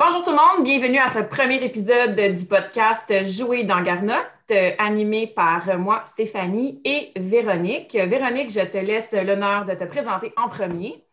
Bonjour 0.00 0.22
tout 0.22 0.30
le 0.30 0.36
monde, 0.36 0.64
bienvenue 0.64 0.98
à 0.98 1.12
ce 1.12 1.18
premier 1.18 1.56
épisode 1.56 2.14
du 2.14 2.44
podcast 2.44 3.12
Jouer 3.24 3.64
dans 3.64 3.82
Garnotte, 3.82 4.52
animé 4.78 5.26
par 5.26 5.76
moi, 5.76 6.04
Stéphanie 6.06 6.80
et 6.84 7.10
Véronique. 7.16 7.96
Véronique, 7.96 8.52
je 8.52 8.60
te 8.60 8.78
laisse 8.78 9.10
l'honneur 9.10 9.64
de 9.64 9.74
te 9.74 9.82
présenter 9.82 10.32
en 10.36 10.48
premier. 10.48 11.04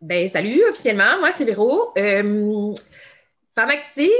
Ben, 0.00 0.26
salut, 0.26 0.60
officiellement, 0.68 1.20
moi 1.20 1.30
c'est 1.30 1.44
Véro. 1.44 1.92
Euh, 1.96 2.74
femme 3.54 3.70
active, 3.70 4.10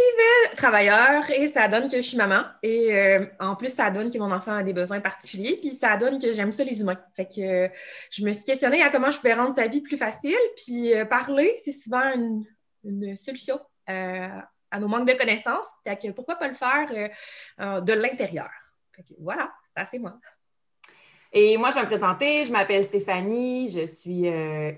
travailleur, 0.54 1.28
et 1.32 1.48
ça 1.48 1.66
donne 1.66 1.88
que 1.88 1.96
je 1.96 2.02
suis 2.02 2.16
maman. 2.16 2.42
Et 2.62 2.96
euh, 2.96 3.26
en 3.40 3.56
plus, 3.56 3.74
ça 3.74 3.90
donne 3.90 4.08
que 4.08 4.18
mon 4.18 4.30
enfant 4.30 4.52
a 4.52 4.62
des 4.62 4.72
besoins 4.72 5.00
particuliers, 5.00 5.58
puis 5.60 5.70
ça 5.70 5.96
donne 5.96 6.20
que 6.20 6.32
j'aime 6.32 6.52
ça 6.52 6.62
les 6.62 6.80
humains. 6.80 7.00
Fait 7.16 7.26
que 7.26 7.40
euh, 7.40 7.68
je 8.12 8.24
me 8.24 8.30
suis 8.30 8.44
questionnée 8.44 8.84
à 8.84 8.90
comment 8.90 9.10
je 9.10 9.16
pouvais 9.16 9.34
rendre 9.34 9.56
sa 9.56 9.66
vie 9.66 9.80
plus 9.80 9.96
facile, 9.96 10.38
puis 10.54 10.92
parler, 11.10 11.52
c'est 11.64 11.72
souvent 11.72 12.12
une 12.14 13.16
solution 13.16 13.56
euh, 13.56 13.73
à 13.86 14.80
nos 14.80 14.88
manques 14.88 15.08
de 15.08 15.14
connaissances. 15.14 15.72
que 15.84 16.10
pourquoi 16.10 16.34
pas 16.34 16.48
le 16.48 16.54
faire 16.54 16.88
euh, 16.90 17.08
euh, 17.60 17.80
de 17.80 17.92
l'intérieur? 17.92 18.50
Voilà, 19.20 19.52
c'est 19.62 19.80
assez 19.80 19.98
moi. 19.98 20.18
Et 21.32 21.56
moi, 21.56 21.70
je 21.70 21.76
vais 21.76 21.82
me 21.82 21.86
présenter. 21.86 22.44
Je 22.44 22.52
m'appelle 22.52 22.84
Stéphanie. 22.84 23.68
Je 23.68 23.86
suis 23.86 24.26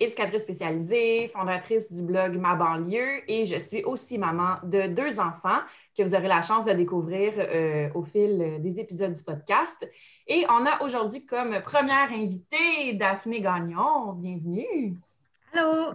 éducatrice 0.01 0.43
spécialisée, 0.43 1.29
fondatrice 1.29 1.93
du 1.93 2.01
blog 2.01 2.39
Ma 2.39 2.55
banlieue 2.55 3.31
et 3.31 3.45
je 3.45 3.59
suis 3.59 3.85
aussi 3.85 4.17
maman 4.17 4.57
de 4.63 4.87
deux 4.87 5.21
enfants 5.21 5.61
que 5.95 6.03
vous 6.03 6.15
aurez 6.15 6.29
la 6.29 6.41
chance 6.41 6.65
de 6.65 6.73
découvrir 6.73 7.35
au 7.95 8.03
fil 8.03 8.57
des 8.61 8.81
épisodes 8.81 9.13
du 9.13 9.23
podcast. 9.23 9.87
Et 10.27 10.47
on 10.49 10.65
a 10.65 10.83
aujourd'hui 10.83 11.27
comme 11.27 11.61
première 11.61 12.11
invitée 12.11 12.95
Daphné 12.95 13.43
Gagnon. 13.43 14.15
Bienvenue. 14.15 14.97
Allô, 15.53 15.93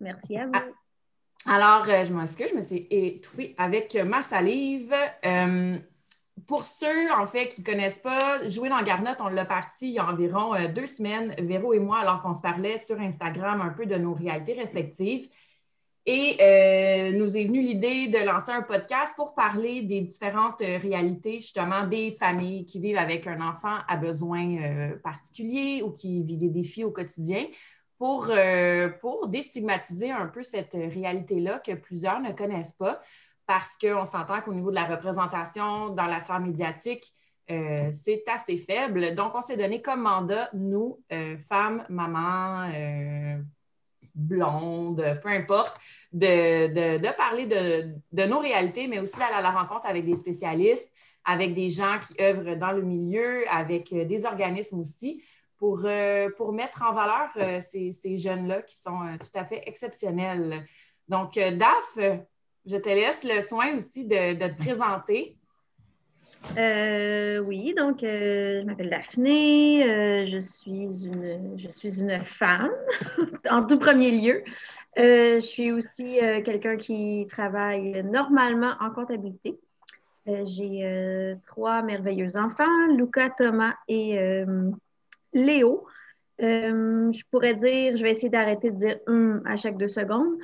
merci 0.00 0.36
à 0.36 0.48
vous. 0.48 0.74
Alors, 1.46 1.84
euh, 1.88 2.04
je 2.04 2.12
m'excuse, 2.12 2.50
je 2.50 2.56
me 2.56 2.62
suis 2.62 2.86
étouffée 2.90 3.54
avec 3.58 3.94
ma 3.96 4.22
salive. 4.22 4.94
Euh, 5.26 5.76
pour 6.46 6.64
ceux, 6.64 7.12
en 7.18 7.26
fait, 7.26 7.48
qui 7.48 7.62
ne 7.62 7.66
connaissent 7.66 7.98
pas, 7.98 8.48
Jouer 8.48 8.68
dans 8.68 8.82
Garnotte, 8.82 9.18
on 9.20 9.28
l'a 9.28 9.44
parti 9.44 9.88
il 9.88 9.94
y 9.94 9.98
a 9.98 10.06
environ 10.08 10.54
euh, 10.54 10.68
deux 10.68 10.86
semaines, 10.86 11.34
Véro 11.38 11.72
et 11.72 11.80
moi, 11.80 11.98
alors 11.98 12.22
qu'on 12.22 12.34
se 12.34 12.42
parlait 12.42 12.78
sur 12.78 13.00
Instagram 13.00 13.60
un 13.60 13.70
peu 13.70 13.86
de 13.86 13.96
nos 13.96 14.14
réalités 14.14 14.54
respectives. 14.54 15.28
Et 16.04 17.12
nous 17.12 17.36
est 17.36 17.44
venue 17.44 17.62
l'idée 17.62 18.08
de 18.08 18.18
lancer 18.18 18.50
un 18.50 18.62
podcast 18.62 19.12
pour 19.14 19.36
parler 19.36 19.82
des 19.82 20.00
différentes 20.00 20.58
réalités, 20.58 21.34
justement, 21.34 21.86
des 21.86 22.10
familles 22.10 22.66
qui 22.66 22.80
vivent 22.80 22.98
avec 22.98 23.28
un 23.28 23.40
enfant 23.40 23.78
à 23.86 23.96
besoins 23.96 24.96
particuliers 25.04 25.80
ou 25.84 25.92
qui 25.92 26.24
vivent 26.24 26.40
des 26.40 26.48
défis 26.48 26.82
au 26.82 26.90
quotidien 26.90 27.44
pour, 28.02 28.26
euh, 28.30 28.88
pour 29.00 29.28
déstigmatiser 29.28 30.10
un 30.10 30.26
peu 30.26 30.42
cette 30.42 30.72
réalité-là 30.72 31.60
que 31.60 31.70
plusieurs 31.70 32.18
ne 32.18 32.32
connaissent 32.32 32.72
pas 32.72 33.00
parce 33.46 33.78
qu'on 33.78 34.04
s'entend 34.04 34.40
qu'au 34.40 34.52
niveau 34.52 34.70
de 34.70 34.74
la 34.74 34.86
représentation 34.86 35.90
dans 35.90 36.06
la 36.06 36.20
sphère 36.20 36.40
médiatique, 36.40 37.04
euh, 37.48 37.92
c'est 37.92 38.24
assez 38.26 38.58
faible. 38.58 39.14
Donc, 39.14 39.36
on 39.36 39.40
s'est 39.40 39.56
donné 39.56 39.82
comme 39.82 40.02
mandat, 40.02 40.50
nous, 40.52 41.00
euh, 41.12 41.36
femmes, 41.48 41.84
mamans, 41.88 42.72
blondes, 44.16 45.20
peu 45.22 45.28
importe, 45.28 45.80
de, 46.12 47.08
parler 47.12 47.46
de, 47.46 47.94
de, 48.10 48.24
nos 48.24 48.40
réalités, 48.40 48.88
mais 48.88 48.98
aussi 48.98 49.16
d'aller 49.16 49.34
à 49.34 49.42
la 49.42 49.52
rencontre 49.52 49.86
avec 49.86 50.04
des 50.04 50.16
spécialistes, 50.16 50.90
avec 51.24 51.54
des 51.54 51.68
gens 51.68 52.00
qui 52.00 52.20
œuvrent 52.20 52.56
dans 52.56 52.72
le 52.72 52.82
milieu, 52.82 53.44
avec 53.48 53.94
des 53.94 54.24
organismes 54.24 54.80
aussi, 54.80 55.22
pour, 55.62 55.82
euh, 55.84 56.28
pour 56.36 56.52
mettre 56.52 56.82
en 56.82 56.92
valeur 56.92 57.30
euh, 57.36 57.60
ces, 57.60 57.92
ces 57.92 58.16
jeunes-là 58.16 58.62
qui 58.62 58.74
sont 58.74 59.00
euh, 59.02 59.16
tout 59.16 59.38
à 59.38 59.44
fait 59.44 59.62
exceptionnels. 59.66 60.66
Donc, 61.06 61.34
Daph, 61.34 62.18
je 62.66 62.76
te 62.76 62.88
laisse 62.88 63.22
le 63.22 63.40
soin 63.42 63.76
aussi 63.76 64.04
de, 64.04 64.34
de 64.34 64.52
te 64.52 64.58
présenter. 64.58 65.36
oui, 66.56 67.74
donc 67.78 67.98
je 68.00 68.64
m'appelle 68.64 68.90
Daphné, 68.90 70.26
je, 70.26 70.40
suis 70.40 71.06
une, 71.06 71.56
je 71.56 71.68
suis 71.68 72.00
une 72.00 72.24
femme 72.24 72.72
en 73.48 73.64
tout 73.64 73.78
premier 73.78 74.10
lieu. 74.10 74.42
je 74.96 75.38
suis 75.38 75.70
aussi 75.70 76.18
quelqu'un 76.44 76.76
qui 76.76 77.28
travaille 77.30 78.02
normalement 78.02 78.74
en 78.80 78.90
comptabilité. 78.90 79.60
J'ai 80.26 81.36
trois 81.46 81.82
merveilleux 81.82 82.36
enfants, 82.36 82.86
Luca, 82.96 83.30
Thomas 83.30 83.74
et 83.86 84.44
Léo. 85.32 85.86
Euh, 86.40 87.12
je 87.12 87.22
pourrais 87.30 87.54
dire, 87.54 87.96
je 87.96 88.02
vais 88.02 88.10
essayer 88.10 88.30
d'arrêter 88.30 88.70
de 88.70 88.76
dire 88.76 88.98
hum 89.06 89.42
à 89.44 89.56
chaque 89.56 89.76
deux 89.76 89.88
secondes. 89.88 90.34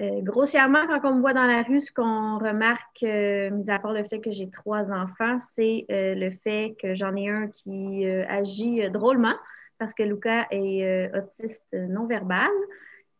Euh, 0.00 0.20
grossièrement, 0.22 0.86
quand 0.88 1.00
on 1.04 1.14
me 1.16 1.20
voit 1.20 1.34
dans 1.34 1.46
la 1.46 1.62
rue, 1.62 1.80
ce 1.80 1.92
qu'on 1.92 2.38
remarque, 2.38 3.02
euh, 3.04 3.50
mis 3.50 3.70
à 3.70 3.78
part 3.78 3.92
le 3.92 4.02
fait 4.02 4.20
que 4.20 4.32
j'ai 4.32 4.50
trois 4.50 4.90
enfants, 4.90 5.38
c'est 5.38 5.86
le 5.88 6.30
fait 6.30 6.74
que 6.80 6.94
j'en 6.94 7.14
ai 7.14 7.28
un 7.28 7.48
qui 7.48 8.04
agit 8.06 8.90
drôlement 8.90 9.34
parce 9.78 9.94
que 9.94 10.02
Luca 10.02 10.46
est 10.50 11.10
autiste 11.16 11.66
non-verbal. 11.72 12.50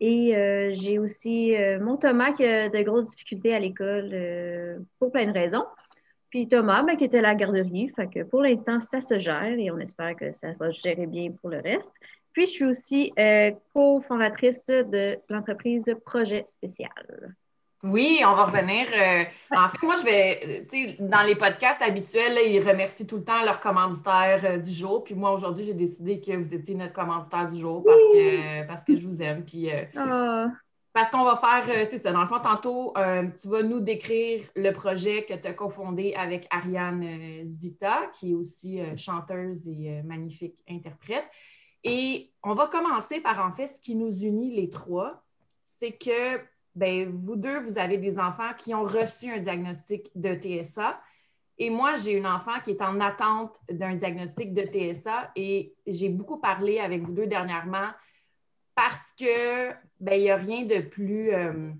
Et 0.00 0.34
j'ai 0.72 0.98
aussi 0.98 1.54
mon 1.80 1.96
Thomas 1.96 2.32
qui 2.32 2.44
a 2.44 2.68
de 2.68 2.82
grosses 2.82 3.10
difficultés 3.10 3.54
à 3.54 3.60
l'école 3.60 4.84
pour 4.98 5.12
plein 5.12 5.26
de 5.26 5.32
raisons. 5.32 5.64
Puis 6.34 6.48
Thomas, 6.48 6.82
ben, 6.82 6.96
qui 6.96 7.04
était 7.04 7.18
à 7.18 7.22
la 7.22 7.36
garderie, 7.36 7.92
fait 7.94 8.08
que 8.08 8.24
pour 8.24 8.42
l'instant, 8.42 8.80
ça 8.80 9.00
se 9.00 9.18
gère 9.18 9.56
et 9.56 9.70
on 9.70 9.78
espère 9.78 10.16
que 10.16 10.32
ça 10.32 10.48
va 10.58 10.72
se 10.72 10.80
gérer 10.80 11.06
bien 11.06 11.30
pour 11.30 11.48
le 11.48 11.60
reste. 11.60 11.92
Puis 12.32 12.46
je 12.46 12.50
suis 12.50 12.64
aussi 12.64 13.12
euh, 13.20 13.52
cofondatrice 13.72 14.66
de 14.66 15.16
l'entreprise 15.28 15.94
Projet 16.04 16.44
Spécial. 16.48 17.36
Oui, 17.84 18.20
on 18.26 18.34
va 18.34 18.46
revenir. 18.46 18.84
Euh, 18.92 19.22
en 19.56 19.68
fait, 19.68 19.86
moi, 19.86 19.94
je 20.00 20.04
vais, 20.04 20.66
tu 20.68 20.76
sais, 20.76 20.96
dans 20.98 21.22
les 21.22 21.36
podcasts 21.36 21.80
habituels, 21.80 22.36
ils 22.48 22.68
remercient 22.68 23.06
tout 23.06 23.18
le 23.18 23.24
temps 23.24 23.44
leur 23.44 23.60
commanditaire 23.60 24.40
euh, 24.44 24.58
du 24.58 24.72
jour. 24.72 25.04
Puis 25.04 25.14
moi, 25.14 25.30
aujourd'hui, 25.30 25.64
j'ai 25.64 25.74
décidé 25.74 26.18
que 26.18 26.32
vous 26.36 26.52
étiez 26.52 26.74
notre 26.74 26.94
commanditaire 26.94 27.46
du 27.46 27.60
jour 27.60 27.84
parce 27.84 28.02
que, 28.12 28.66
parce 28.66 28.82
que 28.82 28.96
je 28.96 29.06
vous 29.06 29.22
aime. 29.22 29.44
Puis 29.44 29.70
ah. 29.94 30.48
Parce 30.94 31.10
qu'on 31.10 31.24
va 31.24 31.34
faire, 31.34 31.68
euh, 31.68 31.86
c'est 31.90 31.98
ça, 31.98 32.12
dans 32.12 32.20
le 32.20 32.28
fond, 32.28 32.38
tantôt, 32.38 32.96
euh, 32.96 33.26
tu 33.42 33.48
vas 33.48 33.64
nous 33.64 33.80
décrire 33.80 34.44
le 34.54 34.70
projet 34.70 35.24
que 35.24 35.34
tu 35.34 35.48
as 35.48 35.52
cofondé 35.52 36.14
avec 36.14 36.46
Ariane 36.50 37.02
euh, 37.02 37.44
Zita, 37.46 38.06
qui 38.14 38.30
est 38.30 38.34
aussi 38.34 38.78
chanteuse 38.96 39.66
et 39.66 40.02
magnifique 40.04 40.56
interprète. 40.68 41.26
Et 41.82 42.30
on 42.44 42.54
va 42.54 42.68
commencer 42.68 43.20
par, 43.20 43.44
en 43.44 43.50
fait, 43.50 43.66
ce 43.66 43.80
qui 43.80 43.96
nous 43.96 44.22
unit 44.22 44.54
les 44.54 44.70
trois, 44.70 45.24
c'est 45.80 45.98
que 45.98 46.40
ben, 46.76 47.10
vous 47.10 47.34
deux, 47.34 47.58
vous 47.58 47.76
avez 47.76 47.98
des 47.98 48.16
enfants 48.16 48.52
qui 48.56 48.72
ont 48.72 48.84
reçu 48.84 49.32
un 49.32 49.40
diagnostic 49.40 50.12
de 50.14 50.32
TSA. 50.32 51.00
Et 51.58 51.70
moi, 51.70 51.96
j'ai 51.96 52.12
une 52.12 52.26
enfant 52.26 52.60
qui 52.62 52.70
est 52.70 52.82
en 52.82 53.00
attente 53.00 53.58
d'un 53.68 53.96
diagnostic 53.96 54.54
de 54.54 54.62
TSA 54.62 55.32
et 55.34 55.74
j'ai 55.88 56.08
beaucoup 56.08 56.38
parlé 56.38 56.78
avec 56.78 57.02
vous 57.02 57.12
deux 57.12 57.26
dernièrement 57.26 57.88
parce 58.74 59.12
que 59.18 59.70
ben, 60.00 60.14
il 60.14 60.22
n'y 60.22 60.30
a 60.30 60.36
rien 60.36 60.64
de 60.64 60.80
plus, 60.80 61.32
euh, 61.32 61.70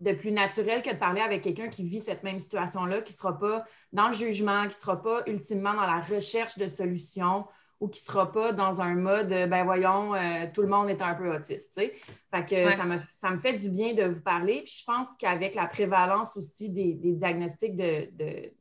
de 0.00 0.12
plus 0.12 0.32
naturel 0.32 0.82
que 0.82 0.90
de 0.90 0.96
parler 0.96 1.20
avec 1.20 1.42
quelqu'un 1.42 1.68
qui 1.68 1.84
vit 1.84 2.00
cette 2.00 2.22
même 2.22 2.40
situation-là, 2.40 3.02
qui 3.02 3.12
ne 3.12 3.16
sera 3.16 3.38
pas 3.38 3.64
dans 3.92 4.08
le 4.08 4.14
jugement, 4.14 4.62
qui 4.62 4.68
ne 4.68 4.80
sera 4.80 5.02
pas 5.02 5.22
ultimement 5.26 5.74
dans 5.74 5.86
la 5.86 6.00
recherche 6.00 6.58
de 6.58 6.66
solutions 6.68 7.46
ou 7.78 7.88
qui 7.88 8.00
ne 8.00 8.04
sera 8.06 8.32
pas 8.32 8.52
dans 8.52 8.80
un 8.80 8.94
mode, 8.94 9.28
ben 9.28 9.64
voyons, 9.64 10.14
euh, 10.14 10.46
tout 10.52 10.62
le 10.62 10.68
monde 10.68 10.88
est 10.88 11.02
un 11.02 11.14
peu 11.14 11.34
autiste. 11.34 11.74
Fait 11.74 12.44
que 12.44 12.70
ça, 12.70 12.84
me, 12.86 12.96
ça, 13.12 13.30
me, 13.30 13.36
fait 13.36 13.52
du 13.52 13.68
bien 13.68 13.92
de 13.92 14.04
vous 14.04 14.22
parler. 14.22 14.62
Puis 14.64 14.78
je 14.80 14.84
pense 14.84 15.08
qu'avec 15.18 15.54
la 15.54 15.66
prévalence 15.66 16.36
aussi 16.36 16.70
des, 16.70 16.94
diagnostics 16.94 17.76
de, 17.76 18.08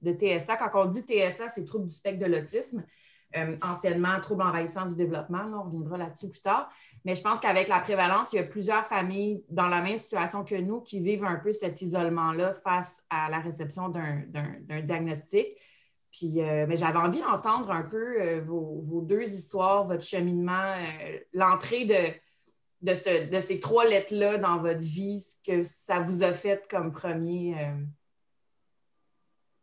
de, 0.02 0.12
TSA, 0.12 0.58
quand 0.58 0.70
on 0.74 0.86
dit 0.86 1.02
TSA, 1.02 1.50
c'est 1.50 1.64
trouble 1.64 1.88
du 1.88 1.96
spectre 1.96 2.20
de 2.20 2.30
l'autisme, 2.30 2.84
euh, 3.38 3.58
anciennement 3.62 4.20
trouble 4.22 4.44
envahissant 4.44 4.86
du 4.86 4.96
développement. 4.96 5.44
on 5.54 5.64
reviendra 5.64 5.98
là-dessus 5.98 6.30
plus 6.30 6.42
tard. 6.42 6.70
Mais 7.04 7.16
je 7.16 7.22
pense 7.22 7.40
qu'avec 7.40 7.68
la 7.68 7.80
prévalence, 7.80 8.32
il 8.34 8.38
y 8.38 8.40
a 8.40 8.44
plusieurs 8.44 8.86
familles 8.86 9.44
dans 9.50 9.68
la 9.68 9.82
même 9.82 9.98
situation 9.98 10.44
que 10.44 10.56
nous 10.56 10.82
qui 10.82 11.00
vivent 11.00 11.26
un 11.26 11.36
peu 11.36 11.52
cet 11.52 11.82
isolement-là 11.82 12.54
face 12.54 13.04
à 13.10 13.30
la 13.30 13.40
réception 13.40 13.90
d'un 13.90 14.82
diagnostic. 14.82 15.48
Puis 16.12 16.42
euh, 16.42 16.66
j'avais 16.76 16.98
envie 16.98 17.20
d'entendre 17.20 17.72
un 17.72 17.84
peu 17.84 18.22
euh, 18.22 18.42
vos, 18.42 19.02
deux 19.02 19.24
histoires, 19.24 19.86
votre 19.86 20.04
cheminement, 20.04 20.74
l'entrée 21.34 21.86
de, 21.86 22.94
de, 22.94 23.40
ces 23.40 23.60
trois 23.60 23.86
lettres-là 23.86 24.38
dans 24.38 24.60
votre 24.60 24.80
vie, 24.80 25.20
ce 25.20 25.36
que 25.46 25.62
ça 25.62 26.00
vous 26.00 26.24
a 26.24 26.32
fait 26.32 26.68
comme 26.70 26.92
premier. 26.94 27.56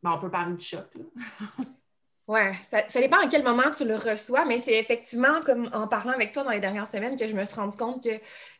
on 0.04 0.18
peut 0.18 0.30
parler 0.30 0.56
de 0.56 0.60
choc. 0.60 0.86
Oui, 2.28 2.40
ça, 2.62 3.00
dépend 3.00 3.19
à 3.19 3.26
quel 3.26 3.42
moment 3.42 3.70
tu 3.76 3.84
le 3.84 3.96
reçois, 3.96 4.44
mais 4.44 4.60
c'est 4.60 4.78
effectivement 4.78 5.42
comme 5.44 5.69
en 5.72 5.88
parlant 5.88 6.12
avec 6.12 6.30
toi 6.32 6.44
dans 6.44 6.52
les 6.52 6.60
dernières 6.60 6.86
semaines 6.86 7.16
que 7.16 7.26
je 7.26 7.34
me 7.34 7.44
suis 7.44 7.56
rendu 7.56 7.76
compte 7.76 8.04
que 8.04 8.10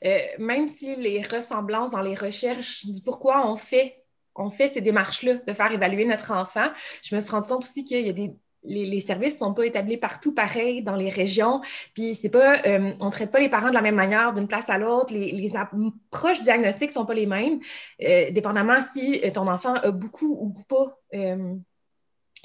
euh, 0.05 0.19
même 0.39 0.67
si 0.67 0.97
les 0.97 1.23
ressemblances 1.23 1.93
dans 1.93 2.01
les 2.01 2.17
recherches 2.17 2.85
du 2.85 3.01
pourquoi 3.03 3.47
on 3.49 3.55
fait, 3.55 4.05
on 4.35 4.51
fait 4.51 4.67
ces 4.67 4.81
démarches-là 4.81 5.35
de 5.37 5.53
faire 5.53 5.71
évaluer 5.71 6.05
notre 6.07 6.33
enfant, 6.33 6.71
je 7.05 7.15
me 7.15 7.21
suis 7.21 7.31
rendu 7.31 7.49
compte 7.49 7.63
aussi 7.63 7.85
qu'il 7.85 8.05
y 8.05 8.11
a 8.11 8.13
des 8.13 8.35
les, 8.65 9.01
services 9.01 9.35
ne 9.35 9.39
sont 9.47 9.55
pas 9.55 9.67
établis 9.67 9.97
partout 9.97 10.33
pareil 10.33 10.83
dans 10.85 10.95
les 10.95 11.09
régions. 11.11 11.61
Puis 11.95 12.15
c'est 12.15 12.31
pas, 12.31 12.59
euh, 12.67 12.93
on 13.01 13.07
ne 13.07 13.11
traite 13.11 13.33
pas 13.33 13.41
les 13.41 13.49
parents 13.49 13.71
de 13.71 13.75
la 13.75 13.83
même 13.83 13.97
manière 13.97 14.33
d'une 14.33 14.47
place 14.47 14.71
à 14.71 14.79
l'autre. 14.79 15.13
Les, 15.13 15.57
approches 15.57 16.41
diagnostiques 16.41 16.91
ne 16.91 16.95
sont 16.95 17.07
pas 17.07 17.15
les 17.15 17.27
mêmes, 17.27 17.59
euh, 18.03 18.31
dépendamment 18.31 18.81
si 18.81 19.21
ton 19.33 19.49
enfant 19.49 19.75
a 19.75 19.91
beaucoup 19.91 20.37
ou 20.41 20.55
pas 20.69 20.97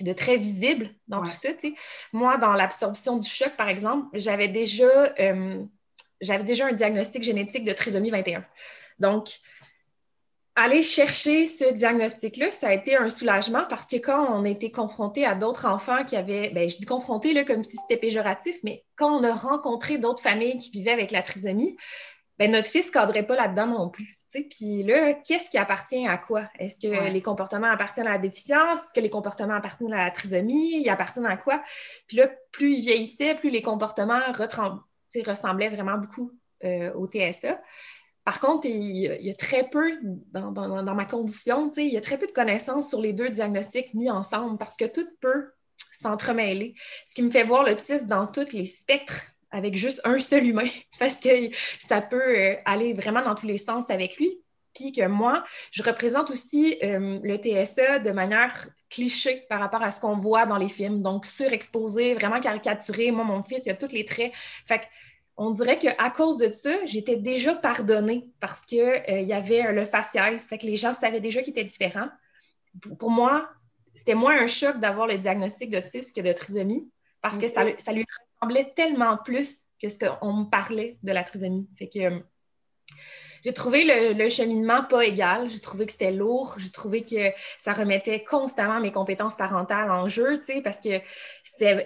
de 0.01 0.13
très 0.13 0.37
visible 0.37 0.89
dans 1.07 1.21
tout 1.21 1.31
ça. 1.31 1.49
Moi, 2.13 2.37
dans 2.37 2.53
l'absorption 2.53 3.17
du 3.17 3.29
choc, 3.29 3.55
par 3.57 3.69
exemple, 3.69 4.07
j'avais 4.13 4.47
déjà, 4.47 5.13
j'avais 6.21 6.43
déjà 6.43 6.67
un 6.67 6.73
diagnostic 6.73 7.23
génétique 7.23 7.63
de 7.63 7.73
trisomie 7.73 8.11
21. 8.11 8.45
Donc, 8.99 9.29
aller 10.57 10.81
chercher 10.81 11.45
ce 11.45 11.71
diagnostic-là, 11.71 12.49
ça 12.51 12.69
a 12.69 12.73
été 12.73 12.97
un 12.97 13.09
soulagement 13.09 13.65
parce 13.69 13.85
que 13.85 13.97
quand 13.97 14.25
on 14.35 14.43
a 14.43 14.49
été 14.49 14.71
confronté 14.71 15.23
à 15.23 15.35
d'autres 15.35 15.67
enfants 15.67 16.03
qui 16.03 16.15
avaient, 16.15 16.49
ben, 16.49 16.67
je 16.67 16.77
dis 16.77 16.85
confronté 16.85 17.33
là, 17.33 17.43
comme 17.43 17.63
si 17.63 17.77
c'était 17.77 17.99
péjoratif, 17.99 18.57
mais 18.63 18.83
quand 18.95 19.19
on 19.19 19.23
a 19.23 19.33
rencontré 19.33 19.99
d'autres 19.99 20.23
familles 20.23 20.57
qui 20.57 20.71
vivaient 20.71 20.91
avec 20.91 21.11
la 21.11 21.21
trisomie, 21.21 21.77
ben, 22.39 22.51
notre 22.51 22.67
fils 22.67 22.87
ne 22.87 22.91
cadrait 22.91 23.25
pas 23.25 23.35
là-dedans 23.35 23.67
non 23.67 23.89
plus. 23.89 24.16
Puis 24.33 24.83
là, 24.83 25.13
qu'est-ce 25.13 25.49
qui 25.49 25.57
appartient 25.57 26.07
à 26.07 26.17
quoi? 26.17 26.49
Est-ce 26.59 26.79
que 26.79 27.09
les 27.09 27.21
comportements 27.21 27.67
appartiennent 27.67 28.07
à 28.07 28.13
la 28.13 28.17
déficience? 28.17 28.85
Est-ce 28.85 28.93
que 28.93 28.99
les 28.99 29.09
comportements 29.09 29.55
appartiennent 29.55 29.93
à 29.93 30.03
la 30.05 30.11
trisomie? 30.11 30.81
Ils 30.81 30.89
appartiennent 30.89 31.25
à 31.25 31.37
quoi? 31.37 31.63
Puis 32.07 32.17
là, 32.17 32.29
plus 32.51 32.75
il 32.75 32.81
vieillissait, 32.81 33.35
plus 33.35 33.49
les 33.49 33.61
comportements 33.61 34.19
ressemblaient 35.25 35.69
vraiment 35.69 35.97
beaucoup 35.97 36.31
euh, 36.63 36.93
au 36.93 37.07
TSA. 37.07 37.61
Par 38.25 38.41
contre, 38.41 38.67
il, 38.67 38.97
y 38.97 39.29
a 39.29 39.33
très 39.33 39.69
peu, 39.69 39.97
dans, 40.31 40.51
ma 40.93 41.05
condition, 41.05 41.71
il 41.77 41.87
y 41.87 41.97
a 41.97 42.01
très 42.01 42.17
peu 42.17 42.27
de 42.27 42.33
connaissances 42.33 42.89
sur 42.89 42.99
les 42.99 43.13
deux 43.13 43.29
diagnostics 43.29 43.93
mis 43.93 44.11
ensemble 44.11 44.57
parce 44.57 44.75
que 44.75 44.83
tout 44.83 45.07
peut 45.21 45.53
s'entremêler. 45.93 46.75
Ce 47.05 47.15
qui 47.15 47.21
me 47.21 47.31
fait 47.31 47.45
voir 47.45 47.63
l'autisme 47.63 48.07
dans 48.07 48.27
tous 48.27 48.51
les 48.51 48.65
spectres 48.65 49.36
avec 49.51 49.75
juste 49.75 50.01
un 50.03 50.19
seul 50.19 50.45
humain 50.45 50.67
parce 50.99 51.19
que 51.19 51.29
ça 51.79 52.01
peut 52.01 52.37
euh, 52.37 52.55
aller 52.65 52.93
vraiment 52.93 53.21
dans 53.21 53.35
tous 53.35 53.47
les 53.47 53.57
sens 53.57 53.89
avec 53.89 54.17
lui. 54.17 54.41
Puis 54.73 54.91
que 54.91 55.07
moi, 55.07 55.43
je 55.71 55.81
représente 55.81 56.29
aussi 56.29 56.77
euh, 56.83 57.19
le 57.23 57.37
TSA 57.37 57.97
de 57.97 58.11
manière 58.11 58.69
cliché 58.91 59.43
par 59.49 59.59
rapport 59.59 59.81
à 59.81 59.89
ce 59.89 59.99
qu'on 59.99 60.17
voit 60.19 60.45
dans 60.45 60.57
les 60.57 60.69
films. 60.69 61.01
Donc, 61.01 61.25
surexposé, 61.25 62.13
vraiment 62.13 62.39
caricaturé. 62.39 63.09
Moi, 63.09 63.23
mon 63.23 63.41
fils, 63.41 63.63
il 63.65 63.71
a 63.71 63.73
tous 63.73 63.91
les 63.91 64.05
traits. 64.05 64.31
Fait 64.67 64.79
que 64.79 64.85
on 65.37 65.51
dirait 65.51 65.77
qu'à 65.77 66.09
cause 66.09 66.37
de 66.37 66.51
ça, 66.51 66.71
j'étais 66.85 67.15
déjà 67.15 67.53
pardonnée 67.55 68.27
parce 68.39 68.65
qu'il 68.65 68.79
euh, 68.79 69.21
y 69.21 69.33
avait 69.33 69.71
le 69.71 69.85
faciès, 69.85 70.47
fait 70.47 70.57
que 70.57 70.65
les 70.65 70.75
gens 70.75 70.93
savaient 70.93 71.19
déjà 71.19 71.41
qu'il 71.41 71.51
était 71.51 71.63
différent. 71.63 72.09
Pour, 72.97 73.11
moi, 73.11 73.47
c'était 73.93 74.15
moins 74.15 74.41
un 74.41 74.47
choc 74.47 74.79
d'avoir 74.79 75.07
le 75.07 75.17
diagnostic 75.17 75.69
d'autisme 75.69 76.13
que 76.15 76.27
de 76.27 76.33
trisomie 76.33 76.89
parce 77.21 77.37
que 77.37 77.47
ça, 77.47 77.65
ça, 77.77 77.91
lui 77.93 78.05
ressemblait 78.41 78.73
tellement 78.75 79.17
plus 79.17 79.63
que 79.81 79.89
ce 79.89 79.99
qu'on 79.99 80.33
me 80.33 80.49
parlait 80.49 80.97
de 81.03 81.11
la 81.11 81.23
trisomie. 81.23 81.69
Fait 81.77 81.87
que 81.87 81.99
euh, 81.99 82.19
j'ai 83.43 83.53
trouvé 83.53 83.85
le, 84.13 84.29
cheminement 84.29 84.83
pas 84.83 85.05
égal. 85.05 85.49
J'ai 85.49 85.59
trouvé 85.59 85.85
que 85.85 85.91
c'était 85.91 86.11
lourd. 86.11 86.55
J'ai 86.57 86.71
trouvé 86.71 87.03
que 87.03 87.31
ça 87.59 87.73
remettait 87.73 88.23
constamment 88.23 88.79
mes 88.79 88.91
compétences 88.91 89.35
parentales 89.35 89.91
en 89.91 90.07
jeu, 90.07 90.39
tu 90.39 90.53
sais, 90.53 90.61
parce 90.61 90.79
que 90.79 90.99
c'était 91.43 91.85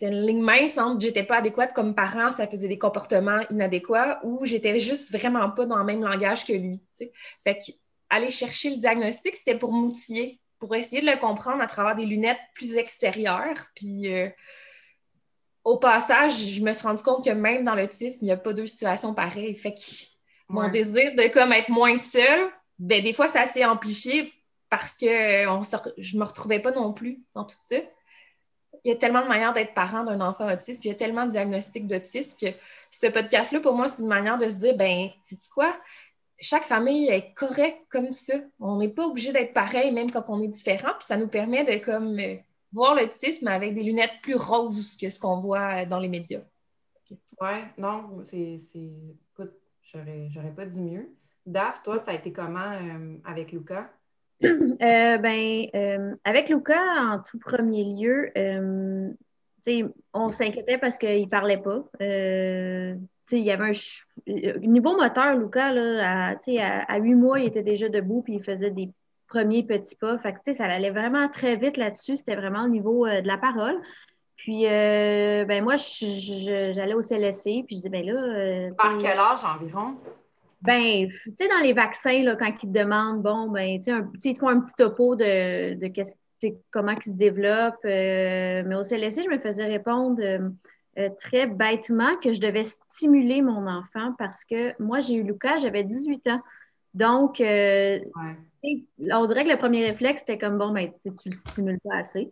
une 0.00 0.22
ligne 0.22 0.42
mince 0.42 0.78
entre 0.78 1.00
j'étais 1.00 1.22
pas 1.22 1.36
adéquate 1.36 1.72
comme 1.72 1.94
parent, 1.94 2.32
ça 2.32 2.48
faisait 2.48 2.68
des 2.68 2.78
comportements 2.78 3.40
inadéquats, 3.50 4.18
ou 4.24 4.44
j'étais 4.44 4.80
juste 4.80 5.12
vraiment 5.12 5.50
pas 5.50 5.66
dans 5.66 5.78
le 5.78 5.84
même 5.84 6.02
langage 6.02 6.44
que 6.44 6.52
lui, 6.52 6.78
tu 6.78 7.04
sais. 7.04 7.12
Fait 7.44 7.58
que 7.58 7.72
aller 8.10 8.30
chercher 8.30 8.70
le 8.70 8.76
diagnostic, 8.76 9.34
c'était 9.34 9.58
pour 9.58 9.72
m'outiller, 9.72 10.40
pour 10.58 10.74
essayer 10.74 11.02
de 11.02 11.06
le 11.06 11.16
comprendre 11.16 11.62
à 11.62 11.66
travers 11.66 11.94
des 11.94 12.06
lunettes 12.06 12.40
plus 12.54 12.76
extérieures. 12.76 13.66
Puis 13.74 14.12
euh, 14.12 14.28
au 15.68 15.76
passage, 15.76 16.32
je 16.32 16.62
me 16.62 16.72
suis 16.72 16.86
rendu 16.86 17.02
compte 17.02 17.22
que 17.22 17.30
même 17.30 17.62
dans 17.62 17.74
l'autisme, 17.74 18.20
il 18.22 18.24
n'y 18.24 18.32
a 18.32 18.38
pas 18.38 18.54
deux 18.54 18.66
situations 18.66 19.12
pareilles. 19.12 19.54
Fait 19.54 19.74
que 19.74 19.80
mon 20.48 20.68
désir 20.68 21.14
de 21.14 21.28
comme 21.28 21.52
être 21.52 21.68
moins 21.68 21.98
seule, 21.98 22.48
ben, 22.78 23.02
des 23.02 23.12
fois, 23.12 23.28
ça 23.28 23.44
s'est 23.44 23.66
amplifié 23.66 24.32
parce 24.70 24.94
que 24.94 25.46
on 25.46 25.62
je 25.98 26.14
ne 26.14 26.20
me 26.20 26.24
retrouvais 26.24 26.58
pas 26.58 26.70
non 26.70 26.94
plus 26.94 27.20
dans 27.34 27.44
tout 27.44 27.56
ça. 27.60 27.76
Il 28.82 28.88
y 28.88 28.92
a 28.92 28.96
tellement 28.96 29.20
de 29.20 29.28
manières 29.28 29.52
d'être 29.52 29.74
parent 29.74 30.04
d'un 30.04 30.22
enfant 30.22 30.50
autiste, 30.50 30.80
puis 30.80 30.88
il 30.88 30.92
y 30.92 30.94
a 30.94 30.98
tellement 30.98 31.26
de 31.26 31.32
diagnostics 31.32 31.86
d'autisme 31.86 32.38
que 32.40 32.46
ce 32.90 33.06
podcast-là, 33.08 33.60
pour 33.60 33.74
moi, 33.74 33.90
c'est 33.90 34.00
une 34.00 34.08
manière 34.08 34.38
de 34.38 34.48
se 34.48 34.54
dire, 34.54 34.74
ben, 34.74 35.10
sais 35.22 35.36
quoi? 35.52 35.76
Chaque 36.40 36.64
famille 36.64 37.08
est 37.08 37.34
correcte 37.34 37.82
comme 37.90 38.14
ça. 38.14 38.34
On 38.58 38.76
n'est 38.76 38.88
pas 38.88 39.04
obligé 39.04 39.32
d'être 39.32 39.52
pareil, 39.52 39.92
même 39.92 40.10
quand 40.10 40.30
on 40.30 40.40
est 40.40 40.48
différent, 40.48 40.92
puis 40.98 41.06
ça 41.06 41.18
nous 41.18 41.28
permet 41.28 41.64
de 41.64 41.76
comme 41.84 42.18
voir 42.72 42.94
l'autisme 42.94 43.48
avec 43.48 43.74
des 43.74 43.82
lunettes 43.82 44.20
plus 44.22 44.36
roses 44.36 44.96
que 44.96 45.10
ce 45.10 45.18
qu'on 45.18 45.40
voit 45.40 45.84
dans 45.84 45.98
les 45.98 46.08
médias. 46.08 46.42
Oui, 47.40 47.48
non, 47.76 48.20
c'est 48.24 48.56
J'aurais 49.92 50.52
pas 50.54 50.66
dit 50.66 50.80
mieux. 50.80 51.08
Daph, 51.46 51.82
toi, 51.82 51.98
ça 51.98 52.10
a 52.10 52.14
été 52.14 52.32
comment 52.32 52.72
euh, 52.72 53.16
avec 53.24 53.52
Luca? 53.52 53.90
Euh, 54.40 55.18
ben, 55.18 55.66
euh, 55.74 56.14
avec 56.22 56.48
Luca, 56.48 56.80
en 56.80 57.20
tout 57.20 57.40
premier 57.40 57.82
lieu, 57.82 58.30
on 60.14 60.30
s'inquiétait 60.30 60.78
parce 60.78 60.96
qu'il 60.96 61.22
ne 61.22 61.26
parlait 61.28 61.60
pas. 61.60 61.82
il 62.00 62.98
y 63.32 63.50
avait 63.50 63.72
un 63.72 64.58
niveau 64.60 64.96
moteur, 64.96 65.36
Luca, 65.36 65.72
là, 65.72 66.30
à, 66.30 66.94
à, 66.94 66.98
8 66.98 67.14
mois, 67.16 67.40
il 67.40 67.46
était 67.46 67.64
déjà 67.64 67.88
debout 67.88 68.22
puis 68.22 68.34
il 68.34 68.44
faisait 68.44 68.70
des 68.70 68.92
premiers 69.28 69.62
petits 69.62 69.96
pas. 69.96 70.18
Fait 70.18 70.36
ça 70.52 70.64
allait 70.64 70.90
vraiment 70.90 71.28
très 71.28 71.56
vite 71.56 71.76
là-dessus. 71.76 72.16
C'était 72.16 72.36
vraiment 72.36 72.64
au 72.64 72.68
niveau 72.68 73.06
de 73.06 73.26
la 73.26 73.38
parole. 73.38 73.80
Puis, 74.38 74.66
euh, 74.66 75.44
ben 75.44 75.62
moi, 75.62 75.74
j'allais 75.76 76.94
au 76.94 77.02
CLSC, 77.02 77.64
puis 77.66 77.76
je 77.76 77.80
dis, 77.82 77.88
ben 77.90 78.06
là. 78.06 78.14
Euh, 78.14 78.70
Par 78.78 78.96
quel 78.96 79.18
âge 79.18 79.44
environ? 79.44 79.96
Ben, 80.62 81.08
tu 81.08 81.32
sais, 81.36 81.48
dans 81.48 81.60
les 81.60 81.72
vaccins, 81.72 82.22
là, 82.22 82.36
quand 82.36 82.46
ils 82.46 82.72
te 82.72 82.78
demandent, 82.78 83.20
bon, 83.20 83.50
ben, 83.50 83.78
tu 83.78 83.84
sais, 83.92 83.92
ils 84.24 84.34
te 84.34 84.38
font 84.38 84.48
un 84.48 84.60
petit 84.60 84.74
topo 84.74 85.16
de, 85.16 85.74
de 85.74 86.54
comment 86.70 86.92
ils 86.92 87.10
se 87.10 87.16
développent. 87.16 87.84
Euh, 87.84 88.62
mais 88.64 88.76
au 88.76 88.82
CLSC, 88.82 89.24
je 89.24 89.28
me 89.28 89.38
faisais 89.38 89.66
répondre 89.66 90.22
très 91.18 91.46
bêtement 91.46 92.16
que 92.16 92.32
je 92.32 92.40
devais 92.40 92.64
stimuler 92.64 93.40
mon 93.40 93.68
enfant 93.68 94.14
parce 94.18 94.44
que 94.44 94.72
moi, 94.82 94.98
j'ai 94.98 95.14
eu 95.14 95.22
Lucas, 95.22 95.58
j'avais 95.58 95.84
18 95.84 96.26
ans. 96.28 96.40
Donc, 96.94 97.40
on 98.62 99.26
dirait 99.26 99.44
que 99.44 99.50
le 99.50 99.58
premier 99.58 99.84
réflexe, 99.86 100.20
c'était 100.20 100.38
comme, 100.38 100.58
bon, 100.58 100.72
ben, 100.72 100.90
tu 101.02 101.28
le 101.28 101.34
stimules 101.34 101.80
pas 101.80 101.96
assez. 101.96 102.30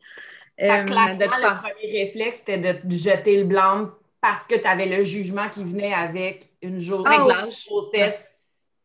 Euh, 0.61 0.85
le 0.85 1.59
premier 1.59 2.05
réflexe, 2.05 2.39
c'était 2.39 2.59
de 2.75 2.97
jeter 2.97 3.39
le 3.39 3.45
blanc 3.45 3.91
parce 4.21 4.47
que 4.47 4.55
tu 4.55 4.67
avais 4.67 4.87
le 4.87 5.03
jugement 5.03 5.49
qui 5.49 5.63
venait 5.63 5.93
avec 5.93 6.51
une 6.63 6.81
journée 6.81 7.17
oh, 7.19 7.31
grossesse 7.69 8.35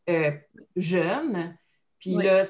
euh, 0.09 0.31
jeune. 0.75 1.55
Puis 1.99 2.15
là, 2.15 2.43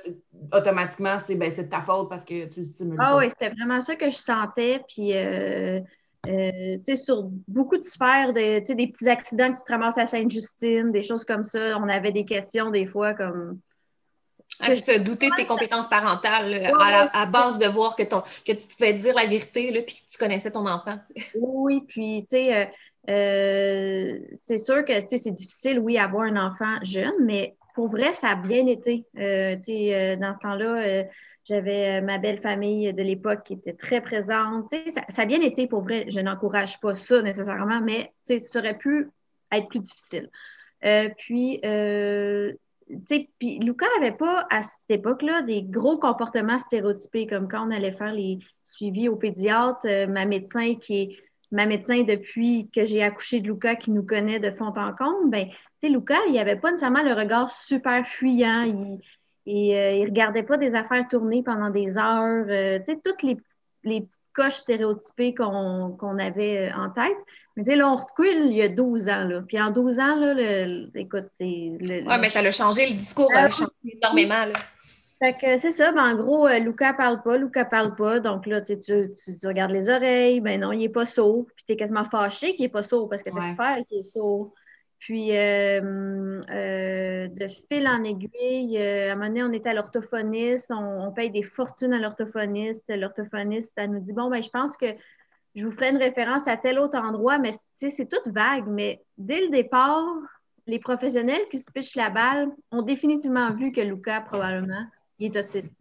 automatiquement, 0.53 1.19
c'est 1.19 1.35
ben, 1.35 1.51
de 1.55 1.61
ta 1.63 1.81
faute 1.81 2.09
parce 2.09 2.23
que 2.23 2.45
tu 2.45 2.63
stimules. 2.63 2.97
Ah 2.99 3.17
oui, 3.17 3.29
c'était 3.29 3.49
vraiment 3.49 3.81
ça 3.81 3.95
que 3.95 4.09
je 4.09 4.15
sentais. 4.15 4.81
Puis, 4.87 5.11
euh, 5.13 5.81
tu 6.25 6.81
sais, 6.85 6.95
sur 6.95 7.29
beaucoup 7.47 7.77
de 7.77 7.83
sphères, 7.83 8.33
de, 8.33 8.73
des 8.73 8.87
petits 8.87 9.09
accidents 9.09 9.51
que 9.51 9.59
tu 9.59 9.65
te 9.65 9.71
ramasses 9.71 9.97
à 9.97 10.05
Sainte-Justine, 10.05 10.91
des 10.91 11.03
choses 11.03 11.25
comme 11.25 11.43
ça, 11.43 11.77
on 11.79 11.89
avait 11.89 12.13
des 12.13 12.25
questions 12.25 12.71
des 12.71 12.85
fois 12.87 13.13
comme 13.13 13.59
ah, 14.61 14.75
c'est 14.75 14.99
douter 14.99 15.29
de 15.29 15.35
tes 15.35 15.45
compétences 15.45 15.87
parentales 15.87 16.71
à, 17.13 17.25
base 17.25 17.57
de 17.57 17.67
voir 17.67 17.95
que, 17.95 18.03
ton, 18.03 18.21
que 18.45 18.51
tu 18.51 18.67
pouvais 18.67 18.93
dire 18.93 19.15
la 19.15 19.25
vérité 19.25 19.71
là, 19.71 19.81
puis 19.81 19.95
que 19.95 20.11
tu 20.11 20.17
connaissais 20.17 20.51
ton 20.51 20.67
enfant. 20.67 20.97
Oui, 21.35 21.83
puis 21.87 22.21
tu 22.23 22.37
sais, 22.37 22.55
euh, 22.55 22.65
euh, 23.09 24.19
c'est 24.33 24.57
sûr 24.57 24.85
que 24.85 24.93
c'est 25.07 25.31
difficile, 25.31 25.79
oui, 25.79 25.97
avoir 25.97 26.23
un 26.23 26.37
enfant 26.37 26.77
jeune, 26.83 27.13
mais 27.21 27.55
pour 27.75 27.87
vrai, 27.87 28.13
ça 28.13 28.29
a 28.29 28.35
bien 28.35 28.67
été. 28.67 29.05
Euh, 29.17 29.55
dans 29.55 30.33
ce 30.33 30.39
temps-là, 30.39 31.05
j'avais 31.43 32.01
ma 32.01 32.17
belle 32.17 32.39
famille 32.41 32.93
de 32.93 33.01
l'époque 33.01 33.43
qui 33.43 33.53
était 33.53 33.73
très 33.73 34.01
présente. 34.01 34.69
Ça, 34.69 35.01
ça 35.09 35.21
a 35.23 35.25
bien 35.25 35.41
été 35.41 35.67
pour 35.67 35.81
vrai. 35.81 36.05
Je 36.07 36.19
n'encourage 36.19 36.79
pas 36.79 36.93
ça 36.93 37.21
nécessairement, 37.21 37.81
mais 37.81 38.11
ça 38.23 38.59
aurait 38.59 38.77
pu 38.77 39.09
être 39.51 39.67
plus 39.67 39.79
difficile. 39.79 40.29
puis, 41.17 41.61
puis 43.39 43.59
n'avait 43.59 44.15
pas 44.15 44.45
à 44.49 44.61
cette 44.61 44.79
époque-là 44.89 45.41
des 45.41 45.63
gros 45.63 45.97
comportements 45.97 46.57
stéréotypés, 46.57 47.27
comme 47.27 47.47
quand 47.47 47.67
on 47.67 47.71
allait 47.71 47.91
faire 47.91 48.11
les 48.11 48.39
suivis 48.63 49.09
au 49.09 49.15
pédiatre, 49.15 49.81
euh, 49.85 50.07
ma 50.07 50.25
médecin 50.25 50.75
qui 50.75 51.01
est 51.01 51.17
ma 51.51 51.65
médecin 51.65 52.03
depuis 52.03 52.69
que 52.73 52.85
j'ai 52.85 53.03
accouché 53.03 53.41
de 53.41 53.47
Lucas 53.47 53.75
qui 53.75 53.91
nous 53.91 54.03
connaît 54.03 54.39
de 54.39 54.51
fond 54.51 54.67
en 54.67 54.93
comble, 54.93 55.29
ben, 55.29 55.47
tu 55.47 55.55
sais, 55.79 55.89
Lucas, 55.89 56.21
il 56.27 56.33
n'avait 56.33 56.55
pas 56.55 56.71
nécessairement 56.71 57.03
le 57.03 57.13
regard 57.13 57.49
super 57.49 58.07
fuyant, 58.07 58.63
il, 58.63 58.99
et, 59.45 59.77
euh, 59.77 60.05
regardait 60.05 60.43
pas 60.43 60.57
des 60.57 60.75
affaires 60.75 61.07
tournées 61.09 61.43
pendant 61.43 61.69
des 61.69 61.97
heures, 61.97 62.45
euh, 62.47 62.79
toutes 63.03 63.23
les 63.23 63.35
petites, 63.35 63.57
les 63.83 64.01
petites 64.01 64.21
coches 64.33 64.55
stéréotypées 64.55 65.33
qu'on 65.33 66.19
avait 66.19 66.71
en 66.73 66.89
tête. 66.89 67.17
Mais 67.57 67.63
tu 67.63 67.71
sais, 67.71 67.75
là, 67.75 67.91
on 67.91 67.97
recule 67.97 68.45
il 68.45 68.53
y 68.53 68.61
a 68.61 68.69
12 68.69 69.09
ans. 69.09 69.25
Là. 69.25 69.41
Puis 69.45 69.59
en 69.59 69.71
12 69.71 69.99
ans, 69.99 70.15
là, 70.15 70.65
écoute, 70.95 71.27
c'est. 71.33 71.43
Oui, 71.43 72.03
mais 72.19 72.29
ça 72.29 72.39
a 72.39 72.51
changé, 72.51 72.87
le 72.87 72.95
discours 72.95 73.31
a 73.33 73.45
ah 73.45 73.51
changé 73.51 73.71
énormément. 74.01 74.45
Là. 74.45 74.53
Fait 75.21 75.33
que 75.33 75.57
c'est 75.57 75.71
ça, 75.71 75.91
ben, 75.91 76.03
en 76.03 76.15
gros, 76.15 76.47
euh, 76.47 76.57
Luca 76.57 76.93
parle 76.93 77.21
pas, 77.21 77.37
Luca 77.37 77.63
parle 77.63 77.95
pas. 77.95 78.19
Donc 78.19 78.47
là, 78.47 78.59
tu, 78.59 78.79
tu, 78.79 79.11
tu 79.13 79.47
regardes 79.47 79.71
les 79.71 79.87
oreilles, 79.87 80.41
ben 80.41 80.59
non, 80.59 80.71
il 80.71 80.83
est 80.83 80.89
pas 80.89 81.05
sourd. 81.05 81.45
Puis 81.55 81.65
tu 81.67 81.73
es 81.73 81.75
quasiment 81.75 82.05
fâché 82.05 82.55
qu'il 82.55 82.65
est 82.65 82.69
pas 82.69 82.81
sourd 82.81 83.07
parce 83.07 83.21
que 83.21 83.29
ouais. 83.29 83.55
faire 83.55 83.77
qu'il 83.87 83.99
est 83.99 84.01
sourd. 84.01 84.51
Puis 84.97 85.37
euh, 85.37 86.41
euh, 86.49 87.27
de 87.27 87.47
fil 87.47 87.87
en 87.87 88.03
aiguille, 88.03 88.77
à 88.79 89.11
un 89.11 89.15
moment 89.15 89.27
donné, 89.27 89.43
on 89.43 89.53
était 89.53 89.69
à 89.69 89.73
l'orthophoniste, 89.73 90.71
on, 90.71 91.07
on, 91.07 91.11
paye 91.11 91.29
des 91.29 91.43
fortunes 91.43 91.93
à 91.93 91.99
l'orthophoniste. 91.99 92.85
L'orthophoniste, 92.87 93.73
elle 93.75 93.91
nous 93.91 93.99
dit 93.99 94.13
Bon, 94.13 94.27
ben 94.27 94.41
je 94.41 94.49
pense 94.49 94.75
que 94.75 94.87
je 95.55 95.65
vous 95.65 95.71
ferai 95.71 95.89
une 95.89 95.97
référence 95.97 96.47
à 96.47 96.57
tel 96.57 96.79
autre 96.79 96.97
endroit, 96.97 97.37
mais 97.37 97.51
c'est 97.75 98.09
tout 98.09 98.31
vague. 98.31 98.67
Mais 98.67 99.01
dès 99.17 99.41
le 99.41 99.49
départ, 99.49 100.05
les 100.67 100.79
professionnels 100.79 101.41
qui 101.49 101.59
se 101.59 101.69
pichent 101.71 101.95
la 101.95 102.09
balle 102.09 102.49
ont 102.71 102.81
définitivement 102.81 103.53
vu 103.53 103.71
que 103.71 103.81
Luca, 103.81 104.21
probablement, 104.21 104.85
il 105.19 105.35
est 105.35 105.39
autiste. 105.39 105.75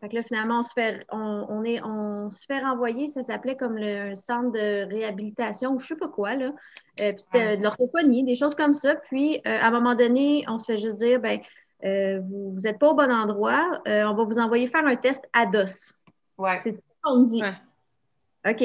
Fait 0.00 0.08
que 0.10 0.16
là, 0.16 0.22
finalement, 0.22 0.60
on 0.60 0.62
se 0.62 0.72
fait, 0.74 1.06
on, 1.10 1.64
est, 1.64 1.80
on 1.82 2.28
se 2.28 2.44
fait 2.44 2.58
renvoyer, 2.58 3.08
ça 3.08 3.22
s'appelait 3.22 3.56
comme 3.56 3.78
le 3.78 4.14
centre 4.14 4.52
de 4.52 4.86
réhabilitation 4.86 5.72
ou 5.72 5.78
je 5.78 5.86
sais 5.86 5.96
pas 5.96 6.08
quoi, 6.08 6.34
là. 6.34 6.52
Euh, 7.00 7.12
puis 7.12 7.22
c'était 7.22 7.56
de 7.56 7.62
l'orthophonie, 7.62 8.22
des 8.22 8.34
choses 8.34 8.54
comme 8.54 8.74
ça. 8.74 8.96
Puis, 8.96 9.38
euh, 9.46 9.58
à 9.58 9.68
un 9.68 9.70
moment 9.70 9.94
donné, 9.94 10.44
on 10.46 10.58
se 10.58 10.66
fait 10.66 10.78
juste 10.78 10.96
dire, 10.96 11.20
ben 11.20 11.40
euh, 11.84 12.20
vous 12.20 12.60
n'êtes 12.62 12.78
pas 12.78 12.90
au 12.90 12.94
bon 12.94 13.10
endroit, 13.10 13.80
on 13.86 14.14
va 14.14 14.24
vous 14.24 14.38
envoyer 14.38 14.66
faire 14.66 14.86
un 14.86 14.96
test 14.96 15.26
à 15.32 15.46
DOS. 15.46 15.94
Ouais. 16.36 16.58
C'est 16.60 16.72
ce 16.72 16.80
qu'on 17.02 17.22
dit. 17.22 17.42
OK? 18.46 18.62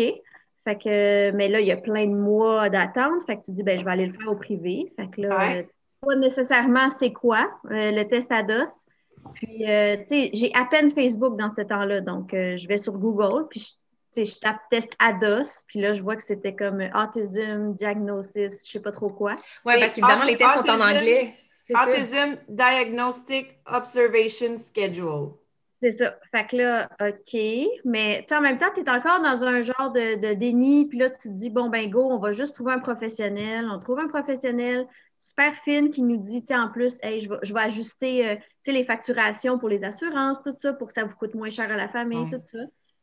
Fait 0.70 0.78
que, 0.78 1.32
mais 1.32 1.48
là, 1.48 1.60
il 1.62 1.68
y 1.68 1.72
a 1.72 1.78
plein 1.78 2.06
de 2.06 2.14
mois 2.16 2.70
d'attente. 2.70 3.26
Fait 3.26 3.38
que 3.38 3.46
tu 3.46 3.52
dis, 3.52 3.64
ben, 3.64 3.80
je 3.80 3.84
vais 3.84 3.92
aller 3.92 4.06
le 4.06 4.14
faire 4.14 4.32
au 4.32 4.36
privé. 4.36 4.94
Fait 4.96 5.10
que 5.10 5.22
là, 5.22 5.64
pas 6.06 6.16
nécessairement 6.16 6.90
c'est 6.90 7.12
quoi 7.12 7.50
le 7.64 8.04
test 8.04 8.32
à 8.32 8.44
DOS. 8.44 8.86
Puis, 9.34 9.70
euh, 9.70 9.98
tu 9.98 10.06
sais, 10.06 10.30
j'ai 10.34 10.52
à 10.54 10.66
peine 10.66 10.92
Facebook 10.92 11.38
dans 11.38 11.50
ce 11.50 11.62
temps-là. 11.62 12.02
Donc, 12.02 12.34
euh, 12.34 12.56
je 12.56 12.68
vais 12.68 12.78
sur 12.78 12.94
Google, 12.94 13.48
puis 13.50 13.76
je, 14.16 14.24
je 14.24 14.40
tape 14.40 14.58
test 14.70 14.92
ADOS, 15.00 15.64
puis 15.68 15.80
là, 15.82 15.94
je 15.94 16.02
vois 16.02 16.16
que 16.16 16.24
c'était 16.24 16.56
comme 16.56 16.82
autism, 16.96 17.74
diagnosis, 17.74 18.66
je 18.66 18.72
sais 18.72 18.80
pas 18.80 18.92
trop 18.92 19.10
quoi. 19.10 19.34
Oui, 19.66 19.74
parce 19.80 19.94
qu'évidemment, 19.94 20.26
les 20.26 20.38
tests 20.38 20.66
sont 20.66 20.70
en 20.70 20.82
anglais. 20.82 21.36
Autism 21.72 22.38
Diagnostic 22.48 23.60
Observation 23.68 24.58
Schedule. 24.58 25.34
C'est 25.82 25.92
ça. 25.92 26.18
Fait 26.36 26.46
que 26.46 26.58
là, 26.58 26.90
OK. 27.02 27.40
Mais 27.86 28.26
en 28.32 28.42
même 28.42 28.58
temps, 28.58 28.70
tu 28.76 28.82
es 28.82 28.90
encore 28.90 29.22
dans 29.22 29.44
un 29.46 29.62
genre 29.62 29.92
de, 29.92 30.20
de, 30.20 30.34
déni. 30.34 30.88
Puis 30.88 30.98
là, 30.98 31.10
tu 31.10 31.30
te 31.30 31.34
dis, 31.34 31.50
bon, 31.50 31.70
ben 31.70 31.90
go, 31.90 32.04
on 32.12 32.18
va 32.18 32.34
juste 32.34 32.54
trouver 32.54 32.74
un 32.74 32.80
professionnel. 32.80 33.66
On 33.72 33.80
trouve 33.80 34.00
un 34.00 34.10
professionnel 34.10 34.86
super 35.18 35.54
fine 35.64 35.92
qui 35.92 36.02
nous 36.02 36.18
dit, 36.18 36.44
en 36.52 36.70
plus, 36.70 36.98
hey, 37.02 37.22
je, 37.22 37.30
vais, 37.30 37.38
je 37.44 37.54
vais 37.54 37.62
ajuster 37.62 38.30
euh, 38.30 38.36
les 38.68 38.86
facturations 38.86 39.58
pour 39.58 39.70
les 39.70 39.84
assurances, 39.84 40.42
tout 40.44 40.56
ça, 40.58 40.74
pour 40.74 40.88
que 40.88 40.94
ça 40.94 41.04
vous 41.04 41.16
coûte 41.16 41.34
moins 41.34 41.50
cher 41.50 41.72
à 41.72 41.76
la 41.76 41.90
famille, 41.90 42.30
tout 42.30 42.42
ça. 42.46 42.60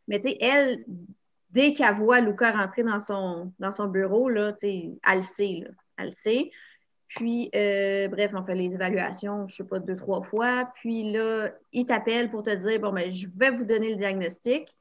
Mais 0.09 0.21
tu 0.21 0.31
sais, 0.31 0.39
elle, 0.41 0.85
dès 1.51 1.73
qu'elle 1.73 1.97
voit 1.97 2.21
Luca 2.21 2.53
rentrer 2.53 2.83
dans 2.83 3.01
son, 3.01 3.53
dans 3.59 3.71
son 3.71 3.87
bureau, 3.87 4.29
là, 4.29 4.53
elle 4.63 4.99
le 5.17 5.23
sait, 5.23 5.63
là, 5.65 5.71
elle 5.99 6.07
le 6.07 6.13
sait. 6.13 6.51
Puis, 7.09 7.51
euh, 7.55 8.09
bref, 8.09 8.33
on 8.35 8.45
fait 8.45 8.55
les 8.55 8.75
évaluations, 8.75 9.47
je 9.47 9.53
ne 9.53 9.57
sais 9.57 9.65
pas, 9.65 9.79
deux, 9.79 9.97
trois 9.97 10.23
fois. 10.23 10.71
Puis 10.75 11.13
là, 11.13 11.51
il 11.73 11.87
t'appelle 11.87 12.31
pour 12.31 12.43
te 12.43 12.55
dire, 12.55 12.81
bon, 12.81 12.93
ben, 12.93 13.11
je 13.11 13.27
vais 13.37 13.51
vous 13.51 13.65
donner 13.65 13.91
le 13.91 13.97
diagnostic. 13.97 14.75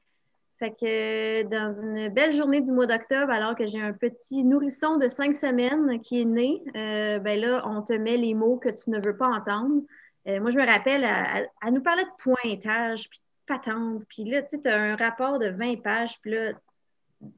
Fait 0.58 0.70
que 0.70 1.42
dans 1.42 1.70
une 1.70 2.08
belle 2.08 2.32
journée 2.32 2.62
du 2.62 2.72
mois 2.72 2.86
d'octobre, 2.86 3.30
alors 3.30 3.54
que 3.54 3.66
j'ai 3.66 3.80
un 3.80 3.92
petit 3.92 4.42
nourrisson 4.42 4.96
de 4.96 5.06
cinq 5.06 5.34
semaines 5.34 6.00
qui 6.00 6.22
est 6.22 6.24
né, 6.24 6.62
euh, 6.74 7.18
ben 7.18 7.38
là, 7.38 7.62
on 7.66 7.82
te 7.82 7.92
met 7.92 8.16
les 8.16 8.32
mots 8.32 8.56
que 8.56 8.70
tu 8.70 8.88
ne 8.90 8.98
veux 8.98 9.16
pas 9.16 9.28
entendre. 9.28 9.82
Euh, 10.26 10.40
moi, 10.40 10.50
je 10.50 10.58
me 10.58 10.64
rappelle, 10.64 11.04
elle, 11.04 11.72
nous 11.74 11.82
parlait 11.82 12.04
de 12.04 12.22
pointage, 12.22 13.10
puis 13.10 13.18
de 13.18 13.54
patente, 13.54 14.04
puis 14.08 14.24
là, 14.24 14.42
tu 14.42 14.56
sais, 14.56 14.62
tu 14.62 14.68
as 14.68 14.80
un 14.80 14.96
rapport 14.96 15.38
de 15.38 15.48
20 15.48 15.82
pages, 15.82 16.18
puis 16.22 16.30
là, 16.30 16.52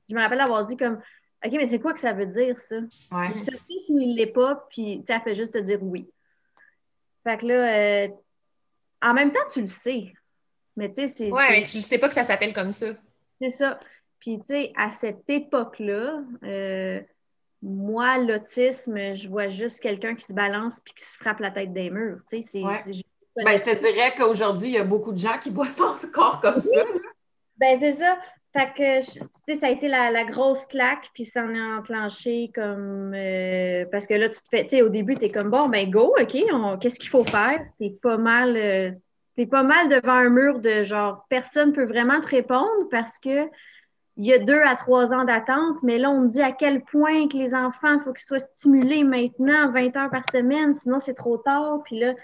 je 0.09 0.15
me 0.15 0.21
rappelle 0.21 0.41
avoir 0.41 0.65
dit 0.65 0.77
comme, 0.77 1.01
OK, 1.45 1.53
mais 1.53 1.69
c'est 1.69 1.79
quoi 1.79 1.93
que 1.93 2.01
ça 2.01 2.13
veut 2.13 2.27
dire, 2.27 2.59
ça? 2.59 2.77
Ouais. 3.13 3.33
Tu 3.35 3.45
sais 3.45 3.59
qu'il 3.87 3.97
ne 3.97 4.17
l'est 4.17 4.27
pas, 4.27 4.67
puis 4.71 5.03
tu 5.07 5.13
elle 5.13 5.21
fait 5.21 5.35
juste 5.35 5.53
te 5.53 5.59
dire 5.59 5.83
oui. 5.83 6.09
Fait 7.25 7.39
que 7.39 7.47
là, 7.47 8.05
euh, 8.05 8.09
en 9.03 9.15
même 9.15 9.33
temps, 9.33 9.47
tu 9.53 9.61
le 9.61 9.67
sais. 9.67 10.13
Mais 10.77 10.89
tu 10.89 11.03
sais, 11.03 11.09
c'est. 11.09 11.31
Ouais, 11.31 11.51
mais 11.51 11.65
tu 11.65 11.77
ne 11.77 11.83
sais 11.83 11.99
pas 11.99 12.09
que 12.09 12.15
ça 12.15 12.25
s'appelle 12.25 12.53
comme 12.53 12.73
ça. 12.73 12.87
C'est 13.41 13.51
ça. 13.51 13.79
Puis, 14.21 14.39
tu 14.41 14.47
sais, 14.47 14.73
à 14.77 14.91
cette 14.91 15.29
époque-là, 15.29 16.23
euh, 16.43 17.01
moi, 17.63 18.19
l'autisme, 18.19 19.15
je 19.15 19.29
vois 19.29 19.49
juste 19.49 19.81
quelqu'un 19.81 20.15
qui 20.15 20.25
se 20.25 20.33
balance 20.33 20.81
puis 20.81 20.95
qui 20.95 21.05
se 21.05 21.17
frappe 21.19 21.41
la 21.41 21.51
tête 21.51 21.73
des 21.73 21.91
murs. 21.91 22.21
Tu 22.29 22.43
sais, 22.43 22.49
c'est. 22.49 22.63
Ben, 23.45 23.57
je 23.57 23.63
te 23.63 23.79
dirais 23.79 24.15
qu'aujourd'hui, 24.17 24.71
il 24.71 24.75
y 24.75 24.79
a 24.79 24.85
beaucoup 24.85 25.13
de 25.13 25.19
gens 25.19 25.39
qui 25.39 25.51
voient 25.51 25.69
son 25.69 25.95
corps 26.13 26.41
comme 26.41 26.61
ça. 26.61 26.85
Ben, 27.57 27.79
c'est 27.79 27.95
ça. 27.95 28.19
Que, 28.67 29.01
tu 29.01 29.21
sais, 29.47 29.55
ça 29.55 29.67
a 29.69 29.71
été 29.71 29.89
la, 29.89 30.25
grosse 30.25 30.67
claque, 30.67 31.11
puis 31.15 31.25
ça 31.25 31.43
en 31.43 31.55
a 31.55 31.79
enclenché 31.79 32.51
comme. 32.55 33.13
Euh, 33.15 33.85
parce 33.93 34.07
que 34.07 34.15
là, 34.15 34.29
tu 34.29 34.41
te 34.41 34.49
fais. 34.51 34.65
Tu 34.65 34.71
sais, 34.71 34.83
au 34.83 34.89
début, 34.89 35.17
tu 35.17 35.27
es 35.27 35.31
comme, 35.31 35.51
bon, 35.51 35.69
ben, 35.69 35.91
go, 35.91 36.15
OK, 36.21 36.37
qu'est-ce 36.81 36.99
qu'il 36.99 37.11
faut 37.11 37.25
faire? 37.25 37.61
T'es 37.79 37.95
pas 38.03 38.17
mal. 38.17 38.57
Euh, 38.57 38.91
t'es 39.37 39.47
pas 39.47 39.63
mal 39.63 39.89
devant 39.89 40.15
un 40.15 40.31
mur 40.31 40.59
de 40.59 40.83
genre, 40.83 41.25
personne 41.29 41.73
peut 41.73 41.87
vraiment 41.87 42.21
te 42.21 42.27
répondre 42.27 42.89
parce 42.91 43.21
que 43.21 43.49
il 44.19 44.27
y 44.27 44.33
a 44.33 44.39
deux 44.41 44.61
à 44.63 44.75
trois 44.75 45.15
ans 45.15 45.25
d'attente, 45.25 45.81
mais 45.85 45.97
là, 45.97 46.11
on 46.11 46.23
me 46.23 46.29
dit 46.29 46.43
à 46.43 46.51
quel 46.51 46.83
point 46.83 47.29
que 47.29 47.37
les 47.37 47.55
enfants, 47.55 47.95
il 47.95 48.01
faut 48.05 48.13
qu'ils 48.13 48.27
soient 48.27 48.41
stimulés 48.41 49.05
maintenant, 49.05 49.71
20 49.71 49.97
heures 49.97 50.11
par 50.11 50.25
semaine, 50.33 50.75
sinon 50.75 50.99
c'est 50.99 51.15
trop 51.15 51.39
tard. 51.39 51.83
Puis 51.85 52.01
là. 52.01 52.15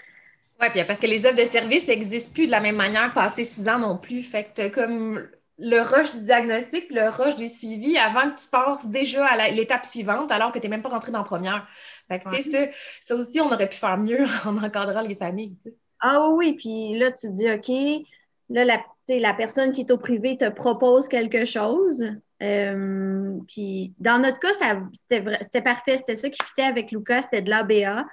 Oui, 0.61 0.67
puis 0.73 0.83
parce 0.83 0.99
que 0.99 1.07
les 1.07 1.25
offres 1.25 1.37
de 1.37 1.45
service 1.45 1.87
n'existent 1.87 2.33
plus 2.33 2.47
de 2.47 2.51
la 2.51 2.59
même 2.59 2.75
manière 2.75 3.13
passé 3.13 3.45
six 3.45 3.69
ans 3.69 3.79
non 3.79 3.97
plus. 3.97 4.21
Fait 4.21 4.43
que 4.43 4.67
comme 4.67 5.25
le 5.57 5.79
rush 5.81 6.13
du 6.13 6.21
diagnostic, 6.23 6.91
le 6.91 7.09
rush 7.09 7.35
des 7.35 7.47
suivis 7.47 7.97
avant 7.97 8.29
que 8.29 8.41
tu 8.41 8.49
passes 8.49 8.87
déjà 8.89 9.25
à 9.25 9.49
l'étape 9.49 9.85
suivante 9.85 10.31
alors 10.31 10.51
que 10.51 10.59
tu 10.59 10.65
n'es 10.65 10.69
même 10.69 10.81
pas 10.81 10.89
rentré 10.89 11.11
dans 11.11 11.19
la 11.19 11.23
première. 11.23 11.67
Fait 12.09 12.19
que, 12.19 12.29
tu 12.29 12.41
sais, 12.41 12.71
ça, 13.01 13.15
aussi, 13.15 13.39
on 13.39 13.51
aurait 13.51 13.69
pu 13.69 13.77
faire 13.77 13.97
mieux 13.97 14.25
en 14.45 14.57
encadrant 14.57 15.01
les 15.01 15.15
familles. 15.15 15.57
Ah 15.99 16.29
oui, 16.29 16.53
puis 16.53 16.97
là, 16.97 17.11
tu 17.11 17.27
te 17.27 17.33
dis, 17.33 17.49
OK, 17.49 18.05
là, 18.49 18.65
la, 18.65 18.79
la 19.07 19.33
personne 19.33 19.71
qui 19.71 19.81
est 19.81 19.91
au 19.91 19.97
privé 19.97 20.37
te 20.37 20.49
propose 20.49 21.07
quelque 21.07 21.45
chose. 21.45 22.03
Euh, 22.43 23.37
puis 23.47 23.93
dans 23.99 24.19
notre 24.19 24.39
cas, 24.39 24.51
c'était 24.93 25.61
parfait. 25.61 25.97
C'était 25.97 26.15
ça 26.15 26.29
qui 26.29 26.43
fitait 26.45 26.63
avec 26.63 26.91
Lucas, 26.91 27.21
c'était 27.23 27.41
de 27.41 27.49
l'ABA. 27.49 28.05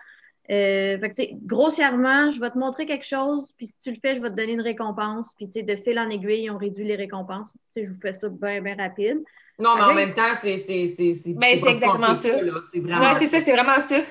Euh, 0.51 0.99
fait 0.99 1.31
grossièrement, 1.45 2.29
je 2.29 2.41
vais 2.41 2.51
te 2.51 2.59
montrer 2.59 2.85
quelque 2.85 3.07
chose, 3.07 3.55
puis 3.57 3.67
si 3.67 3.79
tu 3.79 3.91
le 3.91 3.97
fais, 4.03 4.15
je 4.15 4.21
vais 4.21 4.29
te 4.29 4.35
donner 4.35 4.53
une 4.53 4.61
récompense. 4.61 5.35
Puis, 5.35 5.47
de 5.47 5.77
fil 5.77 5.99
en 5.99 6.11
aiguille, 6.11 6.51
on 6.51 6.59
réduit 6.59 6.85
les 6.85 6.97
récompenses. 6.97 7.55
je 7.77 7.89
vous 7.89 8.01
fais 8.01 8.13
ça 8.13 8.29
bien, 8.29 8.61
bien 8.61 8.77
rapide. 8.77 9.23
Non, 9.59 9.77
mais 9.77 9.83
en 9.83 9.95
même 9.95 10.15
temps, 10.15 10.35
c'est. 10.41 10.59
C'est 10.59 11.15
ben, 11.35 11.45
exactement 11.45 12.15
ça. 12.15 12.31
C'est 12.73 12.81
vraiment. 12.81 13.15
c'est 13.19 13.27
ça, 13.27 13.41
c'est 13.41 13.53
vraiment 13.53 13.79
ça. 13.79 14.01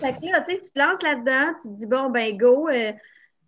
fait 0.00 0.12
que 0.12 0.32
là, 0.32 0.44
tu 0.48 0.56
te 0.58 0.78
lances 0.78 1.02
là-dedans, 1.02 1.54
tu 1.60 1.68
te 1.68 1.74
dis, 1.74 1.86
bon, 1.86 2.08
ben, 2.10 2.36
go. 2.36 2.68
Euh, 2.68 2.92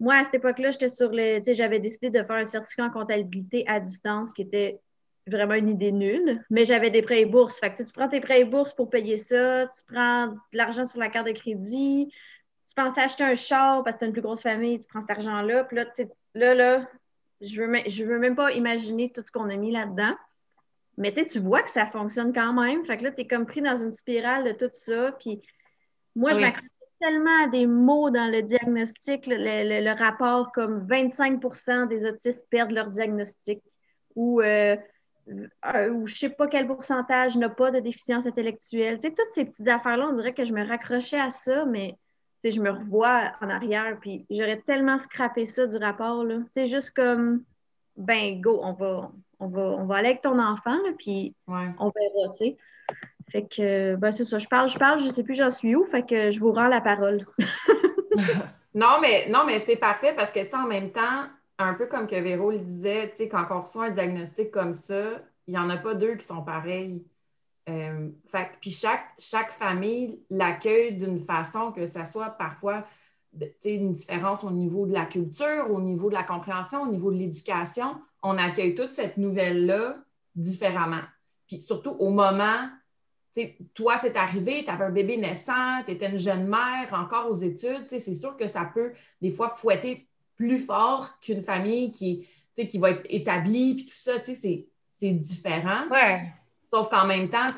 moi, 0.00 0.16
à 0.16 0.25
cette 0.25 0.35
époque-là, 0.35 0.73
j'étais 0.73 0.88
sur 0.88 1.11
le. 1.11 1.38
Tu 1.38 1.44
sais, 1.44 1.54
j'avais 1.54 1.78
décidé 1.78 2.11
de 2.11 2.23
faire 2.23 2.37
un 2.37 2.44
certificat 2.44 2.85
en 2.85 2.90
comptabilité 2.90 3.64
à 3.66 3.80
distance 3.80 4.33
qui 4.33 4.42
était 4.42 4.80
vraiment 5.26 5.54
une 5.54 5.70
idée 5.70 5.92
nulle, 5.92 6.44
mais 6.50 6.64
j'avais 6.64 6.90
des 6.90 7.02
prêts 7.02 7.22
et 7.22 7.26
bourses. 7.26 7.58
Fait 7.58 7.72
que 7.72 7.82
tu 7.82 7.92
prends 7.92 8.08
tes 8.08 8.20
prêts 8.20 8.42
et 8.42 8.44
bourses 8.44 8.72
pour 8.72 8.90
payer 8.90 9.16
ça, 9.16 9.66
tu 9.66 9.82
prends 9.86 10.28
de 10.28 10.38
l'argent 10.52 10.84
sur 10.84 10.98
la 10.98 11.08
carte 11.08 11.26
de 11.26 11.32
crédit, 11.32 12.12
tu 12.68 12.74
penses 12.74 12.98
acheter 12.98 13.24
un 13.24 13.34
char 13.34 13.82
parce 13.84 13.96
que 13.96 14.00
tu 14.00 14.04
as 14.04 14.08
une 14.08 14.12
plus 14.12 14.22
grosse 14.22 14.42
famille, 14.42 14.80
tu 14.80 14.88
prends 14.88 15.00
cet 15.00 15.10
argent-là, 15.10 15.64
puis 15.64 15.76
là, 15.76 15.86
là, 16.34 16.54
là, 16.54 16.88
je 17.40 17.62
veux, 17.62 17.72
je 17.86 18.04
veux 18.04 18.18
même 18.18 18.36
pas 18.36 18.52
imaginer 18.52 19.10
tout 19.10 19.22
ce 19.26 19.32
qu'on 19.32 19.50
a 19.50 19.56
mis 19.56 19.70
là-dedans. 19.70 20.14
Mais 20.96 21.12
tu 21.12 21.40
vois 21.40 21.62
que 21.62 21.70
ça 21.70 21.86
fonctionne 21.86 22.32
quand 22.32 22.52
même. 22.52 22.84
Fait 22.84 22.96
que 22.96 23.04
là, 23.04 23.10
tu 23.10 23.22
es 23.22 23.26
comme 23.26 23.46
pris 23.46 23.60
dans 23.60 23.76
une 23.76 23.92
spirale 23.92 24.44
de 24.44 24.52
tout 24.52 24.70
ça. 24.72 25.12
Puis 25.18 25.42
moi, 26.14 26.32
je 26.32 26.40
m'accroche 26.40 26.68
tellement 27.00 27.44
à 27.44 27.48
des 27.48 27.66
mots 27.66 28.10
dans 28.10 28.30
le 28.30 28.42
diagnostic, 28.42 29.26
le, 29.26 29.98
rapport 29.98 30.52
comme 30.52 30.86
25% 30.86 31.88
des 31.88 32.06
autistes 32.06 32.46
perdent 32.48 32.70
leur 32.70 32.88
diagnostic 32.88 33.60
ou, 34.14 34.40
euh, 34.40 34.76
ou 35.26 36.06
je 36.06 36.14
sais 36.14 36.28
pas 36.28 36.46
quel 36.46 36.66
pourcentage 36.66 37.36
n'a 37.36 37.48
pas 37.48 37.70
de 37.70 37.80
déficience 37.80 38.26
intellectuelle. 38.26 38.98
Tu 38.98 39.08
sais, 39.08 39.14
toutes 39.14 39.32
ces 39.32 39.44
petites 39.44 39.68
affaires-là, 39.68 40.08
on 40.10 40.16
dirait 40.16 40.34
que 40.34 40.44
je 40.44 40.52
me 40.52 40.66
raccrochais 40.66 41.20
à 41.20 41.30
ça, 41.30 41.64
mais 41.64 41.96
je 42.50 42.60
me 42.60 42.70
revois 42.70 43.32
en 43.40 43.48
arrière, 43.48 43.96
puis 44.00 44.26
j'aurais 44.30 44.60
tellement 44.60 44.98
scrappé 44.98 45.46
ça 45.46 45.66
du 45.66 45.76
rapport. 45.76 46.24
C'est 46.52 46.66
juste 46.66 46.90
comme, 46.90 47.42
ben 47.96 48.40
go, 48.40 48.60
on 48.62 48.72
va, 48.72 49.10
on 49.40 49.48
va, 49.48 49.62
on 49.62 49.86
va 49.86 49.96
aller 49.96 50.08
avec 50.08 50.22
ton 50.22 50.38
enfant, 50.38 50.78
puis 50.98 51.34
on 51.46 51.52
verra, 51.54 52.28
tu 52.32 52.36
sais. 52.36 52.56
Fait 53.30 53.46
que, 53.48 53.96
ben, 53.96 54.12
c'est 54.12 54.24
ça, 54.24 54.38
je 54.38 54.46
parle, 54.46 54.68
je 54.68 54.78
parle, 54.78 55.00
je 55.00 55.08
sais 55.08 55.24
plus 55.24 55.34
j'en 55.34 55.50
suis 55.50 55.74
où, 55.74 55.84
fait 55.84 56.04
que 56.04 56.30
je 56.30 56.38
vous 56.38 56.52
rends 56.52 56.68
la 56.68 56.80
parole. 56.80 57.26
non, 58.74 58.98
mais, 59.00 59.28
non, 59.28 59.44
mais 59.46 59.58
c'est 59.58 59.76
parfait 59.76 60.14
parce 60.14 60.30
que, 60.30 60.40
tu 60.40 60.50
sais, 60.50 60.56
en 60.56 60.66
même 60.66 60.92
temps, 60.92 61.24
un 61.58 61.75
peu 61.75 61.87
comme 61.87 62.06
que 62.06 62.16
Véro 62.16 62.50
le 62.50 62.58
disait, 62.58 63.11
tu 63.11 63.16
sais, 63.16 63.28
quand 63.28 63.46
on 63.50 63.61
reçoit 63.61 63.87
un 63.87 63.90
diagnostic 63.90 64.50
comme 64.50 64.75
ça, 64.75 65.23
il 65.46 65.52
n'y 65.52 65.58
en 65.58 65.70
a 65.70 65.76
pas 65.76 65.94
deux 65.94 66.16
qui 66.16 66.26
sont 66.26 66.42
pareils. 66.42 67.04
Euh, 67.68 68.11
puis 68.61 68.70
chaque, 68.70 69.06
chaque 69.18 69.50
famille 69.50 70.20
l'accueille 70.30 70.94
d'une 70.96 71.20
façon 71.20 71.73
que 71.73 71.87
ça 71.87 72.04
soit 72.04 72.30
parfois 72.30 72.84
une 73.64 73.94
différence 73.94 74.44
au 74.44 74.50
niveau 74.50 74.87
de 74.87 74.92
la 74.92 75.06
culture, 75.06 75.70
au 75.70 75.80
niveau 75.80 76.08
de 76.08 76.14
la 76.14 76.23
compréhension, 76.23 76.82
au 76.82 76.88
niveau 76.88 77.11
de 77.11 77.16
l'éducation. 77.16 77.96
On 78.23 78.38
accueille 78.38 78.75
toute 78.75 78.92
cette 78.92 79.16
nouvelle-là 79.16 79.96
différemment. 80.34 81.02
Puis 81.46 81.61
surtout 81.61 81.96
au 81.99 82.11
moment, 82.11 82.68
toi, 83.75 83.96
c'est 84.00 84.16
arrivé, 84.16 84.64
tu 84.64 84.70
avais 84.70 84.84
un 84.84 84.90
bébé 84.90 85.16
naissant, 85.16 85.82
tu 85.84 85.92
étais 85.92 86.11
une 86.11 86.18
jeune 86.18 86.46
mère, 86.46 86.92
encore 86.92 87.28
aux 87.28 87.34
études, 87.34 87.87
c'est 87.88 88.14
sûr 88.14 88.37
que 88.37 88.46
ça 88.46 88.70
peut 88.73 88.92
des 89.20 89.32
fois 89.32 89.50
fouetter 89.50 90.08
plus 90.36 90.58
fort 90.58 91.18
qu'une 91.20 91.42
famille 91.42 91.90
qui, 91.90 92.26
qui 92.56 92.78
va 92.78 92.90
être 92.90 93.06
établie, 93.08 93.74
puis 93.74 93.86
tout 93.86 93.94
ça, 93.94 94.12
c'est 94.22 94.66
différent. 95.12 95.88
Ouais. 95.90 96.32
Sauf 96.70 96.88
qu'en 96.88 97.06
même 97.06 97.28
temps, 97.28 97.48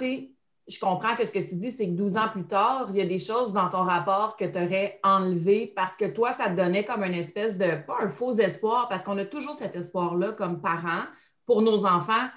je 0.68 0.80
comprends 0.80 1.14
que 1.14 1.24
ce 1.24 1.32
que 1.32 1.38
tu 1.38 1.54
dis, 1.54 1.70
c'est 1.70 1.86
que 1.86 1.92
12 1.92 2.16
ans 2.16 2.28
plus 2.28 2.46
tard, 2.46 2.88
il 2.90 2.96
y 2.96 3.00
a 3.00 3.06
des 3.06 3.18
choses 3.18 3.52
dans 3.52 3.68
ton 3.68 3.82
rapport 3.82 4.36
que 4.36 4.44
tu 4.44 4.58
aurais 4.58 4.98
enlevées 5.04 5.72
parce 5.74 5.96
que 5.96 6.06
toi, 6.06 6.32
ça 6.32 6.50
te 6.50 6.56
donnait 6.56 6.84
comme 6.84 7.04
une 7.04 7.14
espèce 7.14 7.56
de, 7.56 7.76
pas 7.86 7.98
un 8.00 8.08
faux 8.08 8.34
espoir, 8.38 8.88
parce 8.88 9.02
qu'on 9.02 9.16
a 9.18 9.24
toujours 9.24 9.54
cet 9.54 9.76
espoir-là 9.76 10.32
comme 10.32 10.60
parents 10.60 11.04
pour 11.44 11.62
nos 11.62 11.86
enfants 11.86 12.28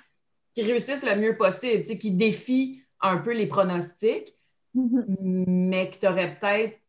qui 0.54 0.62
réussissent 0.62 1.04
le 1.04 1.16
mieux 1.16 1.38
possible, 1.38 1.84
qui 1.98 2.12
défient 2.12 2.84
un 3.02 3.18
peu 3.18 3.34
les 3.34 3.48
pronostics, 3.48 4.36
mm-hmm. 4.76 5.46
mais 5.48 5.90
que 5.90 5.98
tu 5.98 6.08
aurais 6.08 6.36
peut-être 6.36 6.80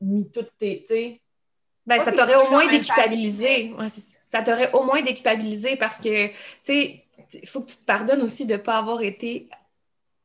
mis 0.00 0.30
toutes 0.30 0.52
tes. 0.58 1.20
Ben, 1.90 2.04
ça 2.04 2.12
t'aurait 2.12 2.36
au 2.36 2.50
moins 2.50 2.68
déculpabilisé. 2.68 3.74
ça 4.30 4.42
t'aurait 4.42 4.72
au 4.72 4.84
moins 4.84 5.02
déculpabilisé 5.02 5.74
parce 5.76 5.98
que, 5.98 6.28
tu 6.28 6.34
sais, 6.62 7.04
il 7.34 7.48
faut 7.48 7.62
que 7.62 7.70
tu 7.70 7.76
te 7.76 7.84
pardonnes 7.84 8.22
aussi 8.22 8.46
de 8.46 8.52
ne 8.52 8.58
pas 8.58 8.78
avoir 8.78 9.02
été 9.02 9.48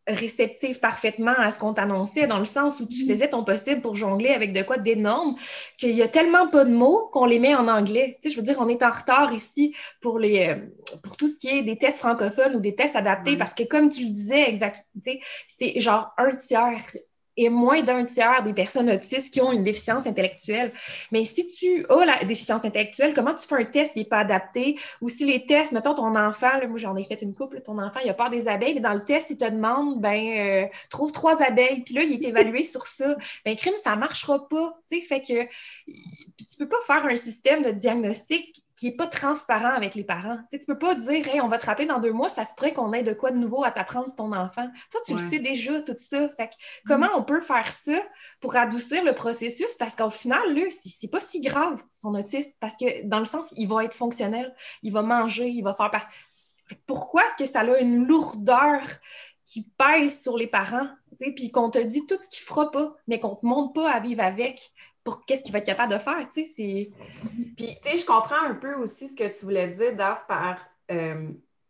réceptive 0.07 0.79
parfaitement 0.79 1.33
à 1.35 1.49
ce 1.49 1.57
qu'on 1.57 1.73
t'annonçait, 1.73 2.27
dans 2.27 2.37
le 2.37 2.45
sens 2.45 2.79
où 2.79 2.85
tu 2.85 3.05
mm. 3.05 3.07
faisais 3.07 3.29
ton 3.29 3.43
possible 3.43 3.81
pour 3.81 3.95
jongler 3.95 4.29
avec 4.29 4.53
de 4.53 4.61
quoi 4.61 4.77
d'énorme, 4.77 5.35
qu'il 5.79 5.95
y 5.95 6.03
a 6.03 6.07
tellement 6.07 6.47
pas 6.47 6.65
de 6.65 6.71
mots 6.71 7.09
qu'on 7.11 7.25
les 7.25 7.39
met 7.39 7.55
en 7.55 7.67
anglais. 7.67 8.19
Tu 8.21 8.29
sais, 8.29 8.35
je 8.35 8.39
veux 8.39 8.45
dire, 8.45 8.57
on 8.59 8.67
est 8.67 8.83
en 8.83 8.91
retard 8.91 9.33
ici 9.33 9.75
pour, 10.01 10.19
les, 10.19 10.49
euh, 10.49 10.55
pour 11.03 11.17
tout 11.17 11.27
ce 11.27 11.39
qui 11.39 11.49
est 11.49 11.63
des 11.63 11.77
tests 11.77 11.97
francophones 11.97 12.55
ou 12.55 12.59
des 12.59 12.75
tests 12.75 12.95
adaptés, 12.95 13.37
parce 13.37 13.55
que 13.55 13.63
comme 13.63 13.89
tu 13.89 14.03
le 14.03 14.11
disais, 14.11 14.47
exact, 14.47 14.85
c'est 15.47 15.79
genre 15.79 16.13
un 16.19 16.35
tiers 16.35 16.85
et 17.37 17.49
moins 17.49 17.83
d'un 17.83 18.05
tiers 18.05 18.43
des 18.43 18.53
personnes 18.53 18.89
autistes 18.89 19.33
qui 19.33 19.41
ont 19.41 19.51
une 19.51 19.63
déficience 19.63 20.07
intellectuelle. 20.07 20.71
Mais 21.11 21.25
si 21.25 21.45
tu 21.47 21.85
as 21.89 22.05
la 22.05 22.23
déficience 22.23 22.65
intellectuelle, 22.65 23.13
comment 23.13 23.33
tu 23.33 23.47
fais 23.47 23.55
un 23.55 23.65
test 23.65 23.93
qui 23.93 23.99
n'est 23.99 24.05
pas 24.05 24.19
adapté? 24.19 24.79
Ou 25.01 25.09
si 25.09 25.25
les 25.25 25.45
tests, 25.45 25.71
mettons 25.71 25.93
ton 25.93 26.15
enfant, 26.15 26.49
moi 26.67 26.79
j'en 26.79 26.95
ai 26.95 27.03
fait 27.03 27.21
une 27.21 27.33
couple, 27.33 27.61
ton 27.61 27.77
enfant, 27.77 27.99
il 28.03 28.09
a 28.09 28.13
peur 28.13 28.29
des 28.29 28.47
abeilles, 28.47 28.75
mais 28.75 28.81
dans 28.81 28.93
le 28.93 29.03
test, 29.03 29.29
il 29.29 29.37
te 29.37 29.49
demande, 29.49 29.99
ben, 29.99 30.65
euh, 30.65 30.67
trouve 30.89 31.11
trois 31.11 31.41
abeilles, 31.43 31.81
puis 31.81 31.95
là, 31.95 32.03
il 32.03 32.13
est 32.13 32.27
évalué 32.27 32.65
sur 32.65 32.87
ça. 32.87 33.15
Ben, 33.43 33.55
crime, 33.55 33.75
ça 33.77 33.95
ne 33.95 33.99
marchera 33.99 34.47
pas. 34.47 34.79
Tu 34.89 34.99
sais, 34.99 35.05
fait 35.05 35.21
que 35.21 35.43
tu 35.85 36.57
peux 36.57 36.69
pas 36.69 36.81
faire 36.87 37.05
un 37.05 37.15
système 37.15 37.63
de 37.63 37.71
diagnostic 37.71 38.64
qui 38.75 38.87
n'est 38.87 38.95
pas 38.95 39.07
transparent 39.07 39.69
avec 39.69 39.95
les 39.95 40.03
parents. 40.03 40.37
Tu 40.51 40.57
ne 40.57 40.65
peux 40.65 40.77
pas 40.77 40.95
dire 40.95 41.27
hey, 41.27 41.39
on 41.41 41.47
va 41.47 41.57
te 41.57 41.65
rappeler 41.65 41.85
dans 41.85 41.99
deux 41.99 42.11
mois, 42.11 42.29
ça 42.29 42.43
se 42.43 42.53
pourrait 42.55 42.73
qu'on 42.73 42.91
ait 42.93 43.03
de 43.03 43.13
quoi 43.13 43.31
de 43.31 43.37
nouveau 43.37 43.63
à 43.63 43.71
t'apprendre 43.71 44.07
sur 44.07 44.17
ton 44.17 44.33
enfant. 44.33 44.67
Toi, 44.91 45.01
tu 45.05 45.13
le 45.13 45.19
sais 45.19 45.39
déjà, 45.39 45.79
tout 45.81 45.95
ça. 45.97 46.27
Fait 46.29 46.49
comment 46.85 47.09
on 47.15 47.23
peut 47.23 47.41
faire 47.41 47.71
ça 47.71 47.97
pour 48.41 48.55
adoucir 48.55 49.03
le 49.03 49.13
processus? 49.13 49.73
Parce 49.79 49.95
qu'au 49.95 50.09
final, 50.09 50.53
là, 50.53 50.63
c'est 50.69 51.07
pas 51.07 51.21
si 51.21 51.39
grave, 51.39 51.81
son 51.93 52.15
autisme, 52.15 52.51
parce 52.59 52.75
que 52.75 53.05
dans 53.07 53.19
le 53.19 53.25
sens, 53.25 53.53
il 53.57 53.67
va 53.67 53.85
être 53.85 53.95
fonctionnel, 53.95 54.53
il 54.83 54.91
va 54.91 55.01
manger, 55.01 55.47
il 55.47 55.63
va 55.63 55.73
faire 55.73 55.91
par... 55.91 56.07
pourquoi 56.85 57.25
est-ce 57.25 57.43
que 57.43 57.49
ça 57.49 57.61
a 57.61 57.79
une 57.79 58.05
lourdeur 58.05 58.81
qui 59.45 59.71
pèse 59.77 60.21
sur 60.21 60.37
les 60.37 60.47
parents? 60.47 60.87
Puis 61.17 61.49
qu'on 61.51 61.69
te 61.69 61.79
dit 61.79 62.05
tout 62.07 62.17
ce 62.19 62.27
qu'il 62.27 62.43
fera 62.43 62.71
pas, 62.71 62.93
mais 63.07 63.21
qu'on 63.21 63.35
te 63.35 63.45
montre 63.45 63.71
pas 63.73 63.89
à 63.89 64.01
vivre 64.01 64.21
avec 64.21 64.73
pour 65.05 65.23
qu'est-ce 65.23 65.43
qu'il 65.43 65.53
va 65.53 65.59
être 65.59 65.65
capable 65.67 65.93
de 65.93 65.99
faire, 65.99 66.17
tu 66.33 66.43
sais, 66.43 66.43
c'est... 66.43 66.91
Puis, 67.55 67.77
tu 67.81 67.89
sais, 67.89 67.97
je 67.99 68.05
comprends 68.05 68.43
un 68.43 68.55
peu 68.55 68.73
aussi 68.73 69.07
ce 69.07 69.15
que 69.15 69.27
tu 69.27 69.45
voulais 69.45 69.67
dire, 69.67 69.95
Daf, 69.95 70.25
par 70.25 70.57
25% 70.89 70.89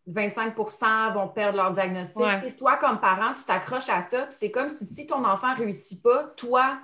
euh, 0.09 1.13
vont 1.13 1.27
perdre 1.27 1.57
leur 1.57 1.73
diagnostic. 1.73 2.55
Toi, 2.55 2.77
comme 2.77 2.99
parent, 3.01 3.33
tu 3.33 3.43
t'accroches 3.43 3.89
à 3.89 4.03
ça, 4.03 4.25
puis 4.25 4.37
c'est 4.39 4.51
comme 4.51 4.69
si, 4.69 4.85
si 4.85 5.05
ton 5.05 5.23
enfant 5.25 5.51
ne 5.51 5.57
réussit 5.57 6.01
pas, 6.01 6.23
toi, 6.37 6.79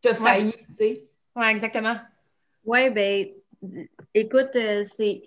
tu 0.00 0.08
as 0.08 0.14
failli, 0.14 0.52
tu 0.68 0.74
sais. 0.74 1.04
Oui, 1.36 1.44
exactement. 1.46 1.96
Oui, 2.64 2.88
ben 2.88 3.28
écoute, 4.14 4.56
euh, 4.56 4.82
c'est... 4.84 5.22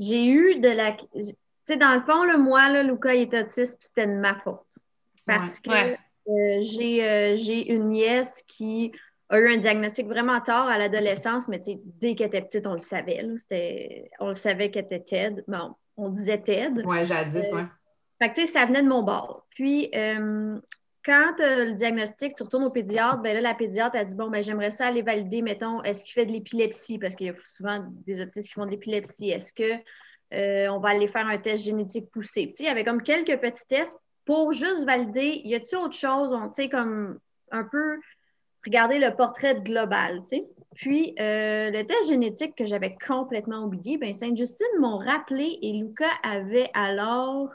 J'ai 0.00 0.26
eu 0.26 0.58
de 0.58 0.70
la... 0.70 0.92
Tu 0.92 1.34
sais, 1.66 1.76
dans 1.76 1.94
le 1.94 2.00
fond, 2.00 2.24
le 2.24 2.36
moi, 2.36 2.68
là, 2.68 2.82
Lucas, 2.82 3.14
il 3.14 3.32
est 3.32 3.42
autiste, 3.42 3.78
puis 3.78 3.86
c'était 3.86 4.08
de 4.08 4.18
ma 4.18 4.34
faute. 4.40 4.64
Parce 5.24 5.60
que 5.60 5.70
euh, 5.70 6.62
j'ai 6.62 7.72
une 7.72 7.90
nièce 7.90 8.42
qui 8.48 8.92
a 9.30 9.38
eu 9.38 9.52
un 9.52 9.56
diagnostic 9.58 10.06
vraiment 10.06 10.40
tard 10.40 10.68
à 10.68 10.76
l'adolescence, 10.76 11.46
mais 11.48 11.60
dès 12.00 12.14
qu'elle 12.14 12.28
était 12.28 12.42
petite, 12.42 12.66
on 12.66 12.72
le 12.72 12.78
savait. 12.80 13.24
on 14.18 14.28
le 14.28 14.34
savait 14.34 14.70
qu'elle 14.70 14.86
était 14.86 15.00
TED. 15.00 15.44
Bon, 15.46 15.74
on 15.96 16.08
disait 16.08 16.38
TED. 16.38 16.82
Oui, 16.84 17.04
jadis, 17.04 17.52
euh, 17.52 17.56
oui. 17.56 17.62
Fait 18.20 18.30
que, 18.30 18.34
tu 18.34 18.46
sais, 18.46 18.52
ça 18.52 18.66
venait 18.66 18.82
de 18.82 18.88
mon 18.88 19.02
bord. 19.02 19.46
Puis, 19.50 19.88
euh, 19.94 20.58
quand 21.04 21.34
le 21.38 21.74
diagnostic, 21.74 22.34
tu 22.34 22.42
retournes 22.42 22.64
au 22.64 22.70
pédiatre, 22.70 23.22
ben 23.22 23.34
là, 23.34 23.40
la 23.40 23.54
pédiatre 23.54 23.96
a 23.96 24.04
dit 24.04 24.16
Bon, 24.16 24.28
ben 24.28 24.42
j'aimerais 24.42 24.72
ça 24.72 24.88
aller 24.88 25.02
valider, 25.02 25.42
mettons, 25.42 25.82
est-ce 25.82 26.04
qu'il 26.04 26.12
fait 26.12 26.26
de 26.26 26.32
l'épilepsie? 26.32 26.98
Parce 26.98 27.14
qu'il 27.14 27.28
y 27.28 27.30
a 27.30 27.34
souvent 27.44 27.86
des 28.06 28.20
autistes 28.20 28.48
qui 28.48 28.54
font 28.54 28.66
de 28.66 28.72
l'épilepsie. 28.72 29.30
Est-ce 29.30 29.54
qu'on 29.54 30.36
euh, 30.36 30.78
va 30.80 30.88
aller 30.88 31.08
faire 31.08 31.26
un 31.26 31.38
test 31.38 31.64
génétique 31.64 32.10
poussé? 32.10 32.48
Tu 32.48 32.56
sais, 32.56 32.62
il 32.64 32.66
y 32.66 32.70
avait 32.70 32.84
comme 32.84 33.02
quelques 33.02 33.40
petits 33.40 33.66
tests 33.68 33.96
pour 34.26 34.52
juste 34.52 34.84
valider, 34.84 35.40
y 35.44 35.54
a-t-il 35.54 35.78
autre 35.78 35.96
chose, 35.96 36.36
tu 36.54 36.62
sais, 36.62 36.68
comme 36.68 37.18
un 37.50 37.64
peu 37.64 37.98
regarder 38.64 38.98
le 38.98 39.14
portrait 39.14 39.60
global, 39.60 40.20
tu 40.22 40.28
sais. 40.28 40.46
Puis, 40.74 41.14
euh, 41.18 41.70
le 41.70 41.82
test 41.82 42.08
génétique 42.08 42.54
que 42.54 42.64
j'avais 42.64 42.96
complètement 43.06 43.64
oublié, 43.64 43.98
ben 43.98 44.12
Sainte-Justine 44.12 44.66
m'ont 44.78 44.98
rappelé 44.98 45.58
et 45.62 45.72
Lucas 45.72 46.06
avait 46.22 46.70
alors 46.74 47.50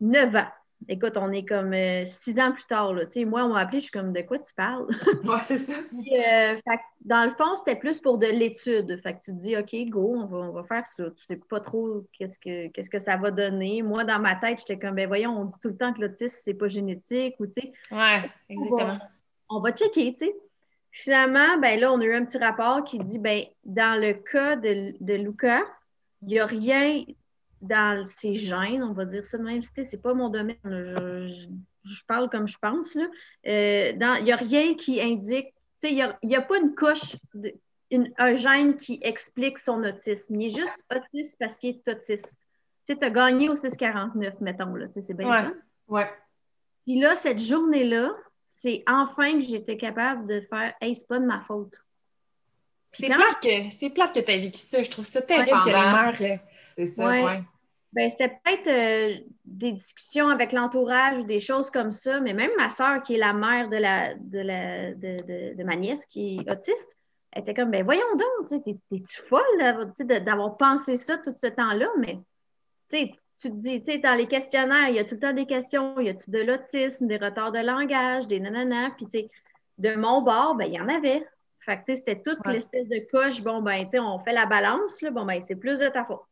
9 0.00 0.36
ans. 0.36 0.48
Écoute, 0.86 1.16
on 1.16 1.32
est 1.32 1.46
comme 1.46 1.72
euh, 1.72 2.04
six 2.04 2.38
ans 2.38 2.52
plus 2.52 2.64
tard. 2.64 2.92
Là. 2.92 3.04
sais, 3.08 3.24
moi, 3.24 3.44
on 3.44 3.54
m'a 3.54 3.60
appelé, 3.60 3.80
je 3.80 3.84
suis 3.84 3.90
comme 3.90 4.12
de 4.12 4.20
quoi 4.20 4.38
tu 4.38 4.52
parles? 4.54 4.86
Oui, 5.24 5.38
c'est 5.42 5.58
ça. 5.58 5.72
Euh, 5.72 6.74
dans 7.00 7.24
le 7.24 7.30
fond, 7.30 7.56
c'était 7.56 7.76
plus 7.76 8.00
pour 8.00 8.18
de 8.18 8.26
l'étude. 8.26 9.00
Fait 9.02 9.14
que 9.14 9.20
tu 9.20 9.32
te 9.32 9.36
dis, 9.38 9.56
OK, 9.56 9.74
go, 9.88 10.14
on 10.14 10.26
va, 10.26 10.36
on 10.36 10.52
va 10.52 10.62
faire 10.64 10.86
ça. 10.86 11.04
Tu 11.10 11.24
sais 11.24 11.40
pas 11.48 11.60
trop 11.60 12.06
qu'est-ce 12.12 12.38
que, 12.38 12.68
qu'est-ce 12.68 12.90
que 12.90 12.98
ça 12.98 13.16
va 13.16 13.30
donner. 13.30 13.82
Moi, 13.82 14.04
dans 14.04 14.20
ma 14.20 14.34
tête, 14.34 14.58
j'étais 14.58 14.78
comme, 14.78 14.96
ben 14.96 15.08
voyons, 15.08 15.30
on 15.30 15.46
dit 15.46 15.56
tout 15.62 15.68
le 15.68 15.76
temps 15.76 15.92
que 15.94 16.02
l'autisme, 16.02 16.38
c'est 16.44 16.54
pas 16.54 16.68
génétique 16.68 17.34
ou 17.40 17.46
tu 17.46 17.62
sais. 17.62 17.72
Ouais, 17.90 18.30
exactement 18.50 18.98
on 19.48 19.60
va 19.60 19.72
checker, 19.72 20.14
tu 20.14 20.26
sais. 20.26 20.34
Finalement, 20.90 21.58
ben 21.58 21.80
là, 21.80 21.92
on 21.92 22.00
a 22.00 22.04
eu 22.04 22.14
un 22.14 22.24
petit 22.24 22.38
rapport 22.38 22.84
qui 22.84 22.98
dit, 22.98 23.18
ben 23.18 23.44
dans 23.64 24.00
le 24.00 24.12
cas 24.14 24.54
de, 24.56 24.94
de 25.00 25.14
Luca, 25.14 25.62
il 26.22 26.28
n'y 26.28 26.38
a 26.38 26.46
rien 26.46 27.04
dans 27.60 28.04
ses 28.04 28.34
gènes, 28.34 28.82
on 28.82 28.92
va 28.92 29.04
dire 29.04 29.24
ça 29.24 29.38
de 29.38 29.42
même, 29.42 29.62
c'est 29.62 30.02
pas 30.02 30.14
mon 30.14 30.28
domaine, 30.28 30.56
je, 30.64 32.04
parle 32.06 32.28
comme 32.30 32.46
je 32.46 32.58
pense, 32.58 32.94
là. 32.94 33.06
Euh, 33.46 33.92
il 33.92 34.24
n'y 34.24 34.32
a 34.32 34.36
rien 34.36 34.74
qui 34.74 35.00
indique, 35.00 35.48
tu 35.82 35.88
sais, 35.88 35.92
il 35.92 36.28
n'y 36.28 36.36
a, 36.36 36.42
pas 36.42 36.58
une 36.58 36.74
couche, 36.74 37.16
un 38.18 38.34
gène 38.36 38.76
qui 38.76 39.00
explique 39.02 39.58
son 39.58 39.82
autisme. 39.82 40.40
Il 40.40 40.46
est 40.46 40.56
juste 40.56 40.84
autiste 40.94 41.36
parce 41.38 41.56
qu'il 41.56 41.70
est 41.70 41.88
autiste. 41.88 42.34
Tu 42.86 42.92
sais, 42.92 42.98
tu 42.98 43.04
as 43.04 43.10
gagné 43.10 43.48
au 43.48 43.56
649, 43.56 44.40
mettons, 44.40 44.74
là, 44.74 44.86
c'est 44.92 45.14
bien 45.14 45.28
ouais. 45.28 45.50
Ouais. 45.88 46.10
Puis 46.84 47.00
là, 47.00 47.14
cette 47.14 47.40
journée-là, 47.40 48.14
c'est 48.58 48.82
enfin 48.86 49.34
que 49.34 49.42
j'étais 49.42 49.76
capable 49.76 50.26
de 50.26 50.40
faire 50.40 50.74
Hey, 50.80 50.96
c'est 50.96 51.08
pas 51.08 51.18
de 51.18 51.26
ma 51.26 51.40
faute. 51.40 51.74
C'est 52.90 53.08
plate 53.08 53.42
que 53.42 53.70
c'est 53.70 53.90
plate 53.90 54.14
que 54.14 54.20
tu 54.20 54.32
as 54.32 54.38
vécu 54.38 54.58
ça. 54.58 54.82
Je 54.82 54.90
trouve 54.90 55.04
ça 55.04 55.20
terrible 55.20 55.60
que 55.64 55.68
les 55.68 55.72
mères. 55.72 56.16
Euh, 56.20 56.36
c'est 56.76 56.86
ça, 56.86 57.08
ouais. 57.08 57.42
Ben, 57.92 58.10
c'était 58.10 58.28
peut-être 58.28 58.66
euh, 58.66 59.24
des 59.44 59.72
discussions 59.72 60.28
avec 60.28 60.52
l'entourage 60.52 61.18
ou 61.18 61.24
des 61.24 61.38
choses 61.38 61.70
comme 61.70 61.92
ça, 61.92 62.20
mais 62.20 62.34
même 62.34 62.50
ma 62.56 62.68
soeur, 62.68 63.02
qui 63.02 63.14
est 63.14 63.18
la 63.18 63.32
mère 63.32 63.68
de, 63.68 63.76
la, 63.76 64.14
de, 64.14 64.40
la, 64.40 64.94
de, 64.94 65.54
de, 65.54 65.62
ma 65.62 65.76
nièce, 65.76 66.04
qui 66.06 66.38
est 66.38 66.50
autiste, 66.50 66.88
elle 67.30 67.42
était 67.42 67.54
comme, 67.54 67.70
ben 67.70 67.84
voyons 67.84 68.02
donc, 68.16 68.64
t'es-tu 68.64 69.22
folle 69.22 69.94
d'avoir 70.24 70.56
pensé 70.56 70.96
ça 70.96 71.18
tout 71.18 71.34
ce 71.40 71.46
temps-là, 71.46 71.88
mais 71.98 72.18
tu 72.90 72.98
sais, 72.98 73.12
tu 73.40 73.50
te 73.50 73.54
dis, 73.54 73.82
tu 73.82 73.92
sais, 73.92 73.98
dans 73.98 74.14
les 74.14 74.26
questionnaires, 74.26 74.88
il 74.88 74.96
y 74.96 74.98
a 74.98 75.04
tout 75.04 75.14
le 75.14 75.20
temps 75.20 75.32
des 75.32 75.46
questions. 75.46 75.98
Y 76.00 76.10
a-tu 76.10 76.30
de 76.30 76.40
l'autisme, 76.40 77.06
des 77.06 77.16
retards 77.16 77.52
de 77.52 77.58
langage, 77.58 78.26
des 78.26 78.40
nanana? 78.40 78.90
Puis, 78.96 79.06
tu 79.06 79.18
sais, 79.18 79.30
de 79.78 79.94
mon 79.96 80.22
bord, 80.22 80.54
ben, 80.54 80.66
il 80.66 80.74
y 80.74 80.80
en 80.80 80.88
avait. 80.88 81.26
Fait 81.60 81.76
que, 81.76 81.84
tu 81.84 81.84
sais, 81.86 81.96
c'était 81.96 82.20
toute 82.20 82.46
l'espèce 82.46 82.88
de 82.88 83.06
coche. 83.10 83.42
Bon, 83.42 83.62
ben, 83.62 83.84
tu 83.84 83.92
sais, 83.92 83.98
on 83.98 84.18
fait 84.18 84.32
la 84.32 84.46
balance, 84.46 85.02
là. 85.02 85.10
Bon, 85.10 85.24
ben, 85.24 85.40
c'est 85.40 85.56
plus 85.56 85.78
de 85.78 85.88
ta 85.88 86.04
faute. 86.04 86.22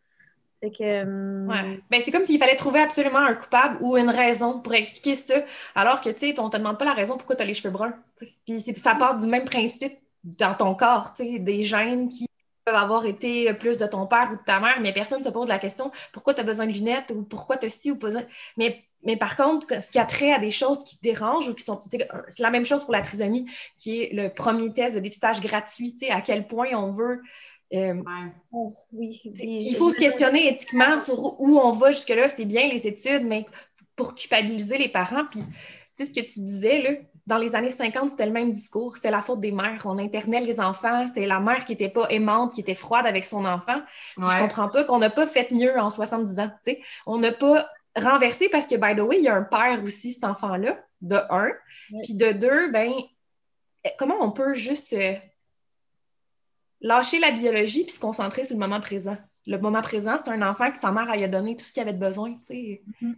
Fait 0.61 0.71
que. 0.71 0.83
Euh, 0.83 1.47
ouais. 1.47 1.81
Ben, 1.91 2.01
c'est 2.01 2.13
comme 2.13 2.25
s'il 2.25 2.39
fallait 2.39 2.57
trouver 2.57 2.81
absolument 2.81 3.19
un 3.19 3.35
coupable 3.35 3.79
ou 3.81 3.97
une 3.97 4.11
raison 4.11 4.61
pour 4.61 4.75
expliquer 4.75 5.17
ça. 5.17 5.35
Alors 5.75 6.01
que, 6.01 6.11
tu 6.11 6.19
sais, 6.19 6.41
on 6.41 6.51
te 6.51 6.57
demande 6.57 6.79
pas 6.79 6.85
la 6.85 6.93
raison 6.93 7.17
pourquoi 7.17 7.35
tu 7.35 7.43
as 7.43 7.47
les 7.47 7.55
cheveux 7.55 7.73
bruns. 7.73 7.95
Puis, 8.47 8.61
ça 8.61 8.95
part 8.95 9.17
du 9.17 9.27
même 9.27 9.45
principe 9.45 9.99
dans 10.39 10.55
ton 10.55 10.75
corps, 10.75 11.13
tu 11.15 11.25
sais, 11.25 11.39
des 11.41 11.63
gènes 11.63 12.09
qui 12.09 12.27
peuvent 12.65 12.75
avoir 12.75 13.07
été 13.07 13.53
plus 13.55 13.79
de 13.79 13.87
ton 13.87 14.07
père 14.07 14.31
ou 14.33 14.37
de 14.37 14.43
ta 14.45 14.61
mère, 14.61 14.81
mais 14.81 14.93
personne 14.93 15.19
ne 15.19 15.25
se 15.25 15.29
pose 15.29 15.49
la 15.49 15.59
question 15.59 15.91
pourquoi 16.13 16.35
tu 16.35 16.41
as 16.41 16.45
besoin 16.45 16.67
de 16.67 16.73
lunettes 16.73 17.13
ou 17.15 17.23
pourquoi 17.23 17.57
tu 17.57 17.67
as 17.67 17.71
ci 17.71 17.91
ou 17.91 17.97
pas. 17.97 18.09
Mais 18.57 18.85
mais 19.05 19.17
par 19.17 19.37
contre, 19.37 19.67
ce 19.83 19.91
qui 19.91 19.99
a 19.99 20.05
trait 20.05 20.33
à 20.33 20.39
des 20.39 20.51
choses 20.51 20.85
qui 20.85 20.97
dérangent 21.03 21.49
ou 21.49 21.55
qui 21.55 21.65
sont. 21.65 21.83
C'est 21.91 22.43
la 22.43 22.51
même 22.51 22.65
chose 22.65 22.85
pour 22.85 22.93
la 22.93 23.03
trisomie, 23.03 23.47
qui 23.77 24.03
est 24.03 24.13
le 24.13 24.29
premier 24.29 24.73
test 24.73 24.95
de 24.95 25.01
dépistage 25.01 25.41
gratuit, 25.41 25.95
à 26.11 26.21
quel 26.21 26.47
point 26.47 26.69
on 26.75 26.93
veut. 26.93 27.21
Euh, 27.75 28.01
oh, 28.53 28.73
il 28.93 29.75
faut 29.77 29.91
se 29.91 29.99
questionner 29.99 30.49
éthiquement 30.49 30.99
sur 30.99 31.41
où 31.41 31.59
on 31.59 31.73
va 31.73 31.91
jusque-là. 31.91 32.29
C'est 32.29 32.45
bien 32.45 32.69
les 32.69 32.87
études, 32.87 33.25
mais 33.25 33.47
pour 33.97 34.15
culpabiliser 34.15 34.79
les 34.79 34.89
parents. 34.89 35.25
Puis, 35.31 35.41
tu 35.97 36.05
sais, 36.05 36.05
ce 36.05 36.15
que 36.15 36.25
tu 36.25 36.41
disais, 36.41 36.83
là, 36.83 36.91
dans 37.27 37.39
les 37.39 37.55
années 37.55 37.71
50, 37.71 38.11
c'était 38.11 38.27
le 38.27 38.33
même 38.33 38.51
discours. 38.51 38.97
C'était 38.97 39.11
la 39.11 39.23
faute 39.23 39.41
des 39.41 39.53
mères. 39.53 39.83
On 39.85 39.99
internait 39.99 40.41
les 40.41 40.59
enfants. 40.59 41.07
C'était 41.07 41.27
la 41.27 41.39
mère 41.39 41.65
qui 41.65 41.73
n'était 41.73 41.89
pas 41.89 42.07
aimante, 42.09 42.55
qui 42.55 42.61
était 42.61 42.75
froide 42.75 43.07
avec 43.07 43.27
son 43.27 43.45
enfant. 43.45 43.81
Je 44.19 44.27
Je 44.27 44.39
comprends 44.39 44.69
pas 44.69 44.85
qu'on 44.85 44.99
n'a 44.99 45.11
pas 45.11 45.27
fait 45.27 45.51
mieux 45.53 45.79
en 45.79 45.89
70 45.91 46.41
ans. 46.41 46.51
sais. 46.63 46.81
On 47.07 47.19
n'a 47.19 47.31
pas 47.31 47.69
renversé 47.97 48.49
parce 48.49 48.67
que, 48.67 48.75
by 48.75 48.97
the 48.97 49.05
way, 49.05 49.19
il 49.19 49.25
y 49.25 49.29
a 49.29 49.35
un 49.37 49.45
père 49.45 49.81
aussi, 49.85 50.13
cet 50.13 50.25
enfant-là, 50.25 50.85
de 51.01 51.17
un. 51.31 51.51
Puis 52.03 52.15
de 52.15 52.33
deux, 52.33 52.71
ben, 52.73 52.93
comment 53.99 54.17
on 54.21 54.33
peut 54.33 54.55
juste 54.55 54.93
euh, 54.93 55.15
lâcher 56.81 57.21
la 57.21 57.31
biologie 57.31 57.85
puis 57.85 57.93
se 57.93 58.01
concentrer 58.01 58.45
sur 58.45 58.57
le 58.57 58.61
moment 58.61 58.81
présent? 58.81 59.17
Le 59.47 59.59
moment 59.59 59.83
présent, 59.83 60.17
c'est 60.19 60.31
un 60.31 60.43
enfant 60.43 60.73
qui 60.73 60.81
sa 60.81 60.91
mère 60.91 61.09
a 61.09 61.29
donné 61.29 61.57
tout 61.57 61.65
ce 61.65 61.73
qu'il 61.73 61.83
avait 61.83 61.93
besoin, 61.93 62.35
tu 62.35 62.47
sais. 62.47 62.83
Mm-hmm. 63.03 63.15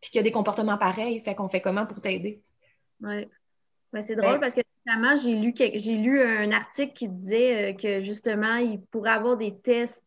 Puis 0.00 0.10
qui 0.10 0.18
a 0.18 0.22
des 0.22 0.32
comportements 0.32 0.76
pareils. 0.76 1.18
Fait 1.20 1.34
qu'on 1.34 1.48
fait 1.48 1.62
comment 1.62 1.86
pour 1.86 2.02
t'aider? 2.02 2.42
Oui. 3.04 4.02
c'est 4.02 4.16
drôle 4.16 4.40
parce 4.40 4.54
que 4.54 4.62
récemment, 4.86 5.16
j'ai 5.16 5.34
lu, 5.34 5.54
j'ai 5.56 5.96
lu 5.96 6.20
un 6.20 6.50
article 6.52 6.92
qui 6.94 7.08
disait 7.08 7.72
euh, 7.72 7.74
que 7.74 8.02
justement, 8.02 8.56
il 8.56 8.80
pourrait 8.80 9.12
avoir 9.12 9.36
des 9.36 9.56
tests 9.58 10.02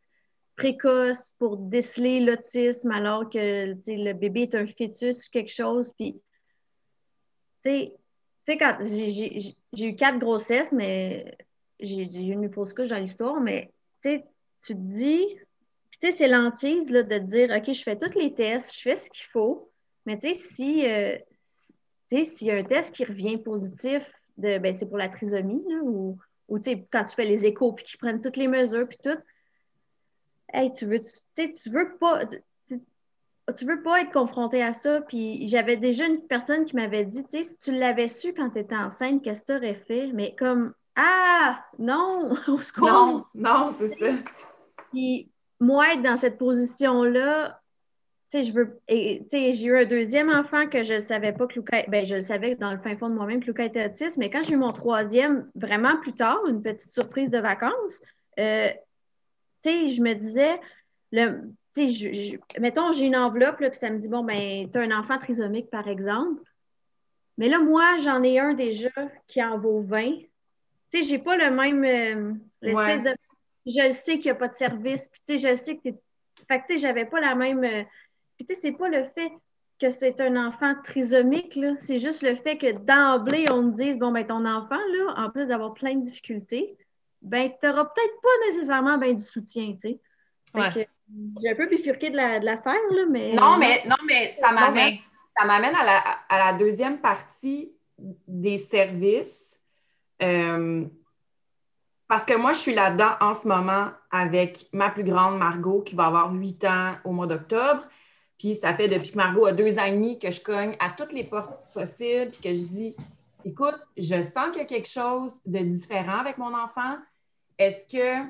précoces 0.55 1.33
pour 1.37 1.57
déceler 1.57 2.19
l'autisme 2.19 2.91
alors 2.91 3.29
que 3.29 3.75
le 3.75 4.13
bébé 4.13 4.43
est 4.43 4.55
un 4.55 4.65
fœtus 4.65 5.27
ou 5.27 5.29
quelque 5.31 5.51
chose. 5.51 5.93
Puis, 5.93 6.19
tu 7.63 7.91
sais, 8.47 8.57
quand 8.57 8.77
j'ai 8.81 9.85
eu 9.85 9.95
quatre 9.95 10.19
grossesses, 10.19 10.73
mais 10.73 11.37
j'ai 11.79 12.03
eu 12.03 12.33
une 12.33 12.51
fausse 12.51 12.73
couche 12.73 12.89
dans 12.89 12.97
l'histoire, 12.97 13.39
mais 13.39 13.71
tu 14.01 14.23
te 14.63 14.73
dis, 14.73 15.25
tu 15.91 15.99
sais, 16.01 16.11
c'est 16.11 16.27
l'antise 16.27 16.87
de 16.87 17.01
te 17.01 17.17
dire, 17.19 17.55
OK, 17.55 17.71
je 17.71 17.83
fais 17.83 17.97
tous 17.97 18.15
les 18.15 18.33
tests, 18.33 18.75
je 18.75 18.81
fais 18.81 18.95
ce 18.95 19.09
qu'il 19.09 19.27
faut, 19.27 19.71
mais 20.05 20.17
tu 20.17 20.29
sais, 20.29 20.33
si, 20.33 20.87
euh, 20.87 21.17
s'il 22.09 22.47
y 22.47 22.51
a 22.51 22.55
un 22.55 22.63
test 22.63 22.93
qui 22.93 23.05
revient 23.05 23.37
positif, 23.37 24.03
de, 24.37 24.57
ben, 24.59 24.73
c'est 24.73 24.87
pour 24.87 24.97
la 24.97 25.09
trisomie, 25.09 25.63
ou, 25.81 26.17
ou 26.47 26.59
quand 26.91 27.03
tu 27.03 27.15
fais 27.15 27.25
les 27.25 27.45
échos, 27.45 27.73
puis 27.73 27.85
qu'ils 27.85 27.99
prennent 27.99 28.21
toutes 28.21 28.37
les 28.37 28.47
mesures, 28.47 28.87
puis 28.87 28.97
tout, 29.03 29.17
hey, 30.53 30.71
tu 30.71 30.85
veux, 30.85 30.99
tu, 30.99 31.51
tu 31.51 31.69
veux 31.69 31.97
pas, 31.99 32.21
tu 33.53 33.65
veux 33.65 33.81
pas 33.81 34.01
être 34.01 34.11
confronté 34.11 34.61
à 34.61 34.73
ça. 34.73 35.01
Puis 35.01 35.47
j'avais 35.47 35.77
déjà 35.77 36.05
une 36.05 36.21
personne 36.21 36.65
qui 36.65 36.75
m'avait 36.75 37.05
dit, 37.05 37.23
tu 37.23 37.29
sais, 37.29 37.43
si 37.43 37.57
tu 37.57 37.73
l'avais 37.73 38.07
su 38.07 38.33
quand 38.33 38.49
tu 38.51 38.59
étais 38.59 38.75
enceinte, 38.75 39.23
qu'est-ce 39.23 39.41
que 39.41 39.53
tu 39.53 39.57
aurais 39.57 39.75
fait? 39.75 40.11
Mais 40.13 40.35
comme, 40.37 40.73
ah, 40.95 41.63
non, 41.79 42.33
au 42.47 42.57
secours. 42.59 42.87
Non, 42.87 43.25
non, 43.33 43.69
c'est 43.77 43.89
ça. 43.89 44.13
Puis 44.91 45.29
moi, 45.59 45.93
être 45.93 46.03
dans 46.03 46.17
cette 46.17 46.37
position-là, 46.37 47.61
sais, 48.29 48.43
je 48.43 48.51
veux. 48.53 48.79
Tu 48.87 49.23
sais, 49.27 49.53
j'ai 49.53 49.67
eu 49.67 49.77
un 49.77 49.85
deuxième 49.85 50.29
enfant 50.29 50.67
que 50.67 50.83
je 50.83 50.95
ne 50.95 50.99
savais 50.99 51.33
pas 51.33 51.47
que 51.47 51.55
Lucas. 51.55 51.85
Ben, 51.87 52.05
je 52.05 52.15
le 52.15 52.21
savais 52.21 52.55
dans 52.55 52.71
le 52.71 52.77
fin 52.77 52.95
fond 52.97 53.09
de 53.09 53.15
moi-même 53.15 53.41
que 53.41 53.47
Lucas 53.47 53.65
était 53.65 53.85
autiste, 53.85 54.17
mais 54.17 54.29
quand 54.29 54.43
j'ai 54.43 54.53
eu 54.53 54.57
mon 54.57 54.73
troisième, 54.73 55.49
vraiment 55.55 55.97
plus 55.97 56.13
tard, 56.13 56.39
une 56.47 56.61
petite 56.61 56.93
surprise 56.93 57.29
de 57.29 57.39
vacances, 57.39 58.01
euh, 58.39 58.69
tu 59.63 59.69
sais, 59.69 59.89
je 59.89 60.01
me 60.01 60.13
disais, 60.13 60.59
le, 61.11 61.51
mettons, 62.59 62.91
j'ai 62.91 63.05
une 63.05 63.15
enveloppe, 63.15 63.59
là, 63.59 63.69
puis 63.69 63.79
ça 63.79 63.89
me 63.89 63.99
dit, 63.99 64.07
bon, 64.07 64.23
ben, 64.23 64.69
tu 64.71 64.77
as 64.77 64.81
un 64.81 64.97
enfant 64.97 65.17
trisomique, 65.17 65.69
par 65.69 65.87
exemple. 65.87 66.41
Mais 67.37 67.49
là, 67.49 67.59
moi, 67.59 67.97
j'en 67.99 68.23
ai 68.23 68.39
un 68.39 68.53
déjà 68.53 68.89
qui 69.27 69.43
en 69.43 69.57
vaut 69.57 69.81
20. 69.81 70.11
Tu 70.11 70.27
sais, 70.91 71.03
j'ai 71.03 71.19
pas 71.19 71.35
le 71.35 71.51
même. 71.51 71.83
Euh, 71.83 72.33
l'espèce 72.61 73.03
de. 73.03 73.15
Je 73.65 73.87
le 73.87 73.91
sais 73.91 74.17
qu'il 74.17 74.31
n'y 74.31 74.31
a 74.31 74.35
pas 74.35 74.47
de 74.47 74.53
service, 74.53 75.09
puis 75.09 75.21
tu 75.25 75.37
sais, 75.37 75.49
je 75.49 75.55
sais 75.55 75.75
que 75.75 75.89
tu 75.89 75.95
Fait 76.47 76.61
que, 76.61 76.67
tu 76.67 76.73
sais, 76.73 76.77
j'avais 76.79 77.05
pas 77.05 77.19
la 77.19 77.35
même. 77.35 77.63
Euh, 77.63 77.83
puis, 78.37 78.45
tu 78.45 78.53
sais, 78.53 78.61
c'est 78.61 78.71
pas 78.71 78.89
le 78.89 79.03
fait 79.15 79.31
que 79.79 79.89
c'est 79.89 80.21
un 80.21 80.35
enfant 80.47 80.73
trisomique, 80.83 81.55
là. 81.55 81.73
C'est 81.77 81.99
juste 81.99 82.23
le 82.23 82.35
fait 82.35 82.57
que 82.57 82.71
d'emblée, 82.71 83.45
on 83.51 83.63
me 83.63 83.71
dise, 83.71 83.99
bon, 83.99 84.11
ben, 84.11 84.25
ton 84.25 84.45
enfant, 84.45 84.75
là, 84.75 85.13
en 85.17 85.29
plus 85.29 85.45
d'avoir 85.45 85.73
plein 85.73 85.95
de 85.95 86.01
difficultés, 86.01 86.77
ben, 87.21 87.51
tu 87.59 87.67
n'auras 87.67 87.85
peut-être 87.85 88.21
pas 88.21 88.47
nécessairement 88.47 88.97
ben, 88.97 89.15
du 89.15 89.23
soutien, 89.23 89.73
tu 89.73 89.99
sais. 90.55 90.87
J'ai 91.41 91.49
un 91.49 91.55
peu 91.55 91.67
bifurqué 91.67 92.09
de 92.09 92.17
l'affaire, 92.17 92.75
là, 92.91 93.05
mais. 93.09 93.33
Non, 93.33 93.57
mais, 93.57 93.81
non, 93.87 93.95
mais 94.05 94.35
ça 94.41 94.51
m'amène, 94.51 94.97
ça 95.37 95.45
m'amène 95.45 95.75
à 95.75 95.85
la, 95.85 95.97
à 96.29 96.51
la, 96.51 96.57
deuxième 96.57 96.99
partie 96.99 97.71
des 98.27 98.57
services. 98.57 99.59
Euh, 100.21 100.85
parce 102.07 102.25
que 102.25 102.35
moi, 102.35 102.53
je 102.53 102.59
suis 102.59 102.73
là-dedans 102.73 103.11
en 103.21 103.33
ce 103.33 103.47
moment 103.47 103.89
avec 104.11 104.67
ma 104.73 104.89
plus 104.89 105.03
grande 105.03 105.37
Margot 105.37 105.81
qui 105.81 105.95
va 105.95 106.07
avoir 106.07 106.33
huit 106.33 106.63
ans 106.65 106.95
au 107.03 107.11
mois 107.11 107.27
d'octobre. 107.27 107.83
Puis 108.37 108.55
ça 108.55 108.75
fait 108.75 108.87
depuis 108.87 109.11
que 109.11 109.17
Margot 109.17 109.45
a 109.45 109.51
deux 109.51 109.77
ans 109.79 109.85
et 109.85 109.91
demi 109.91 110.19
que 110.19 110.29
je 110.29 110.41
cogne 110.41 110.75
à 110.79 110.89
toutes 110.89 111.13
les 111.13 111.23
portes 111.23 111.53
possibles, 111.73 112.31
puis 112.31 112.41
que 112.41 112.53
je 112.53 112.63
dis 112.63 112.95
Écoute, 113.45 113.77
je 113.97 114.21
sens 114.21 114.49
qu'il 114.51 114.61
y 114.61 114.61
a 114.61 114.65
quelque 114.65 114.89
chose 114.89 115.33
de 115.45 115.59
différent 115.59 116.19
avec 116.19 116.37
mon 116.37 116.53
enfant. 116.53 116.97
Est-ce 117.57 117.85
que 117.87 118.27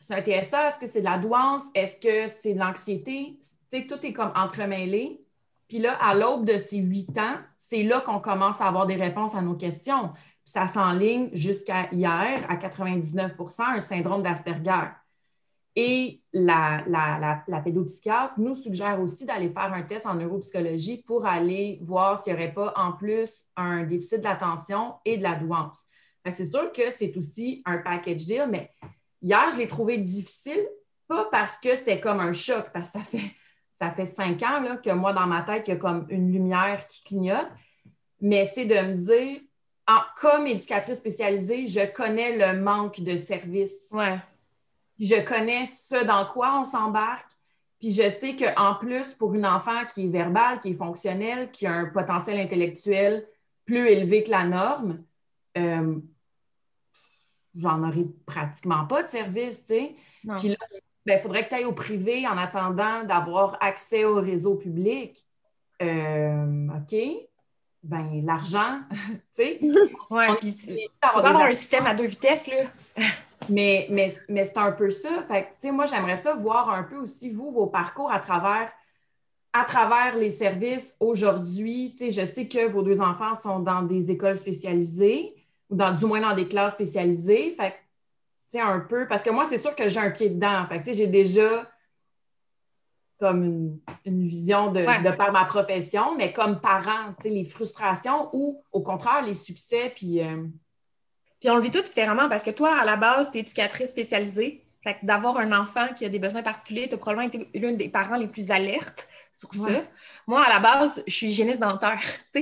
c'est 0.00 0.14
un 0.14 0.22
TSA? 0.22 0.68
Est-ce 0.68 0.78
que 0.78 0.86
c'est 0.86 1.00
de 1.00 1.04
la 1.04 1.18
douance? 1.18 1.62
Est-ce 1.74 2.00
que 2.00 2.32
c'est 2.40 2.54
de 2.54 2.58
l'anxiété? 2.58 3.38
Tu 3.70 3.78
sais, 3.78 3.86
tout 3.86 4.04
est 4.04 4.12
comme 4.12 4.32
entremêlé. 4.34 5.22
Puis 5.68 5.78
là, 5.78 5.92
à 6.00 6.14
l'aube 6.14 6.46
de 6.46 6.58
ces 6.58 6.78
huit 6.78 7.16
ans, 7.18 7.36
c'est 7.58 7.82
là 7.82 8.00
qu'on 8.00 8.18
commence 8.18 8.60
à 8.60 8.66
avoir 8.66 8.86
des 8.86 8.96
réponses 8.96 9.34
à 9.34 9.42
nos 9.42 9.54
questions. 9.54 10.08
Puis 10.08 10.52
ça 10.52 10.66
s'enligne 10.66 11.28
jusqu'à 11.32 11.88
hier 11.92 12.40
à 12.48 12.56
99% 12.56 13.62
un 13.62 13.80
syndrome 13.80 14.22
d'Asperger. 14.22 14.88
Et 15.82 16.20
la, 16.34 16.84
la, 16.86 17.60
pédopsychiatre 17.62 18.34
nous 18.36 18.54
suggère 18.54 19.00
aussi 19.00 19.24
d'aller 19.24 19.48
faire 19.48 19.72
un 19.72 19.80
test 19.80 20.04
en 20.04 20.12
neuropsychologie 20.12 21.02
pour 21.06 21.24
aller 21.24 21.80
voir 21.82 22.22
s'il 22.22 22.34
n'y 22.34 22.38
aurait 22.38 22.52
pas 22.52 22.74
en 22.76 22.92
plus 22.92 23.46
un 23.56 23.84
déficit 23.84 24.18
de 24.18 24.24
l'attention 24.24 24.96
et 25.06 25.16
de 25.16 25.22
la 25.22 25.36
douance. 25.36 25.84
C'est 26.34 26.44
sûr 26.44 26.70
que 26.70 26.90
c'est 26.90 27.16
aussi 27.16 27.62
un 27.64 27.78
package 27.78 28.26
deal, 28.26 28.46
mais 28.50 28.70
hier, 29.22 29.48
je 29.50 29.56
l'ai 29.56 29.68
trouvé 29.68 29.96
difficile, 29.96 30.68
pas 31.08 31.26
parce 31.32 31.56
que 31.56 31.74
c'était 31.74 31.98
comme 31.98 32.20
un 32.20 32.34
choc, 32.34 32.66
parce 32.74 32.90
que 32.90 32.98
ça 32.98 33.04
fait, 33.04 33.30
ça 33.80 33.90
fait 33.90 34.04
cinq 34.04 34.42
ans 34.42 34.60
là, 34.60 34.76
que 34.76 34.90
moi, 34.90 35.14
dans 35.14 35.26
ma 35.26 35.40
tête, 35.40 35.66
il 35.66 35.70
y 35.70 35.72
a 35.72 35.76
comme 35.76 36.04
une 36.10 36.30
lumière 36.30 36.86
qui 36.88 37.04
clignote, 37.04 37.48
mais 38.20 38.44
c'est 38.44 38.66
de 38.66 38.74
me 38.74 38.96
dire, 38.96 39.40
comme 40.20 40.46
éducatrice 40.46 40.98
spécialisée, 40.98 41.66
je 41.66 41.90
connais 41.90 42.36
le 42.36 42.60
manque 42.60 43.00
de 43.00 43.16
services. 43.16 43.94
Je 45.00 45.20
connais 45.20 45.66
ce 45.66 46.04
dans 46.04 46.26
quoi 46.26 46.60
on 46.60 46.64
s'embarque. 46.64 47.32
Puis 47.80 47.92
je 47.92 48.10
sais 48.10 48.36
qu'en 48.36 48.74
plus, 48.74 49.14
pour 49.14 49.34
une 49.34 49.46
enfant 49.46 49.86
qui 49.86 50.04
est 50.04 50.10
verbale, 50.10 50.60
qui 50.60 50.72
est 50.72 50.74
fonctionnelle, 50.74 51.50
qui 51.50 51.66
a 51.66 51.72
un 51.72 51.86
potentiel 51.86 52.38
intellectuel 52.38 53.26
plus 53.64 53.88
élevé 53.88 54.22
que 54.22 54.30
la 54.30 54.44
norme, 54.44 55.02
euh, 55.56 55.98
j'en 57.54 57.82
aurais 57.82 58.06
pratiquement 58.26 58.84
pas 58.84 59.02
de 59.02 59.08
service, 59.08 59.64
tu 59.64 59.74
sais. 59.74 59.94
Puis 60.38 60.48
là, 60.48 60.56
il 60.72 60.80
ben, 61.06 61.18
faudrait 61.18 61.44
que 61.44 61.48
tu 61.48 61.54
ailles 61.54 61.64
au 61.64 61.72
privé 61.72 62.26
en 62.28 62.36
attendant 62.36 63.04
d'avoir 63.04 63.56
accès 63.62 64.04
au 64.04 64.16
réseau 64.16 64.56
public. 64.56 65.26
Euh, 65.80 66.68
OK. 66.68 66.96
Ben, 67.82 68.20
l'argent, 68.26 68.80
tu 69.34 69.42
sais. 69.42 69.58
Oui, 70.10 70.24
puis 70.38 70.88
avoir 71.00 71.36
un 71.36 71.54
système 71.54 71.86
à 71.86 71.94
deux 71.94 72.04
vitesses, 72.04 72.48
là. 72.48 72.64
Mais, 73.48 73.86
mais, 73.90 74.12
mais 74.28 74.44
c'est 74.44 74.58
un 74.58 74.72
peu 74.72 74.90
ça. 74.90 75.22
Fait 75.26 75.48
que, 75.60 75.70
moi, 75.70 75.86
j'aimerais 75.86 76.18
ça 76.18 76.34
voir 76.34 76.70
un 76.70 76.82
peu 76.82 76.96
aussi, 76.96 77.30
vous, 77.30 77.50
vos 77.50 77.66
parcours 77.66 78.10
à 78.10 78.18
travers, 78.18 78.70
à 79.52 79.64
travers 79.64 80.16
les 80.16 80.30
services 80.30 80.94
aujourd'hui. 81.00 81.96
Je 81.98 82.24
sais 82.24 82.46
que 82.46 82.66
vos 82.68 82.82
deux 82.82 83.00
enfants 83.00 83.34
sont 83.42 83.60
dans 83.60 83.82
des 83.82 84.10
écoles 84.10 84.38
spécialisées, 84.38 85.34
ou 85.68 85.76
dans, 85.76 85.92
du 85.92 86.04
moins 86.04 86.20
dans 86.20 86.34
des 86.34 86.48
classes 86.48 86.74
spécialisées. 86.74 87.52
Fait 87.52 87.74
que, 88.52 88.58
un 88.58 88.80
peu, 88.80 89.06
parce 89.08 89.22
que 89.22 89.30
moi, 89.30 89.46
c'est 89.48 89.58
sûr 89.58 89.74
que 89.74 89.88
j'ai 89.88 90.00
un 90.00 90.10
pied 90.10 90.28
dedans. 90.28 90.66
Fait 90.68 90.82
que, 90.82 90.92
j'ai 90.92 91.06
déjà 91.06 91.66
comme 93.20 93.78
une, 94.06 94.26
vision 94.26 94.72
de, 94.72 94.80
de, 94.80 95.14
par 95.14 95.30
ma 95.30 95.44
profession, 95.44 96.16
mais 96.16 96.32
comme 96.32 96.58
parent, 96.58 97.14
les 97.22 97.44
frustrations 97.44 98.30
ou 98.32 98.64
au 98.72 98.80
contraire 98.80 99.22
les 99.24 99.34
succès, 99.34 99.92
puis 99.94 100.22
euh, 100.22 100.46
puis 101.40 101.50
on 101.50 101.56
le 101.56 101.62
vit 101.62 101.70
tout 101.70 101.82
différemment 101.82 102.28
parce 102.28 102.42
que 102.42 102.50
toi, 102.50 102.78
à 102.78 102.84
la 102.84 102.96
base, 102.96 103.30
tu 103.30 103.38
es 103.38 103.40
éducatrice 103.40 103.90
spécialisée. 103.90 104.64
Fait 104.82 104.94
que 104.94 105.04
d'avoir 105.04 105.36
un 105.38 105.52
enfant 105.52 105.88
qui 105.94 106.04
a 106.04 106.08
des 106.08 106.18
besoins 106.18 106.42
particuliers, 106.42 106.88
tu 106.88 106.94
as 106.94 106.98
probablement 106.98 107.28
été 107.28 107.48
l'une 107.58 107.76
des 107.76 107.88
parents 107.88 108.16
les 108.16 108.28
plus 108.28 108.50
alertes 108.50 109.08
sur 109.32 109.52
ça. 109.54 109.82
Moi, 110.26 110.42
à 110.42 110.48
la 110.48 110.58
base, 110.58 111.02
je 111.06 111.12
suis 111.12 111.28
hygiéniste 111.28 111.60
dentaire. 111.60 112.00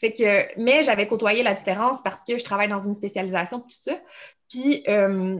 Fait 0.00 0.12
que, 0.12 0.60
mais 0.60 0.82
j'avais 0.82 1.06
côtoyé 1.06 1.42
la 1.42 1.54
différence 1.54 2.02
parce 2.02 2.22
que 2.22 2.36
je 2.36 2.44
travaille 2.44 2.68
dans 2.68 2.80
une 2.80 2.94
spécialisation, 2.94 3.60
tout 3.60 3.66
ça. 3.68 3.92
Puis, 4.48 4.82
euh, 4.88 5.38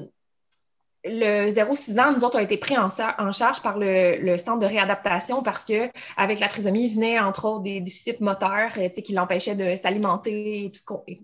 le 1.05 1.51
0-6 1.51 2.01
ans, 2.01 2.13
nous 2.13 2.25
autres, 2.25 2.39
a 2.39 2.43
été 2.43 2.57
pris 2.57 2.77
en, 2.79 2.89
charge 3.31 3.61
par 3.61 3.79
le, 3.79 4.37
centre 4.39 4.59
de 4.59 4.67
réadaptation 4.67 5.43
parce 5.43 5.65
que 5.65 5.91
avec 6.17 6.41
la 6.41 6.49
trisomie, 6.49 6.87
il 6.87 6.95
venait 6.95 7.21
entre 7.21 7.45
autres 7.45 7.63
des 7.63 7.81
déficits 7.81 8.17
moteurs 8.21 8.73
euh, 8.79 8.89
qui 8.89 9.13
l'empêchaient 9.13 9.55
de 9.55 9.77
s'alimenter. 9.77 10.73
Il 11.09 11.19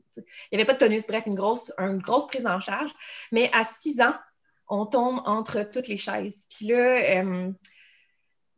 n'y 0.53 0.59
avait 0.59 0.65
pas 0.67 0.75
de 0.75 0.79
tonus, 0.79 1.07
bref, 1.07 1.25
une 1.27 1.35
grosse, 1.35 1.73
une 1.79 1.99
grosse 1.99 2.27
prise 2.27 2.47
en 2.47 2.61
charge. 2.61 2.91
Mais 3.33 3.51
à 3.55 3.65
6 3.65 4.03
ans, 4.03 4.15
on 4.69 4.87
tombe 4.87 5.23
entre 5.25 5.63
toutes 5.63 5.89
les 5.89 5.97
chaises. 5.97 6.47
Puis 6.51 6.67
là, 6.67 7.23
euh, 7.23 7.51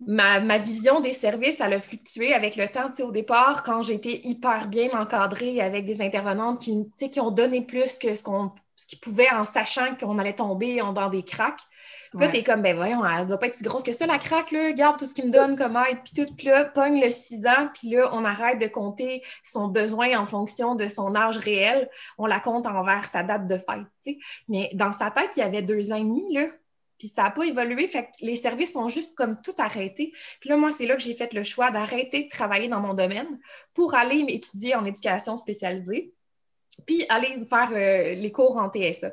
ma, 0.06 0.58
vision 0.58 1.00
des 1.00 1.12
services, 1.12 1.60
elle 1.60 1.74
a 1.74 1.80
fluctué 1.80 2.34
avec 2.34 2.56
le 2.56 2.66
temps. 2.68 2.90
au 3.00 3.12
départ, 3.12 3.62
quand 3.62 3.82
j'étais 3.82 4.20
hyper 4.24 4.68
bien 4.68 4.90
encadrée 4.90 5.60
avec 5.60 5.84
des 5.84 6.02
intervenantes 6.02 6.60
qui, 6.60 7.10
qui 7.10 7.20
ont 7.20 7.30
donné 7.30 7.62
plus 7.62 7.98
que 7.98 8.14
ce 8.14 8.22
qu'on 8.22 8.52
ce 8.82 8.86
qu'ils 8.88 8.98
pouvaient 8.98 9.30
en 9.30 9.44
sachant 9.44 9.94
qu'on 9.94 10.18
allait 10.18 10.34
tomber 10.34 10.78
dans 10.78 11.08
des 11.08 11.22
cracks. 11.22 11.62
Puis 12.10 12.20
là, 12.20 12.28
t'es 12.28 12.42
comme, 12.42 12.60
ben 12.62 12.76
voyons, 12.76 13.02
elle 13.06 13.26
doit 13.26 13.38
pas 13.38 13.46
être 13.46 13.54
si 13.54 13.62
grosse 13.62 13.84
que 13.84 13.92
ça, 13.92 14.06
la 14.06 14.18
craque, 14.18 14.50
là. 14.50 14.72
Garde 14.72 14.98
tout 14.98 15.06
ce 15.06 15.14
qu'il 15.14 15.26
me 15.26 15.30
donne 15.30 15.56
comme 15.56 15.76
aide. 15.76 15.98
Puis 16.04 16.14
tout, 16.14 16.34
puis 16.34 16.48
là, 16.48 16.64
pogne 16.66 17.00
le 17.00 17.10
6 17.10 17.46
ans, 17.46 17.68
puis 17.72 17.90
là, 17.90 18.10
on 18.12 18.24
arrête 18.24 18.60
de 18.60 18.66
compter 18.66 19.22
son 19.42 19.68
besoin 19.68 20.18
en 20.20 20.26
fonction 20.26 20.74
de 20.74 20.88
son 20.88 21.14
âge 21.14 21.38
réel. 21.38 21.88
On 22.18 22.26
la 22.26 22.40
compte 22.40 22.66
envers 22.66 23.06
sa 23.06 23.22
date 23.22 23.46
de 23.46 23.56
fête, 23.56 23.86
tu 24.04 24.12
sais. 24.12 24.18
Mais 24.48 24.70
dans 24.74 24.92
sa 24.92 25.10
tête, 25.10 25.30
il 25.36 25.40
y 25.40 25.42
avait 25.42 25.62
deux 25.62 25.92
ans 25.92 25.96
et 25.96 26.04
demi, 26.04 26.34
là. 26.34 26.46
Puis 26.98 27.08
ça 27.08 27.22
n'a 27.22 27.30
pas 27.30 27.44
évolué. 27.44 27.88
Fait 27.88 28.04
que 28.04 28.10
les 28.20 28.36
services 28.36 28.76
ont 28.76 28.88
juste 28.88 29.16
comme 29.16 29.40
tout 29.40 29.54
arrêté. 29.58 30.12
Puis 30.40 30.50
là, 30.50 30.56
moi, 30.56 30.70
c'est 30.70 30.86
là 30.86 30.96
que 30.96 31.02
j'ai 31.02 31.14
fait 31.14 31.32
le 31.32 31.44
choix 31.44 31.70
d'arrêter 31.70 32.24
de 32.24 32.28
travailler 32.28 32.68
dans 32.68 32.80
mon 32.80 32.94
domaine 32.94 33.40
pour 33.74 33.94
aller 33.94 34.24
étudier 34.28 34.74
en 34.74 34.84
éducation 34.84 35.36
spécialisée 35.36 36.12
puis 36.86 37.04
aller 37.08 37.44
faire 37.44 37.70
euh, 37.72 38.14
les 38.14 38.32
cours 38.32 38.56
en 38.56 38.70
TSA. 38.70 39.12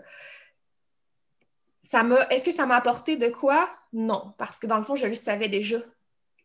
Ça 1.84 2.06
Est-ce 2.30 2.46
que 2.46 2.52
ça 2.52 2.66
m'a 2.66 2.76
apporté 2.76 3.18
de 3.18 3.30
quoi? 3.30 3.70
Non, 3.94 4.34
parce 4.38 4.60
que 4.60 4.68
dans 4.68 4.78
le 4.78 4.84
fond, 4.84 4.96
je 4.96 5.08
le 5.08 5.16
savais 5.16 5.50
déjà. 5.50 5.78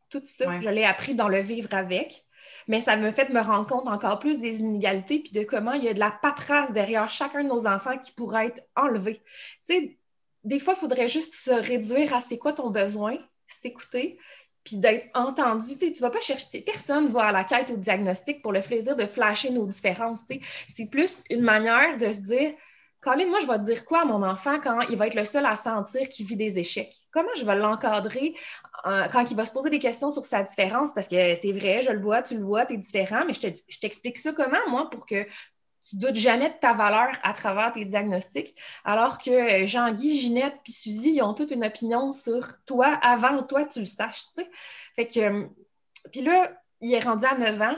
Tout 0.08 0.22
ça, 0.24 0.60
je 0.60 0.68
l'ai 0.68 0.84
appris 0.84 1.14
dans 1.14 1.28
le 1.28 1.40
vivre 1.40 1.68
avec. 1.72 2.24
Mais 2.66 2.80
ça 2.80 2.96
me 2.96 3.10
fait 3.10 3.28
me 3.28 3.40
rendre 3.40 3.66
compte 3.66 3.88
encore 3.88 4.18
plus 4.18 4.38
des 4.38 4.60
inégalités 4.60 5.20
puis 5.20 5.32
de 5.32 5.42
comment 5.42 5.72
il 5.72 5.84
y 5.84 5.88
a 5.88 5.94
de 5.94 5.98
la 5.98 6.10
paperasse 6.10 6.72
derrière 6.72 7.10
chacun 7.10 7.42
de 7.42 7.48
nos 7.48 7.66
enfants 7.66 7.98
qui 7.98 8.12
pourrait 8.12 8.46
être 8.46 8.62
enlevé. 8.74 9.22
Tu 9.66 9.74
sais, 9.74 9.98
des 10.44 10.58
fois, 10.58 10.74
il 10.76 10.80
faudrait 10.80 11.08
juste 11.08 11.34
se 11.34 11.50
réduire 11.50 12.14
à 12.14 12.20
c'est 12.20 12.38
quoi 12.38 12.52
ton 12.52 12.70
besoin, 12.70 13.18
s'écouter, 13.46 14.18
puis 14.64 14.78
d'être 14.78 15.06
entendu. 15.14 15.76
Tu 15.76 15.90
ne 15.90 15.98
vas 16.00 16.10
pas 16.10 16.20
chercher, 16.20 16.62
personne 16.62 17.06
va 17.06 17.26
à 17.26 17.32
la 17.32 17.44
quête 17.44 17.70
au 17.70 17.76
diagnostic 17.76 18.42
pour 18.42 18.52
le 18.52 18.60
plaisir 18.60 18.96
de 18.96 19.06
flasher 19.06 19.50
nos 19.50 19.66
différences. 19.66 20.22
C'est 20.68 20.86
plus 20.86 21.22
une 21.30 21.42
manière 21.42 21.96
de 21.98 22.10
se 22.10 22.20
dire, 22.20 22.52
Colin, 23.04 23.26
moi, 23.26 23.38
je 23.40 23.46
vais 23.46 23.58
dire 23.58 23.84
quoi 23.84 24.00
à 24.00 24.04
mon 24.06 24.22
enfant 24.22 24.58
quand 24.58 24.80
il 24.88 24.96
va 24.96 25.06
être 25.08 25.14
le 25.14 25.26
seul 25.26 25.44
à 25.44 25.56
sentir 25.56 26.08
qu'il 26.08 26.24
vit 26.24 26.36
des 26.36 26.58
échecs? 26.58 26.94
Comment 27.10 27.28
je 27.36 27.44
vais 27.44 27.54
l'encadrer 27.54 28.34
euh, 28.86 29.06
quand 29.12 29.30
il 29.30 29.36
va 29.36 29.44
se 29.44 29.52
poser 29.52 29.68
des 29.68 29.78
questions 29.78 30.10
sur 30.10 30.24
sa 30.24 30.42
différence? 30.42 30.94
Parce 30.94 31.08
que 31.08 31.34
c'est 31.34 31.52
vrai, 31.52 31.82
je 31.82 31.90
le 31.90 32.00
vois, 32.00 32.22
tu 32.22 32.38
le 32.38 32.42
vois, 32.42 32.64
tu 32.64 32.74
es 32.74 32.76
différent, 32.78 33.24
mais 33.26 33.34
je 33.34 33.78
t'explique 33.78 34.16
ça 34.16 34.32
comment, 34.32 34.56
moi, 34.68 34.88
pour 34.88 35.04
que 35.04 35.26
tu 35.88 35.96
doutes 35.96 36.16
jamais 36.16 36.48
de 36.48 36.54
ta 36.54 36.72
valeur 36.72 37.08
à 37.22 37.32
travers 37.32 37.72
tes 37.72 37.84
diagnostics, 37.84 38.54
alors 38.84 39.18
que 39.18 39.30
euh, 39.30 39.66
Jean-Guy, 39.66 40.18
Ginette 40.18 40.56
puis 40.64 40.72
Suzy, 40.72 41.16
ils 41.16 41.22
ont 41.22 41.34
toute 41.34 41.50
une 41.50 41.64
opinion 41.64 42.12
sur 42.12 42.54
toi 42.64 42.86
avant 43.02 43.38
que 43.38 43.46
toi 43.46 43.64
tu 43.66 43.80
le 43.80 43.84
saches, 43.84 44.22
tu 44.34 44.42
sais. 44.42 44.50
Fait 44.96 45.06
que, 45.06 45.20
euh, 45.20 45.44
puis 46.10 46.22
là, 46.22 46.50
il 46.80 46.92
est 46.92 47.04
rendu 47.04 47.24
à 47.24 47.36
9 47.36 47.60
ans. 47.60 47.76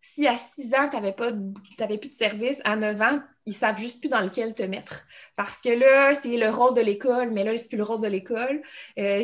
Si 0.00 0.26
à 0.26 0.36
6 0.36 0.74
ans, 0.74 0.88
tu 0.88 0.96
n'avais 0.96 1.98
plus 1.98 2.08
de 2.08 2.14
service, 2.14 2.60
à 2.64 2.76
9 2.76 3.00
ans, 3.00 3.20
ils 3.46 3.54
savent 3.54 3.78
juste 3.78 4.00
plus 4.00 4.08
dans 4.08 4.20
lequel 4.20 4.54
te 4.54 4.62
mettre. 4.62 5.06
Parce 5.36 5.60
que 5.60 5.70
là, 5.70 6.14
c'est 6.14 6.36
le 6.36 6.50
rôle 6.50 6.74
de 6.74 6.82
l'école, 6.82 7.30
mais 7.30 7.44
là, 7.44 7.56
c'est 7.56 7.68
plus 7.68 7.78
le 7.78 7.84
rôle 7.84 8.00
de 8.00 8.08
l'école. 8.08 8.62
Euh, 8.98 9.22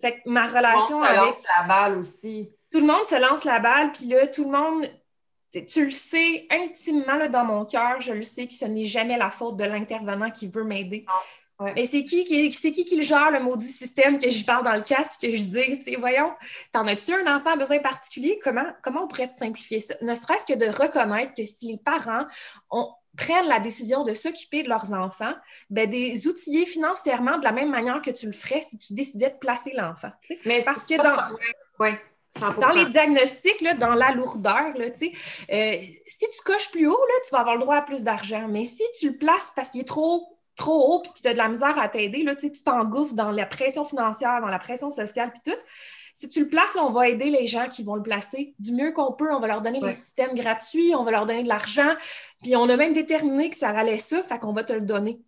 fait 0.00 0.20
que 0.20 0.28
ma 0.28 0.46
relation 0.46 1.02
avec... 1.02 1.18
Tout 1.20 1.20
le 1.20 1.26
monde 1.26 1.36
se 1.40 1.40
lance 1.40 1.44
la 1.58 1.66
balle 1.66 1.98
aussi. 1.98 2.50
Tout 2.70 2.80
le 2.80 2.86
monde 2.86 3.06
se 3.06 3.20
lance 3.20 3.44
la 3.44 3.58
balle, 3.60 3.92
puis 3.92 4.06
là, 4.06 4.26
tout 4.26 4.44
le 4.44 4.50
monde 4.50 4.86
tu 5.52 5.84
le 5.84 5.90
sais 5.90 6.46
intimement 6.50 7.16
là, 7.16 7.28
dans 7.28 7.44
mon 7.44 7.64
cœur, 7.64 8.00
je 8.00 8.12
le 8.12 8.22
sais 8.22 8.46
que 8.46 8.54
ce 8.54 8.64
n'est 8.64 8.84
jamais 8.84 9.16
la 9.16 9.30
faute 9.30 9.56
de 9.56 9.64
l'intervenant 9.64 10.30
qui 10.30 10.48
veut 10.48 10.64
m'aider. 10.64 11.06
Mais 11.74 11.86
c'est 11.86 12.04
qui 12.04 12.24
qui, 12.24 12.52
c'est 12.52 12.70
qui 12.70 12.84
qui 12.84 12.96
le 12.96 13.02
gère, 13.02 13.32
le 13.32 13.40
maudit 13.40 13.66
système 13.66 14.20
que 14.20 14.30
j'y 14.30 14.44
parle 14.44 14.64
dans 14.64 14.76
le 14.76 14.82
casque, 14.82 15.20
que 15.20 15.28
je 15.28 15.42
dis, 15.42 15.96
voyons, 15.96 16.32
t'en 16.70 16.86
as-tu 16.86 17.12
un 17.12 17.36
enfant 17.36 17.50
à 17.50 17.56
besoin 17.56 17.80
particulier? 17.80 18.38
Comment, 18.44 18.70
comment 18.80 19.02
on 19.04 19.08
pourrait 19.08 19.26
te 19.26 19.34
simplifier 19.34 19.80
ça? 19.80 19.94
Ne 20.00 20.14
serait-ce 20.14 20.46
que 20.46 20.56
de 20.56 20.66
reconnaître 20.66 21.34
que 21.34 21.44
si 21.44 21.72
les 21.72 21.78
parents 21.78 22.26
prennent 23.16 23.48
la 23.48 23.58
décision 23.58 24.04
de 24.04 24.14
s'occuper 24.14 24.62
de 24.62 24.68
leurs 24.68 24.92
enfants, 24.92 25.34
ben, 25.68 25.90
des 25.90 26.28
outiller 26.28 26.64
financièrement 26.64 27.38
de 27.38 27.44
la 27.44 27.50
même 27.50 27.70
manière 27.70 28.02
que 28.02 28.12
tu 28.12 28.26
le 28.26 28.32
ferais 28.32 28.62
si 28.62 28.78
tu 28.78 28.92
décidais 28.92 29.30
de 29.30 29.38
placer 29.38 29.72
l'enfant. 29.74 30.12
Mais 30.44 30.62
parce 30.62 30.86
que 30.86 30.96
dans... 30.96 31.36
Ouais. 31.80 32.00
Dans 32.40 32.70
les 32.70 32.84
diagnostics, 32.84 33.64
dans 33.78 33.94
la 33.94 34.12
lourdeur, 34.12 34.76
là, 34.76 34.84
euh, 34.84 35.78
si 36.06 36.26
tu 36.30 36.42
coches 36.44 36.70
plus 36.70 36.86
haut, 36.86 37.06
là, 37.06 37.14
tu 37.26 37.32
vas 37.32 37.40
avoir 37.40 37.56
le 37.56 37.62
droit 37.62 37.76
à 37.76 37.82
plus 37.82 38.04
d'argent. 38.04 38.46
Mais 38.48 38.64
si 38.64 38.82
tu 39.00 39.10
le 39.10 39.16
places 39.16 39.52
parce 39.56 39.70
qu'il 39.70 39.80
est 39.80 39.88
trop 39.88 40.38
trop 40.58 40.92
haut 40.92 41.00
puis 41.00 41.12
que 41.12 41.20
tu 41.20 41.28
as 41.28 41.32
de 41.32 41.38
la 41.38 41.48
misère 41.48 41.78
à 41.78 41.88
t'aider, 41.88 42.22
là, 42.22 42.34
tu 42.36 42.50
t'engouffres 42.52 43.14
dans 43.14 43.30
la 43.30 43.46
pression 43.46 43.84
financière, 43.84 44.40
dans 44.40 44.48
la 44.48 44.58
pression 44.58 44.90
sociale 44.90 45.32
puis 45.32 45.52
tout. 45.52 45.60
Si 46.14 46.28
tu 46.28 46.40
le 46.40 46.48
places, 46.48 46.74
on 46.74 46.90
va 46.90 47.08
aider 47.08 47.30
les 47.30 47.46
gens 47.46 47.68
qui 47.68 47.84
vont 47.84 47.94
le 47.94 48.02
placer 48.02 48.52
du 48.58 48.72
mieux 48.72 48.90
qu'on 48.90 49.12
peut. 49.12 49.32
On 49.32 49.38
va 49.38 49.46
leur 49.46 49.60
donner 49.60 49.80
des 49.80 49.92
systèmes 49.92 50.34
gratuits, 50.34 50.92
on 50.96 51.04
va 51.04 51.12
leur 51.12 51.26
donner 51.26 51.44
de 51.44 51.48
l'argent. 51.48 51.94
Puis 52.42 52.56
on 52.56 52.68
a 52.68 52.76
même 52.76 52.92
déterminé 52.92 53.50
que 53.50 53.56
ça 53.56 53.72
valait 53.72 53.98
ça, 53.98 54.20
fait 54.24 54.38
qu'on 54.40 54.52
va 54.52 54.64
te 54.64 54.72
le 54.72 54.80
donner. 54.80 55.20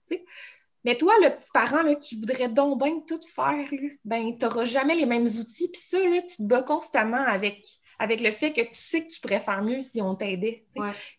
Mais 0.85 0.97
toi, 0.97 1.13
le 1.23 1.29
petit 1.31 1.51
parent 1.53 1.83
là, 1.83 1.95
qui 1.95 2.19
voudrait 2.19 2.49
donc 2.49 2.83
bien 2.83 3.01
tout 3.07 3.21
faire, 3.35 3.69
ben, 4.05 4.37
tu 4.39 4.45
n'auras 4.45 4.65
jamais 4.65 4.95
les 4.95 5.07
mêmes 5.07 5.27
outils. 5.27 5.71
Puis 5.71 5.83
ça, 5.83 5.99
là, 5.99 6.23
tu 6.23 6.37
te 6.37 6.43
bats 6.43 6.63
constamment 6.63 7.23
avec, 7.27 7.67
avec 7.99 8.21
le 8.21 8.31
fait 8.31 8.53
que 8.53 8.63
tu 8.63 8.75
sais 8.75 9.05
que 9.05 9.13
tu 9.13 9.21
pourrais 9.21 9.41
faire 9.41 9.63
mieux 9.63 9.81
si 9.81 10.01
on 10.01 10.15
t'aidait. 10.15 10.65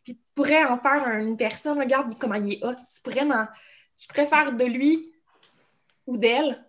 Puis 0.04 0.16
tu 0.16 0.22
pourrais 0.34 0.64
en 0.64 0.78
faire 0.78 1.08
une 1.20 1.38
personne, 1.38 1.78
regarde 1.78 2.18
comment 2.18 2.36
il 2.36 2.54
est 2.54 2.66
hot. 2.66 2.74
Tu 2.74 3.02
pourrais, 3.04 3.28
tu 3.98 4.08
pourrais 4.08 4.26
faire 4.26 4.54
de 4.54 4.66
lui 4.66 5.14
ou 6.08 6.18
d'elle 6.18 6.66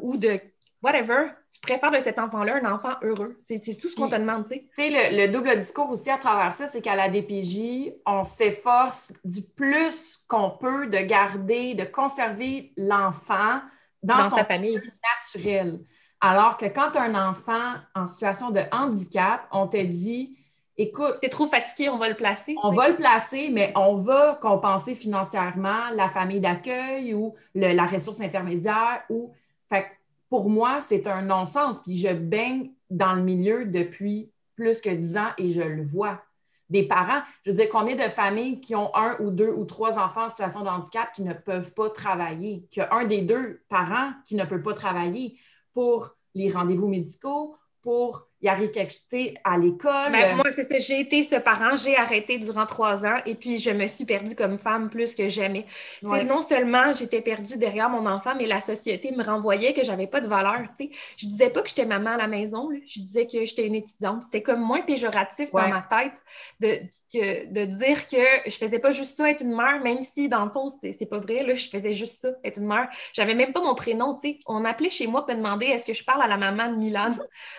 ou 0.00 0.16
de 0.16 0.40
whatever, 0.82 1.28
tu 1.54 1.60
préfères 1.60 1.92
de 1.92 2.00
cet 2.00 2.18
enfant-là 2.18 2.56
un 2.62 2.72
enfant 2.72 2.94
heureux? 3.02 3.38
C'est 3.44 3.60
tout 3.78 3.88
ce 3.88 3.94
qu'on 3.94 4.08
te 4.08 4.16
demande, 4.16 4.44
tu 4.44 4.54
sais. 4.54 4.90
Le, 4.90 5.16
le, 5.16 5.32
double 5.32 5.56
discours 5.58 5.88
aussi 5.88 6.10
à 6.10 6.18
travers 6.18 6.52
ça, 6.52 6.66
c'est 6.66 6.80
qu'à 6.80 6.96
la 6.96 7.08
DPJ, 7.08 7.92
on 8.04 8.24
s'efforce 8.24 9.12
du 9.24 9.42
plus 9.42 10.18
qu'on 10.26 10.50
peut 10.50 10.88
de 10.88 10.98
garder, 10.98 11.74
de 11.74 11.84
conserver 11.84 12.72
l'enfant 12.76 13.60
dans, 14.02 14.28
sa 14.30 14.44
famille 14.44 14.80
naturelle. 15.16 15.80
Alors 16.20 16.56
que 16.56 16.66
quand 16.66 16.96
un 16.96 17.30
enfant 17.30 17.74
en 17.94 18.08
situation 18.08 18.50
de 18.50 18.60
handicap, 18.72 19.46
on 19.52 19.68
te 19.68 19.80
dit 19.80 20.36
écoute. 20.76 21.18
T'es 21.20 21.28
trop 21.28 21.46
fatigué, 21.46 21.88
on 21.88 21.98
va 21.98 22.08
le 22.08 22.16
placer. 22.16 22.56
On 22.64 22.72
va 22.72 22.88
le 22.88 22.96
placer, 22.96 23.50
mais 23.52 23.72
on 23.76 23.94
va 23.94 24.38
compenser 24.42 24.96
financièrement 24.96 25.90
la 25.94 26.08
famille 26.08 26.40
d'accueil 26.40 27.14
ou 27.14 27.34
la 27.54 27.86
ressource 27.86 28.20
intermédiaire 28.20 29.02
ou. 29.08 29.32
Fait 29.70 29.86
pour 30.28 30.48
moi, 30.48 30.80
c'est 30.80 31.06
un 31.06 31.22
non-sens. 31.22 31.80
Puis 31.82 31.96
je 31.96 32.12
baigne 32.12 32.72
dans 32.90 33.14
le 33.14 33.22
milieu 33.22 33.64
depuis 33.66 34.32
plus 34.56 34.80
que 34.80 34.90
dix 34.90 35.16
ans 35.16 35.30
et 35.38 35.50
je 35.50 35.62
le 35.62 35.82
vois. 35.82 36.22
Des 36.70 36.88
parents, 36.88 37.22
je 37.44 37.50
veux 37.50 37.56
dire, 37.56 37.68
combien 37.70 37.94
de 37.94 38.10
familles 38.10 38.60
qui 38.60 38.74
ont 38.74 38.94
un 38.96 39.16
ou 39.20 39.30
deux 39.30 39.50
ou 39.50 39.64
trois 39.64 39.98
enfants 39.98 40.24
en 40.24 40.28
situation 40.28 40.62
de 40.62 40.68
handicap 40.68 41.12
qui 41.12 41.22
ne 41.22 41.34
peuvent 41.34 41.74
pas 41.74 41.90
travailler, 41.90 42.66
qui 42.70 42.80
a 42.80 42.92
un 42.94 43.04
des 43.04 43.20
deux 43.20 43.62
parents 43.68 44.12
qui 44.24 44.34
ne 44.34 44.44
peut 44.44 44.62
pas 44.62 44.72
travailler 44.72 45.38
pour 45.74 46.16
les 46.34 46.50
rendez-vous 46.50 46.88
médicaux, 46.88 47.56
pour 47.82 48.28
il 48.44 48.48
arrive 48.48 48.70
quelque 48.70 48.92
chose 48.92 49.32
à 49.42 49.58
l'école. 49.58 50.12
Ben, 50.12 50.36
moi, 50.36 50.44
c'est 50.54 50.64
ça. 50.64 50.78
J'ai 50.78 51.00
été 51.00 51.22
ce 51.22 51.36
parent, 51.36 51.76
j'ai 51.76 51.96
arrêté 51.96 52.38
durant 52.38 52.66
trois 52.66 53.06
ans 53.06 53.16
et 53.26 53.34
puis 53.34 53.58
je 53.58 53.70
me 53.70 53.86
suis 53.86 54.04
perdue 54.04 54.36
comme 54.36 54.58
femme 54.58 54.90
plus 54.90 55.14
que 55.14 55.28
jamais. 55.28 55.66
Non 56.02 56.42
seulement 56.42 56.92
j'étais 56.94 57.22
perdue 57.22 57.56
derrière 57.58 57.90
mon 57.90 58.06
enfant, 58.06 58.34
mais 58.36 58.46
la 58.46 58.60
société 58.60 59.12
me 59.12 59.24
renvoyait 59.24 59.72
que 59.72 59.82
j'avais 59.84 60.06
pas 60.06 60.20
de 60.20 60.28
valeur. 60.28 60.60
Je 60.78 60.84
Je 61.16 61.26
disais 61.26 61.50
pas 61.50 61.62
que 61.62 61.68
j'étais 61.68 61.86
maman 61.86 62.10
à 62.10 62.16
la 62.18 62.28
maison, 62.28 62.68
je 62.86 63.00
disais 63.00 63.26
que 63.26 63.44
j'étais 63.44 63.66
une 63.66 63.74
étudiante. 63.74 64.22
C'était 64.22 64.42
comme 64.42 64.60
moins 64.60 64.82
péjoratif 64.82 65.54
dans 65.54 65.66
ma 65.66 65.80
tête 65.82 66.12
de, 66.60 66.80
de 67.14 67.64
dire 67.64 68.06
que 68.06 68.16
je 68.46 68.56
faisais 68.56 68.78
pas 68.78 68.92
juste 68.92 69.16
ça, 69.16 69.30
être 69.30 69.42
une 69.42 69.54
mère, 69.56 69.80
même 69.82 70.02
si 70.02 70.28
dans 70.28 70.44
le 70.44 70.50
fond, 70.50 70.68
c'est 70.82 71.06
pas 71.06 71.18
vrai, 71.18 71.42
là, 71.44 71.54
je 71.54 71.68
faisais 71.68 71.94
juste 71.94 72.20
ça, 72.20 72.28
être 72.44 72.58
une 72.60 72.66
mère. 72.66 72.88
J'avais 73.12 73.34
même 73.34 73.52
pas 73.52 73.60
mon 73.62 73.74
prénom. 73.74 74.16
On 74.46 74.64
appelait 74.64 74.90
chez 74.90 75.06
moi 75.06 75.26
pour 75.26 75.34
me 75.34 75.38
demander 75.42 75.66
est-ce 75.66 75.84
que 75.84 75.94
je 75.94 76.04
parle 76.04 76.22
à 76.22 76.28
la 76.28 76.36
maman 76.36 76.68
de 76.70 76.76
Milan? 76.76 77.12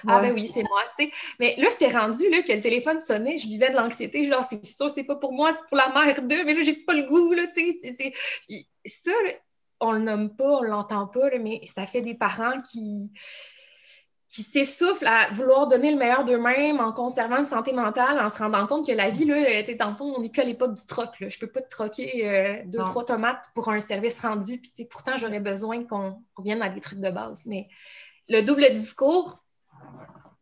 Ah 0.07 0.19
ben 0.19 0.33
oui, 0.33 0.47
c'est 0.47 0.63
moi. 0.63 0.74
Mais 1.39 1.55
là, 1.57 1.69
c'était 1.69 1.95
rendu 1.95 2.29
là, 2.29 2.41
que 2.41 2.51
le 2.51 2.61
téléphone 2.61 2.99
sonnait, 2.99 3.37
je 3.37 3.47
vivais 3.47 3.69
de 3.69 3.75
l'anxiété, 3.75 4.25
genre, 4.25 4.43
c'est 4.43 4.65
ça, 4.65 4.89
c'est 4.89 5.03
pas 5.03 5.15
pour 5.15 5.33
moi, 5.33 5.51
c'est 5.53 5.65
pour 5.67 5.77
la 5.77 5.89
mère 5.89 6.21
d'eux, 6.21 6.43
mais 6.45 6.53
là, 6.53 6.61
j'ai 6.61 6.75
pas 6.75 6.93
le 6.93 7.03
goût, 7.03 7.33
là, 7.33 7.47
tu 7.47 7.79
sais. 7.81 8.13
Ça, 8.85 9.11
on 9.79 9.91
le 9.91 9.99
nomme 9.99 10.35
pas, 10.35 10.57
on 10.57 10.61
l'entend 10.61 11.07
pas, 11.07 11.29
mais 11.39 11.61
ça 11.65 11.85
fait 11.85 12.01
des 12.01 12.15
parents 12.15 12.59
qui 12.71 13.11
qui 14.35 14.43
s'essoufflent 14.43 15.07
à 15.07 15.31
vouloir 15.31 15.67
donner 15.67 15.91
le 15.91 15.97
meilleur 15.97 16.25
d'eux-mêmes 16.25 16.81
en 16.81 16.91
conservant 16.91 17.37
une 17.37 17.45
santé 17.45 17.71
mentale, 17.71 18.19
en 18.19 18.29
se 18.29 18.39
rendant 18.39 18.67
compte 18.67 18.85
que 18.85 18.91
la 18.91 19.09
vie, 19.09 19.23
là, 19.23 19.63
dans 19.79 19.91
le 19.91 19.95
fond, 19.95 20.13
on 20.13 20.19
n'est 20.19 20.27
plus 20.27 20.41
à 20.41 20.45
l'époque 20.45 20.73
du 20.73 20.85
troc. 20.85 21.21
Là. 21.21 21.29
Je 21.29 21.39
peux 21.39 21.47
pas 21.47 21.61
te 21.61 21.69
troquer 21.69 22.29
euh, 22.29 22.61
deux, 22.65 22.79
trois 22.79 23.05
tomates 23.05 23.45
pour 23.53 23.69
un 23.69 23.79
service 23.79 24.19
rendu. 24.19 24.59
Puis 24.59 24.85
pourtant, 24.85 25.15
j'aurais 25.15 25.39
besoin 25.39 25.85
qu'on 25.85 26.21
revienne 26.35 26.61
à 26.61 26.67
des 26.67 26.81
trucs 26.81 26.99
de 26.99 27.09
base. 27.09 27.43
Mais 27.45 27.69
le 28.27 28.41
double 28.41 28.65
discours, 28.73 29.44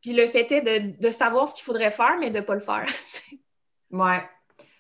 puis 0.04 0.14
le 0.14 0.28
fait 0.28 0.52
est 0.52 0.62
de, 1.00 1.12
savoir 1.12 1.48
ce 1.48 1.56
qu'il 1.56 1.64
faudrait 1.64 1.90
faire, 1.90 2.18
mais 2.20 2.30
de 2.30 2.40
ne 2.40 2.44
pas 2.44 2.56
le 2.56 2.60
faire. 2.60 2.86
ouais. 3.92 4.22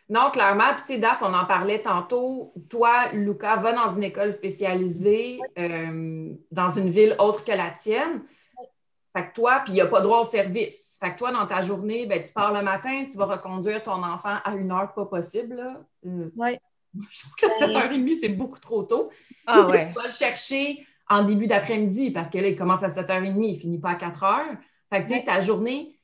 Non, 0.09 0.29
clairement, 0.31 0.73
puis 0.75 0.83
tu 0.85 0.93
sais, 0.93 0.99
Daph, 0.99 1.19
on 1.21 1.33
en 1.33 1.45
parlait 1.45 1.81
tantôt. 1.81 2.53
Toi, 2.69 3.07
Lucas, 3.13 3.55
va 3.55 3.71
dans 3.71 3.95
une 3.95 4.03
école 4.03 4.33
spécialisée 4.33 5.39
euh, 5.57 6.33
dans 6.51 6.69
une 6.69 6.89
ville 6.89 7.15
autre 7.19 7.45
que 7.45 7.53
la 7.53 7.71
tienne. 7.71 8.21
Fait 9.15 9.29
que 9.29 9.33
toi, 9.33 9.61
puis 9.63 9.71
il 9.71 9.75
n'y 9.75 9.81
a 9.81 9.87
pas 9.87 10.01
droit 10.01 10.19
au 10.19 10.23
service. 10.25 10.97
Fait 11.01 11.13
que 11.13 11.19
toi, 11.19 11.31
dans 11.31 11.47
ta 11.47 11.61
journée, 11.61 12.05
ben, 12.05 12.21
tu 12.21 12.33
pars 12.33 12.51
le 12.51 12.61
matin, 12.61 13.05
tu 13.09 13.17
vas 13.17 13.25
reconduire 13.25 13.81
ton 13.81 14.03
enfant 14.03 14.37
à 14.43 14.55
une 14.55 14.71
heure 14.71 14.93
pas 14.93 15.05
possible. 15.05 15.79
Euh, 16.05 16.29
oui. 16.35 16.57
Je 17.09 17.19
trouve 17.21 17.35
que 17.35 17.45
7h30, 17.63 18.03
ben, 18.03 18.15
c'est 18.19 18.29
beaucoup 18.29 18.59
trop 18.59 18.83
tôt. 18.83 19.09
Ah 19.47 19.67
ouais. 19.67 19.87
tu 19.93 19.93
vas 19.93 20.07
le 20.07 20.13
chercher 20.13 20.85
en 21.09 21.23
début 21.23 21.47
d'après-midi 21.47 22.11
parce 22.11 22.29
que 22.29 22.39
là, 22.39 22.47
il 22.47 22.57
commence 22.57 22.83
à 22.83 22.89
7h30, 22.89 23.41
il 23.41 23.59
finit 23.59 23.79
pas 23.79 23.91
à 23.91 23.95
4h. 23.95 24.57
Fait 24.93 25.01
que 25.03 25.07
tu 25.07 25.15
sais, 25.15 25.23
ta 25.23 25.39
journée, 25.39 25.97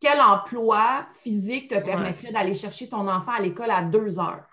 quel 0.00 0.18
emploi 0.18 1.04
physique 1.12 1.68
te 1.68 1.78
permettrait 1.78 2.32
d'aller 2.32 2.54
chercher 2.54 2.88
ton 2.88 3.06
enfant 3.06 3.32
à 3.32 3.42
l'école 3.42 3.70
à 3.70 3.82
2 3.82 4.18
heures? 4.18 4.48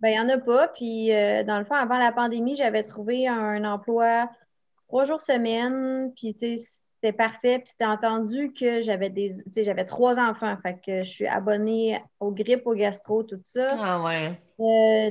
Ben, 0.00 0.08
il 0.08 0.12
n'y 0.12 0.20
en 0.20 0.28
a 0.30 0.38
pas. 0.38 0.68
Puis, 0.68 1.12
euh, 1.12 1.44
dans 1.44 1.58
le 1.58 1.66
fond, 1.66 1.74
avant 1.74 1.98
la 1.98 2.10
pandémie, 2.10 2.56
j'avais 2.56 2.82
trouvé 2.82 3.28
un 3.28 3.64
emploi 3.64 4.30
trois 4.88 5.04
jours 5.04 5.20
semaine. 5.20 6.10
Puis, 6.16 6.32
tu 6.32 6.56
sais, 6.56 6.64
c'était 6.94 7.12
parfait. 7.12 7.58
Puis 7.58 7.68
c'était 7.68 7.84
entendu 7.84 8.54
que 8.58 8.80
j'avais 8.80 9.10
des. 9.10 9.34
j'avais 9.54 9.84
trois 9.84 10.18
enfants. 10.18 10.56
Fait 10.62 10.80
que 10.82 11.02
je 11.02 11.10
suis 11.10 11.26
abonnée 11.26 12.00
au 12.20 12.30
grippe, 12.30 12.66
au 12.66 12.72
gastro, 12.72 13.24
tout 13.24 13.40
ça. 13.44 13.66
Ah 13.78 14.02
ouais. 14.02 14.40
Euh, 14.60 15.10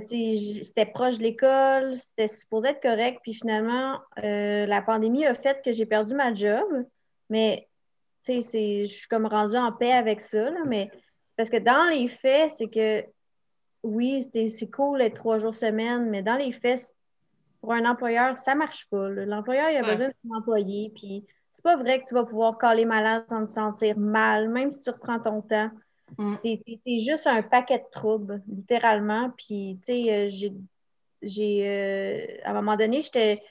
c'était 0.64 0.88
proche 0.88 1.20
de 1.20 1.24
l'école, 1.24 1.96
c'était 1.98 2.28
supposé 2.28 2.70
être 2.70 2.82
correct. 2.82 3.20
Puis 3.22 3.36
finalement, 3.36 4.00
euh, 4.24 4.66
la 4.66 4.82
pandémie 4.82 5.28
a 5.28 5.36
fait 5.36 5.62
que 5.64 5.72
j'ai 5.72 5.86
perdu 5.86 6.16
ma 6.16 6.34
job. 6.34 6.66
Mais 7.30 7.68
je 8.28 8.86
suis 8.86 9.08
comme 9.08 9.26
rendue 9.26 9.58
en 9.58 9.72
paix 9.72 9.92
avec 9.92 10.22
ça. 10.22 10.50
mais 10.66 10.90
parce 11.36 11.50
que 11.50 11.58
dans 11.58 11.90
les 11.90 12.08
faits, 12.08 12.52
c'est 12.58 12.68
que 12.68 13.04
oui, 13.84 14.22
c'est 14.34 14.72
cool 14.72 15.00
d'être 15.00 15.16
trois 15.16 15.38
jours 15.38 15.56
semaine, 15.56 16.10
mais 16.10 16.22
dans 16.22 16.36
les 16.36 16.52
faits, 16.52 16.94
pour 17.62 17.74
un 17.74 17.86
employeur, 17.86 18.36
ça 18.36 18.54
ne 18.54 18.60
marche 18.60 18.88
pas. 18.90 19.10
L'employeur, 19.10 19.70
il 19.70 19.78
a 19.78 19.84
besoin 19.84 20.08
de 20.08 20.14
son 20.24 20.36
employé. 20.36 20.92
Puis 20.96 21.26
c'est 21.52 21.64
pas 21.64 21.76
vrai 21.76 22.00
que 22.00 22.06
tu 22.08 22.14
vas 22.14 22.24
pouvoir 22.24 22.58
caler 22.58 22.86
malade 22.86 23.26
sans 23.30 23.46
te 23.46 23.52
sentir 23.52 23.98
mal, 23.98 24.50
même 24.50 24.72
si 24.72 24.80
tu 24.80 24.90
reprends 24.90 25.20
ton 25.20 25.42
temps. 25.42 25.72
Mm. 26.18 26.36
T'es 26.44 27.00
juste 27.00 27.28
un 27.28 27.42
paquet 27.42 27.80
de 27.80 27.90
troubles, 27.92 28.42
littéralement. 28.48 29.32
Puis, 29.38 29.80
tu 29.86 29.94
sais, 29.94 30.14
euh, 30.14 30.30
j'ai. 30.30 30.54
j'ai 31.22 31.68
euh, 31.68 32.38
à 32.46 32.52
un 32.52 32.54
moment 32.54 32.78
donné, 32.78 33.02
j'étais 33.02 33.42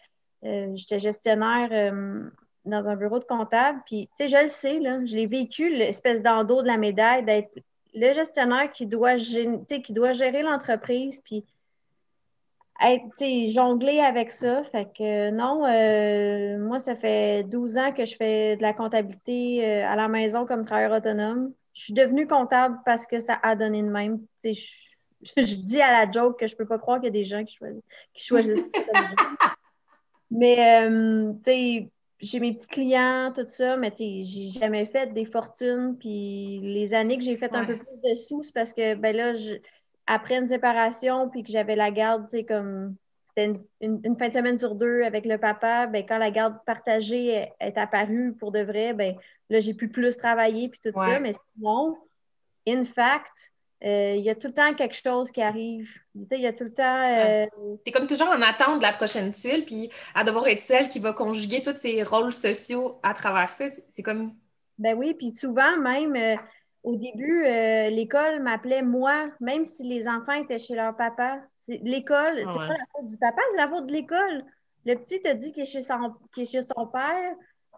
euh, 0.44 0.74
gestionnaire 0.76 1.92
dans 2.66 2.88
un 2.88 2.96
bureau 2.96 3.18
de 3.18 3.24
comptable. 3.24 3.80
Puis, 3.86 4.08
tu 4.08 4.26
sais, 4.26 4.28
je 4.28 4.42
le 4.42 4.48
sais, 4.48 4.78
là, 4.78 5.04
je 5.04 5.16
l'ai 5.16 5.26
vécu, 5.26 5.74
l'espèce 5.74 6.22
d'endos 6.22 6.62
de 6.62 6.66
la 6.66 6.76
médaille 6.76 7.24
d'être 7.24 7.50
le 7.94 8.12
gestionnaire 8.12 8.70
qui 8.72 8.86
doit, 8.86 9.14
qui 9.14 9.92
doit 9.92 10.12
gérer 10.12 10.42
l'entreprise. 10.42 11.22
Puis, 11.22 11.44
être 12.82 13.52
jongler 13.52 14.00
avec 14.00 14.30
ça. 14.30 14.62
Fait 14.64 14.86
que 14.86 15.30
non, 15.30 15.64
euh, 15.66 16.58
moi, 16.58 16.78
ça 16.78 16.94
fait 16.94 17.44
12 17.44 17.78
ans 17.78 17.92
que 17.92 18.04
je 18.04 18.16
fais 18.16 18.56
de 18.56 18.62
la 18.62 18.72
comptabilité 18.72 19.64
euh, 19.64 19.88
à 19.88 19.96
la 19.96 20.08
maison 20.08 20.44
comme 20.46 20.64
travailleur 20.64 20.92
autonome. 20.92 21.52
Je 21.72 21.84
suis 21.84 21.92
devenue 21.94 22.26
comptable 22.26 22.78
parce 22.84 23.06
que 23.06 23.18
ça 23.18 23.38
a 23.42 23.56
donné 23.56 23.82
de 23.82 23.88
même. 23.88 24.20
Je, 24.44 24.50
je, 25.36 25.56
dis 25.56 25.80
à 25.80 25.92
la 25.92 26.10
joke 26.10 26.38
que 26.38 26.46
je 26.46 26.56
peux 26.56 26.66
pas 26.66 26.78
croire 26.78 26.98
qu'il 26.98 27.06
y 27.06 27.08
a 27.08 27.12
des 27.12 27.24
gens 27.24 27.44
qui 27.44 27.56
choisissent, 27.56 27.82
qui 28.14 28.24
choisissent 28.24 28.72
Mais, 30.30 30.86
euh, 30.86 31.32
tu 31.44 31.50
sais, 31.50 31.88
j'ai 32.18 32.40
mes 32.40 32.54
petits 32.54 32.68
clients, 32.68 33.32
tout 33.34 33.46
ça, 33.46 33.76
mais 33.76 33.90
tu 33.90 33.98
sais, 33.98 34.24
j'ai 34.24 34.58
jamais 34.58 34.86
fait 34.86 35.12
des 35.12 35.24
fortunes. 35.24 35.96
Puis 35.98 36.58
les 36.62 36.94
années 36.94 37.18
que 37.18 37.24
j'ai 37.24 37.36
fait 37.36 37.54
un 37.54 37.64
peu 37.64 37.76
plus 37.76 38.00
de 38.02 38.14
sous, 38.14 38.42
c'est 38.42 38.54
parce 38.54 38.72
que, 38.72 38.94
ben 38.94 39.14
là, 39.14 39.34
je 39.34 39.56
après 40.06 40.36
une 40.38 40.46
séparation, 40.46 41.28
puis 41.28 41.42
que 41.42 41.50
j'avais 41.50 41.76
la 41.76 41.90
garde, 41.90 42.24
tu 42.24 42.38
sais, 42.38 42.44
comme 42.44 42.94
c'était 43.24 43.60
une, 43.80 44.16
fin 44.16 44.28
de 44.28 44.34
semaine 44.34 44.58
sur 44.58 44.76
deux 44.76 45.02
avec 45.02 45.26
le 45.26 45.36
papa, 45.36 45.86
ben, 45.86 46.04
quand 46.06 46.18
la 46.18 46.30
garde 46.30 46.56
partagée 46.64 47.48
est, 47.60 47.76
apparue 47.76 48.32
pour 48.38 48.52
de 48.52 48.60
vrai, 48.60 48.94
ben, 48.94 49.16
là, 49.50 49.60
j'ai 49.60 49.74
pu 49.74 49.88
plus 49.88 50.16
travailler, 50.16 50.68
puis 50.68 50.80
tout 50.82 50.92
ça. 50.98 51.20
Mais 51.20 51.32
sinon, 51.54 51.98
in 52.66 52.84
fact, 52.84 53.52
il 53.82 54.20
y 54.20 54.30
a 54.30 54.34
tout 54.34 54.48
le 54.48 54.54
temps 54.54 54.74
quelque 54.74 54.96
chose 54.96 55.30
qui 55.30 55.42
arrive. 55.42 55.88
Il 56.14 56.40
y 56.40 56.46
a 56.46 56.52
tout 56.52 56.64
le 56.64 56.72
temps. 56.72 57.02
Euh... 57.02 57.46
Tu 57.84 57.90
es 57.90 57.92
comme 57.92 58.06
toujours 58.06 58.28
en 58.28 58.42
attente 58.42 58.78
de 58.78 58.82
la 58.82 58.92
prochaine 58.92 59.32
tuile, 59.32 59.64
puis 59.64 59.90
à 60.14 60.24
devoir 60.24 60.46
être 60.48 60.60
celle 60.60 60.88
qui 60.88 60.98
va 60.98 61.12
conjuguer 61.12 61.62
tous 61.62 61.76
ces 61.76 62.02
rôles 62.02 62.32
sociaux 62.32 62.98
à 63.02 63.14
travers 63.14 63.50
ça. 63.52 63.66
C'est 63.88 64.02
comme. 64.02 64.34
Ben 64.78 64.96
oui, 64.96 65.14
puis 65.14 65.32
souvent 65.32 65.76
même. 65.78 66.16
Euh, 66.16 66.36
au 66.86 66.94
début, 66.94 67.44
euh, 67.44 67.90
l'école 67.90 68.40
m'appelait 68.40 68.82
moi, 68.82 69.28
même 69.40 69.64
si 69.64 69.82
les 69.82 70.06
enfants 70.06 70.34
étaient 70.34 70.60
chez 70.60 70.76
leur 70.76 70.96
papa. 70.96 71.40
L'école, 71.66 72.28
c'est 72.28 72.44
pas 72.44 72.68
la 72.68 72.86
faute 72.94 73.08
du 73.08 73.16
papa, 73.18 73.42
c'est 73.50 73.56
la 73.56 73.68
faute 73.68 73.86
de 73.86 73.92
l'école. 73.92 74.44
Le 74.84 74.94
petit 74.94 75.20
te 75.20 75.32
dit 75.32 75.50
qu'il 75.50 75.64
est, 75.64 75.66
chez 75.66 75.82
son, 75.82 76.14
chez 76.36 76.62
son 76.62 76.86
père, 76.86 77.34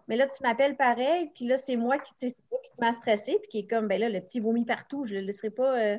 mais 0.09 0.17
là, 0.17 0.27
tu 0.27 0.43
m'appelles 0.43 0.75
pareil, 0.75 1.31
puis 1.33 1.45
là, 1.45 1.55
c'est 1.55 1.77
moi 1.77 1.97
qui, 1.99 2.13
qui 2.17 2.35
m'a 2.81 2.91
stressé, 2.91 3.37
puis 3.41 3.49
qui 3.49 3.59
est 3.59 3.67
comme, 3.67 3.87
ben 3.87 3.99
là, 3.99 4.09
le 4.09 4.19
petit 4.19 4.41
vomit 4.41 4.65
partout, 4.65 5.05
je 5.05 5.13
le 5.13 5.21
laisserai 5.21 5.51
pas. 5.51 5.79
Euh, 5.79 5.97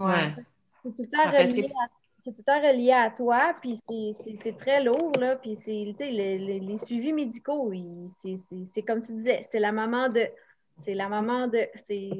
ouais. 0.00 0.34
C'est 0.82 0.90
tout, 0.90 1.02
le 1.02 2.42
temps 2.42 2.60
relié 2.60 2.92
à, 2.92 3.10
toi, 3.10 3.56
puis 3.62 3.78
c'est 4.12 4.56
très 4.56 4.82
lourd, 4.82 5.12
là, 5.18 5.36
puis 5.36 5.54
c'est, 5.54 5.94
les, 5.98 6.38
les, 6.38 6.60
les, 6.60 6.76
suivis 6.76 7.12
médicaux, 7.12 7.72
c'est 8.06 8.82
comme 8.82 9.00
tu 9.00 9.12
disais, 9.12 9.42
c'est 9.44 9.60
la 9.60 9.72
maman 9.72 10.08
de 10.08 10.28
c'est 10.78 10.94
la 10.94 11.08
maman 11.08 11.48
de. 11.48 11.66
C'est 11.74 12.10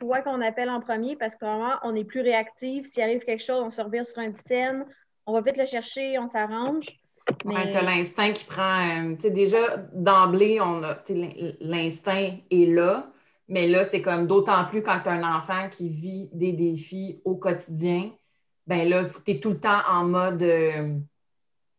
toi 0.00 0.20
qu'on 0.22 0.40
appelle 0.40 0.70
en 0.70 0.80
premier 0.80 1.16
parce 1.16 1.34
que 1.34 1.44
vraiment, 1.44 1.74
on 1.82 1.94
est 1.94 2.04
plus 2.04 2.20
réactif. 2.20 2.86
S'il 2.86 3.02
arrive 3.02 3.20
quelque 3.20 3.44
chose, 3.44 3.62
on 3.62 3.70
se 3.70 3.80
revient 3.80 4.04
sur 4.04 4.18
un 4.18 4.32
scène, 4.32 4.84
on 5.26 5.32
va 5.32 5.40
vite 5.42 5.56
le 5.56 5.66
chercher, 5.66 6.18
on 6.18 6.26
s'arrange. 6.26 6.86
Mais... 7.44 7.70
tu 7.70 7.76
as 7.76 7.82
l'instinct 7.82 8.32
qui 8.32 8.44
prend. 8.44 8.88
Euh, 8.88 9.14
tu 9.16 9.22
sais, 9.22 9.30
déjà, 9.30 9.58
d'emblée, 9.92 10.60
on 10.60 10.82
a 10.82 10.98
l'instinct 11.60 12.30
est 12.50 12.66
là. 12.66 13.10
Mais 13.48 13.68
là, 13.68 13.84
c'est 13.84 14.02
comme 14.02 14.26
d'autant 14.26 14.64
plus 14.64 14.82
quand 14.82 15.00
tu 15.02 15.08
as 15.08 15.12
un 15.12 15.36
enfant 15.36 15.68
qui 15.70 15.88
vit 15.88 16.28
des 16.32 16.52
défis 16.52 17.20
au 17.24 17.36
quotidien. 17.36 18.10
Ben 18.66 18.88
là, 18.88 19.04
tu 19.24 19.30
es 19.30 19.40
tout 19.40 19.50
le 19.50 19.60
temps 19.60 19.80
en 19.88 20.04
mode. 20.04 20.42
Euh, 20.42 20.98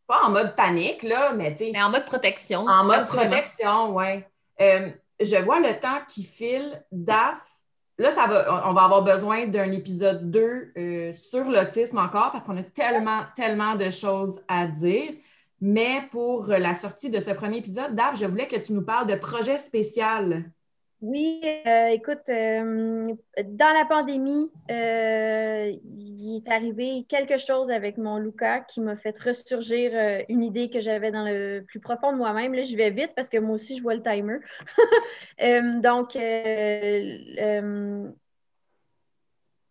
pas 0.08 0.22
en 0.24 0.30
mode 0.30 0.56
panique, 0.56 1.04
là, 1.04 1.34
mais 1.34 1.54
tu 1.54 1.66
Mais 1.72 1.84
en 1.84 1.90
mode 1.90 2.06
protection. 2.06 2.66
En 2.66 2.86
mode 2.86 3.06
protection, 3.08 3.96
oui. 3.96 4.24
Euh, 4.62 4.90
je 5.20 5.36
vois 5.44 5.60
le 5.60 5.78
temps 5.80 6.00
qui 6.08 6.24
file. 6.24 6.82
DAF, 6.92 7.42
là, 7.98 8.12
ça 8.12 8.28
va, 8.28 8.70
on 8.70 8.74
va 8.74 8.84
avoir 8.84 9.04
besoin 9.04 9.48
d'un 9.48 9.70
épisode 9.72 10.32
2 10.32 10.72
euh, 10.78 11.12
sur 11.12 11.44
l'autisme 11.44 11.98
encore 11.98 12.32
parce 12.32 12.46
qu'on 12.46 12.58
a 12.58 12.64
tellement, 12.64 13.24
tellement 13.36 13.76
de 13.76 13.90
choses 13.90 14.42
à 14.48 14.66
dire. 14.66 15.12
Mais 15.60 16.02
pour 16.12 16.48
la 16.48 16.74
sortie 16.74 17.10
de 17.10 17.20
ce 17.20 17.32
premier 17.32 17.58
épisode, 17.58 17.96
DAF, 17.96 18.20
je 18.20 18.26
voulais 18.26 18.48
que 18.48 18.58
tu 18.58 18.74
nous 18.74 18.84
parles 18.84 19.08
de 19.08 19.15
projet 19.15 19.58
spécial. 19.58 20.52
Oui, 21.00 21.41
euh, 21.67 21.89
écoute, 21.89 22.28
euh, 22.30 23.13
dans 23.43 23.74
la 23.74 23.86
pandémie, 23.88 24.50
euh, 24.72 25.72
il 25.96 26.38
est 26.38 26.52
arrivé 26.52 27.06
quelque 27.08 27.38
chose 27.38 27.70
avec 27.70 28.00
mon 28.00 28.17
Luca 28.17 28.62
qui 28.62 28.82
m'a 28.82 28.98
fait 28.98 29.17
ressurgir 29.20 29.91
une 30.28 30.41
idée 30.41 30.72
que 30.72 30.80
j'avais 30.80 31.12
dans 31.12 31.24
le 31.24 31.63
plus 31.67 31.80
profond 31.80 32.12
de 32.12 32.17
moi-même. 32.17 32.56
Là, 32.56 32.63
je 32.63 32.76
vais 32.76 32.89
vite 32.89 33.12
parce 33.15 33.30
que 33.30 33.38
moi 33.38 33.56
aussi, 33.56 33.78
je 33.78 33.84
vois 33.84 33.93
le 33.93 34.02
timer. 34.02 34.39
donc, 35.84 36.17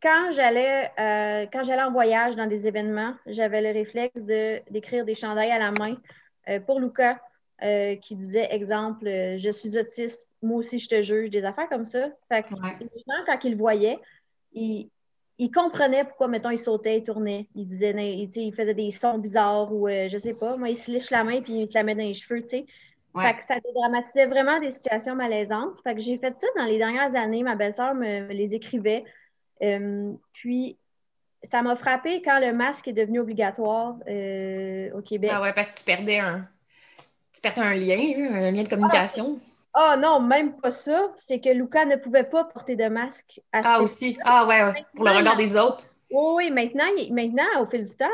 quand 0.03 0.31
j'allais 0.33 0.91
quand 1.53 1.63
j'allais 1.63 1.83
en 1.83 1.93
voyage 1.93 2.37
dans 2.37 2.47
des 2.47 2.67
événements, 2.67 3.15
j'avais 3.27 3.61
le 3.63 3.79
réflexe 3.79 4.23
d'écrire 4.23 5.05
des 5.05 5.15
chandails 5.15 5.51
à 5.51 5.59
la 5.59 5.73
main 5.73 5.97
pour 6.67 6.81
Luca 6.81 7.21
euh, 7.63 7.97
qui 7.97 8.17
disait, 8.17 8.47
exemple, 8.51 9.07
euh, 9.07 9.39
je 9.39 9.49
suis 9.49 9.79
autiste, 9.79 10.37
moi 10.43 10.59
aussi 10.59 10.79
je 10.79 10.91
te 10.91 11.01
juge, 11.01 11.31
des 11.31 11.43
affaires 11.43 11.71
comme 11.71 11.87
ça. 11.87 12.11
Fait 12.29 12.43
que 12.43 12.51
les 12.55 12.87
gens, 12.99 13.25
quand 13.25 13.39
ils 13.45 13.53
le 13.53 13.57
voyaient, 13.57 13.99
ils, 14.53 14.91
comprenaient 15.55 16.05
pourquoi, 16.05 16.29
mettons, 16.29 16.51
il 16.51 16.59
sautait, 16.59 16.99
il 16.99 17.03
tournait. 17.03 17.49
Il 17.55 17.65
disait, 17.65 17.95
il, 17.97 18.55
faisait 18.55 18.75
des 18.75 18.91
sons 18.91 19.17
bizarres 19.17 19.73
ou 19.73 19.89
euh, 19.89 20.07
je 20.11 20.19
sais 20.19 20.35
pas, 20.35 20.59
moi, 20.59 20.69
il 20.69 20.77
se 20.77 20.91
liche 20.91 21.11
la 21.11 21.25
main 21.25 21.41
puis 21.41 21.61
il 21.61 21.67
se 21.67 21.73
la 21.73 21.83
met 21.83 21.95
dans 21.95 22.03
les 22.03 22.13
cheveux, 22.13 22.43
tu 22.43 22.49
sais. 22.49 22.67
Fait 23.19 23.35
que 23.35 23.43
ça 23.43 23.59
dédramatisait 23.61 24.27
vraiment 24.27 24.61
des 24.61 24.71
situations 24.71 25.15
malaisantes. 25.15 25.81
Fait 25.83 25.95
que 25.95 26.03
j'ai 26.03 26.19
fait 26.19 26.37
ça 26.37 26.47
dans 26.59 26.67
les 26.67 26.77
dernières 26.77 27.17
années. 27.17 27.43
Ma 27.43 27.55
belle-sœur 27.55 27.95
me, 27.95 28.31
les 28.31 28.55
écrivait. 28.55 29.05
Puis, 30.33 30.77
ça 31.43 31.63
m'a 31.63 31.77
frappé 31.77 32.23
quand 32.23 32.41
le 32.41 32.53
masque 32.53 32.89
est 32.89 32.93
devenu 32.93 33.21
obligatoire 33.21 33.97
au 33.97 35.03
Québec. 35.03 35.31
Ah 35.33 35.41
ouais, 35.41 35.53
parce 35.53 35.71
que 35.71 35.79
tu 35.79 35.85
perdais 35.85 36.19
un 36.19 36.49
tu 37.37 37.43
perds 37.43 37.59
un 37.59 37.75
lien, 37.75 37.99
un 38.33 38.51
lien 38.51 38.63
de 38.63 38.69
communication. 38.69 39.39
Oh 39.79 39.95
non, 39.99 40.21
même 40.21 40.57
pas 40.57 40.71
ça. 40.71 41.13
C'est 41.17 41.39
que 41.39 41.51
Luca 41.51 41.85
ne 41.85 41.97
pouvait 41.97 42.25
pas 42.25 42.45
porter 42.45 42.77
de 42.77 42.89
masque. 42.89 43.43
À 43.53 43.61
ah, 43.63 43.81
aussi. 43.83 44.17
Ah, 44.25 44.47
ouais, 44.47 44.63
ouais. 44.65 44.85
Pour 44.95 45.05
le 45.05 45.11
regard 45.11 45.37
des 45.37 45.55
autres. 45.55 45.85
Oui, 46.11 46.51
maintenant, 46.51 46.85
maintenant, 47.11 47.45
au 47.61 47.67
fil 47.67 47.83
du 47.83 47.95
temps, 47.95 48.07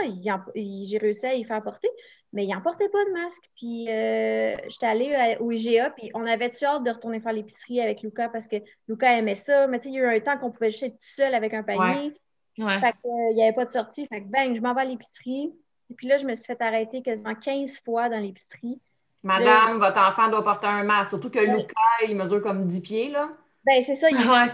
j'ai 0.57 0.99
réussi 0.99 1.27
à 1.27 1.35
y 1.35 1.45
faire 1.45 1.63
porter, 1.63 1.89
mais 2.33 2.45
il 2.45 2.53
n'en 2.53 2.61
portait 2.61 2.89
pas 2.89 3.05
de 3.05 3.11
masque. 3.11 3.43
Puis 3.57 3.87
euh, 3.89 4.57
j'étais 4.69 4.87
allée 4.87 5.37
au 5.41 5.51
IGA, 5.51 5.91
puis 5.91 6.11
on 6.15 6.27
avait 6.27 6.51
tu 6.51 6.65
hâte 6.65 6.83
de 6.83 6.91
retourner 6.91 7.21
faire 7.21 7.33
l'épicerie 7.33 7.81
avec 7.81 8.03
Luca? 8.03 8.29
Parce 8.29 8.49
que 8.49 8.57
Luca 8.89 9.17
aimait 9.19 9.35
ça. 9.35 9.67
Mais 9.67 9.79
tu 9.79 9.85
sais, 9.85 9.89
il 9.91 9.97
y 9.97 10.01
a 10.01 10.13
eu 10.13 10.17
un 10.17 10.21
temps 10.21 10.39
qu'on 10.39 10.51
pouvait 10.51 10.71
juste 10.71 10.85
être 10.85 10.95
tout 10.95 10.99
seul 11.01 11.35
avec 11.35 11.53
un 11.55 11.63
panier. 11.63 12.15
Ouais. 12.59 12.81
Fait 12.81 12.95
qu'il 13.03 13.11
euh, 13.11 13.35
n'y 13.35 13.43
avait 13.43 13.55
pas 13.55 13.65
de 13.65 13.71
sortie. 13.71 14.07
Fait 14.07 14.23
que 14.23 14.27
bang, 14.27 14.55
je 14.57 14.61
m'en 14.61 14.75
vais 14.75 14.83
à 14.83 14.85
l'épicerie. 14.87 15.53
Et 15.91 15.95
puis 15.95 16.07
là, 16.07 16.17
je 16.17 16.27
me 16.27 16.35
suis 16.35 16.47
fait 16.47 16.61
arrêter 16.63 17.03
quasiment 17.03 17.35
15 17.35 17.81
fois 17.85 18.09
dans 18.09 18.19
l'épicerie. 18.19 18.81
Madame, 19.23 19.79
votre 19.79 20.01
enfant 20.01 20.29
doit 20.29 20.43
porter 20.43 20.67
un 20.67 20.83
masque. 20.83 21.11
Surtout 21.11 21.31
que 21.31 21.39
Lucas, 21.39 22.09
il 22.09 22.17
mesure 22.17 22.41
comme 22.41 22.67
10 22.67 22.81
pieds, 22.81 23.11
là. 23.11 23.29
Ben, 23.65 23.81
c'est 23.81 23.95
ça, 23.95 24.11
il 24.11 24.17
est, 24.17 24.25
grand, 24.25 24.45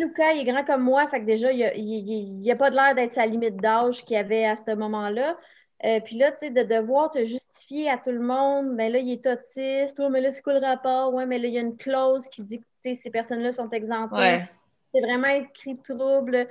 Lucas, 0.00 0.32
il 0.32 0.40
est 0.40 0.50
grand 0.50 0.64
comme 0.64 0.82
moi, 0.82 1.06
fait 1.08 1.20
que 1.20 1.26
déjà, 1.26 1.52
il 1.52 2.38
n'a 2.42 2.52
a 2.54 2.56
pas 2.56 2.70
de 2.70 2.76
l'air 2.76 2.94
d'être 2.94 3.12
sa 3.12 3.26
limite 3.26 3.56
d'âge 3.56 4.02
qu'il 4.04 4.16
avait 4.16 4.46
à 4.46 4.56
ce 4.56 4.74
moment-là. 4.74 5.36
Euh, 5.84 6.00
puis 6.00 6.16
là, 6.16 6.32
tu 6.32 6.38
sais, 6.38 6.50
de 6.50 6.62
devoir 6.62 7.10
te 7.10 7.22
justifier 7.22 7.90
à 7.90 7.98
tout 7.98 8.10
le 8.10 8.20
monde, 8.20 8.76
ben 8.76 8.90
là, 8.90 8.98
il 8.98 9.10
est 9.10 9.26
autiste, 9.26 10.00
oh, 10.00 10.08
mais 10.08 10.22
là, 10.22 10.32
c'est 10.32 10.40
quoi 10.40 10.54
le 10.54 10.64
rapport? 10.64 11.12
Ouais, 11.12 11.26
mais 11.26 11.38
là, 11.38 11.48
il 11.48 11.54
y 11.54 11.58
a 11.58 11.60
une 11.60 11.76
clause 11.76 12.28
qui 12.28 12.42
dit 12.42 12.60
que 12.60 12.94
ces 12.94 13.10
personnes-là 13.10 13.52
sont 13.52 13.68
exemptées. 13.70 14.44
C'est 14.94 15.02
vraiment 15.02 15.28
écrit 15.28 15.76
trouble 15.82 16.48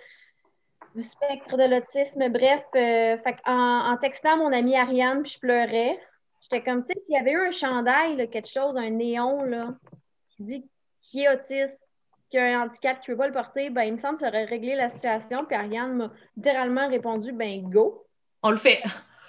du 0.95 1.01
spectre 1.01 1.57
de 1.57 1.63
l'autisme. 1.63 2.30
Bref, 2.30 2.63
euh, 2.76 3.17
fait 3.17 3.38
en, 3.45 3.91
en, 3.91 3.97
textant 3.97 4.38
mon 4.38 4.53
amie 4.53 4.76
Ariane, 4.76 5.23
puis 5.23 5.34
je 5.34 5.39
pleurais. 5.39 5.99
J'étais 6.41 6.63
comme, 6.63 6.84
tu 6.84 6.93
sais, 6.93 7.01
s'il 7.05 7.15
y 7.15 7.17
avait 7.17 7.32
eu 7.32 7.47
un 7.47 7.51
chandail, 7.51 8.30
quelque 8.30 8.47
chose, 8.47 8.78
un 8.78 8.91
néon, 8.91 9.43
là, 9.43 9.73
qui 10.30 10.43
dit 10.43 10.65
qui 11.01 11.23
est 11.23 11.34
autiste, 11.34 11.88
qui 12.30 12.38
a 12.38 12.45
un 12.45 12.63
handicap, 12.63 13.01
qui 13.01 13.09
ne 13.09 13.15
peut 13.15 13.19
pas 13.19 13.28
le 13.28 13.34
porter, 13.34 13.69
ben, 13.69 13.84
il 13.84 13.93
me 13.93 13.97
semble 13.97 14.15
que 14.15 14.21
ça 14.21 14.28
aurait 14.28 14.45
réglé 14.45 14.76
la 14.76 14.89
situation. 14.89 15.45
Puis 15.45 15.55
Ariane 15.55 15.93
m'a 15.95 16.11
littéralement 16.38 16.88
répondu, 16.88 17.32
ben, 17.32 17.69
go. 17.69 18.05
On 18.43 18.51
le 18.51 18.57
fait. 18.57 18.84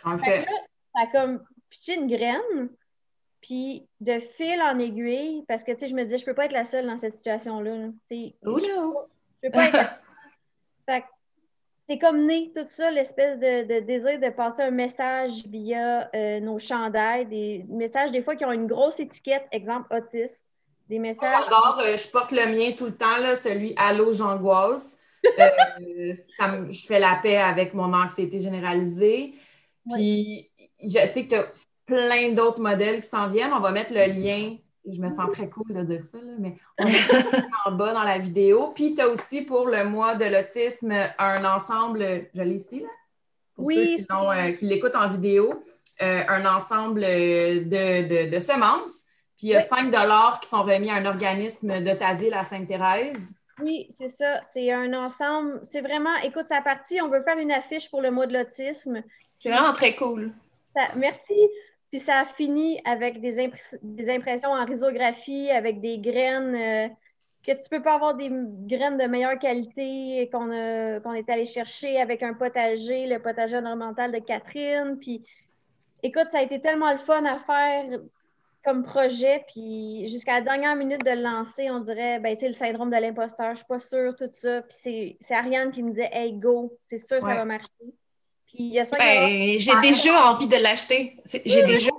Le 0.07 0.19
fait. 0.19 0.47
ça 0.95 1.03
a 1.03 1.07
comme 1.09 1.45
pitché 1.71 1.95
une 1.95 2.09
graine. 2.09 2.71
Puis 3.43 3.87
de 4.01 4.19
fil 4.19 4.61
en 4.61 4.79
aiguille, 4.79 5.45
parce 5.47 5.63
que, 5.63 5.71
tu 5.71 5.81
sais, 5.81 5.89
je 5.89 5.95
me 5.95 6.03
disais, 6.03 6.19
je 6.19 6.25
peux 6.25 6.35
pas 6.35 6.47
être 6.47 6.53
la 6.53 6.65
seule 6.65 6.87
dans 6.87 6.97
cette 6.97 7.15
situation-là. 7.15 7.91
Oh 8.45 8.59
no! 8.59 9.07
Je 9.43 9.49
peux 9.49 9.53
pas 9.53 9.67
être 9.67 9.73
la... 10.89 10.95
fait 10.95 11.05
c'est 11.89 11.99
comme 11.99 12.27
né 12.27 12.53
tout 12.55 12.67
ça, 12.69 12.91
l'espèce 12.91 13.39
de, 13.39 13.81
désir 13.81 14.19
de 14.19 14.31
passer 14.31 14.63
un 14.63 14.73
message 14.73 15.45
via 15.47 16.11
euh, 16.15 16.41
nos 16.41 16.59
chandails, 16.59 17.27
des 17.27 17.65
messages 17.69 18.11
des 18.11 18.23
fois 18.23 18.35
qui 18.35 18.45
ont 18.45 18.53
une 18.53 18.67
grosse 18.67 18.99
étiquette, 18.99 19.47
exemple 19.53 19.87
autiste, 19.95 20.45
des 20.89 20.99
messages. 20.99 21.45
J'adore, 21.45 21.79
euh, 21.85 21.97
je 21.97 22.11
porte 22.11 22.33
le 22.33 22.47
mien 22.47 22.73
tout 22.77 22.87
le 22.87 22.97
temps, 22.97 23.19
là, 23.19 23.37
celui 23.37 23.75
Allô 23.77 24.13
j'angoisse. 24.13 24.99
Euh, 25.39 26.15
je 26.71 26.87
fais 26.87 26.99
la 26.99 27.21
paix 27.23 27.39
avec 27.39 27.73
mon 27.73 27.93
anxiété 27.93 28.41
généralisée. 28.41 29.35
Puis 29.93 30.51
je 30.83 30.91
sais 30.91 31.27
que 31.27 31.29
tu 31.29 31.35
as 31.37 31.47
plein 31.87 32.33
d'autres 32.33 32.61
modèles 32.61 33.01
qui 33.01 33.09
s'en 33.09 33.29
viennent. 33.29 33.53
On 33.53 33.61
va 33.61 33.73
mettre 33.73 33.93
le 33.93 34.07
lien 34.13 34.57
je 34.93 35.01
me 35.01 35.11
sens 35.11 35.31
très 35.33 35.49
cool 35.49 35.67
de 35.69 35.83
dire 35.83 36.05
ça, 36.05 36.19
mais 36.39 36.55
on 36.79 36.87
est 36.87 36.93
en 37.67 37.73
bas 37.73 37.93
dans 37.93 38.03
la 38.03 38.19
vidéo. 38.19 38.73
Puis 38.75 38.95
tu 38.95 39.01
as 39.01 39.09
aussi 39.09 39.43
pour 39.43 39.67
le 39.67 39.85
mois 39.85 40.15
de 40.15 40.25
l'autisme 40.25 40.93
un 41.19 41.45
ensemble, 41.45 42.29
je 42.35 42.43
l'ai 42.43 42.57
ici, 42.57 42.81
là, 42.81 42.89
pour 43.55 43.67
oui, 43.67 43.99
ceux 43.99 44.15
euh, 44.15 44.53
qui, 44.53 44.67
l'écoutent 44.67 44.97
en 44.97 45.09
vidéo, 45.09 45.63
euh, 46.03 46.23
un 46.29 46.45
ensemble 46.47 47.01
de, 47.01 48.39
semences. 48.39 49.05
Puis 49.37 49.49
il 49.49 49.51
y 49.51 49.57
a 49.57 49.61
5 49.61 49.91
qui 50.41 50.49
sont 50.49 50.63
remis 50.63 50.91
à 50.91 50.95
un 50.95 51.07
organisme 51.07 51.83
de 51.83 51.91
ta 51.93 52.15
ville 52.15 52.35
à 52.35 52.45
Sainte-Thérèse. 52.45 53.35
Oui, 53.61 53.87
c'est 53.91 54.09
ça. 54.09 54.41
C'est 54.43 54.71
un 54.71 54.93
ensemble. 54.93 55.61
C'est 55.63 55.81
vraiment, 55.81 56.15
écoute, 56.23 56.47
sa 56.47 56.61
partie, 56.61 57.01
on 57.01 57.09
veut 57.09 57.23
faire 57.23 57.39
une 57.39 57.53
affiche 57.53 57.91
pour 57.91 58.03
le 58.03 58.11
mois 58.11 58.27
de 58.27 58.35
l'autisme. 58.35 59.03
C'est 59.33 59.51
vraiment 59.51 59.73
très 59.73 59.95
cool. 59.95 60.33
merci. 60.97 61.35
Puis 61.91 62.01
ça 62.01 62.21
a 62.21 62.25
fini 62.25 62.81
avec 62.85 63.21
des, 63.21 63.39
impressions 64.11 64.51
en 64.51 64.65
risographie, 64.65 65.51
avec 65.51 65.81
des 65.81 65.99
graines 65.99 66.55
euh, 66.55 66.89
que 67.47 67.53
tu 67.53 67.69
peux 67.71 67.81
pas 67.81 67.95
avoir 67.95 68.15
des 68.15 68.29
graines 68.31 68.99
de 68.99 69.07
meilleure 69.07 69.39
qualité 69.39 70.29
qu'on 70.33 70.51
est 70.51 71.31
allé 71.31 71.45
chercher 71.45 72.01
avec 72.01 72.23
un 72.23 72.35
potager, 72.35 73.07
le 73.07 73.21
potager 73.21 73.57
ornemental 73.57 74.11
de 74.11 74.19
Catherine. 74.19 74.99
Puis 75.01 75.25
écoute, 76.03 76.27
ça 76.31 76.39
a 76.39 76.43
été 76.43 76.61
tellement 76.61 76.91
le 76.91 76.99
fun 76.99 77.25
à 77.25 77.39
faire 77.39 78.01
comme 78.67 78.83
projet. 78.83 79.45
Puis 79.49 80.09
jusqu'à 80.09 80.35
la 80.35 80.41
dernière 80.41 80.77
minute 80.77 81.05
de 81.05 81.11
le 81.11 81.23
lancer, 81.23 81.71
on 81.71 81.81
dirait, 81.81 82.19
ben, 82.19 82.35
tu 82.35 82.41
sais, 82.41 82.49
le 82.49 82.55
syndrome 82.55 82.91
de 82.91 82.97
l'imposteur, 82.97 83.51
je 83.53 83.59
suis 83.59 83.67
pas 83.67 83.79
sûre, 83.79 84.15
tout 84.17 84.29
ça. 84.33 84.63
Puis 84.63 85.17
c'est 85.21 85.35
Ariane 85.35 85.71
qui 85.71 85.83
me 85.83 85.91
disait, 85.91 86.11
hey, 86.13 86.35
go, 86.35 86.77
c'est 86.81 86.99
sûr, 86.99 87.21
ça 87.21 87.35
va 87.35 87.45
marcher. 87.45 87.69
Ben, 88.99 89.59
j'ai 89.59 89.81
déjà 89.81 90.31
envie 90.31 90.49
de 90.49 90.57
l'acheter. 90.57 91.17
J'ai 91.45 91.65
déjà. 91.65 91.91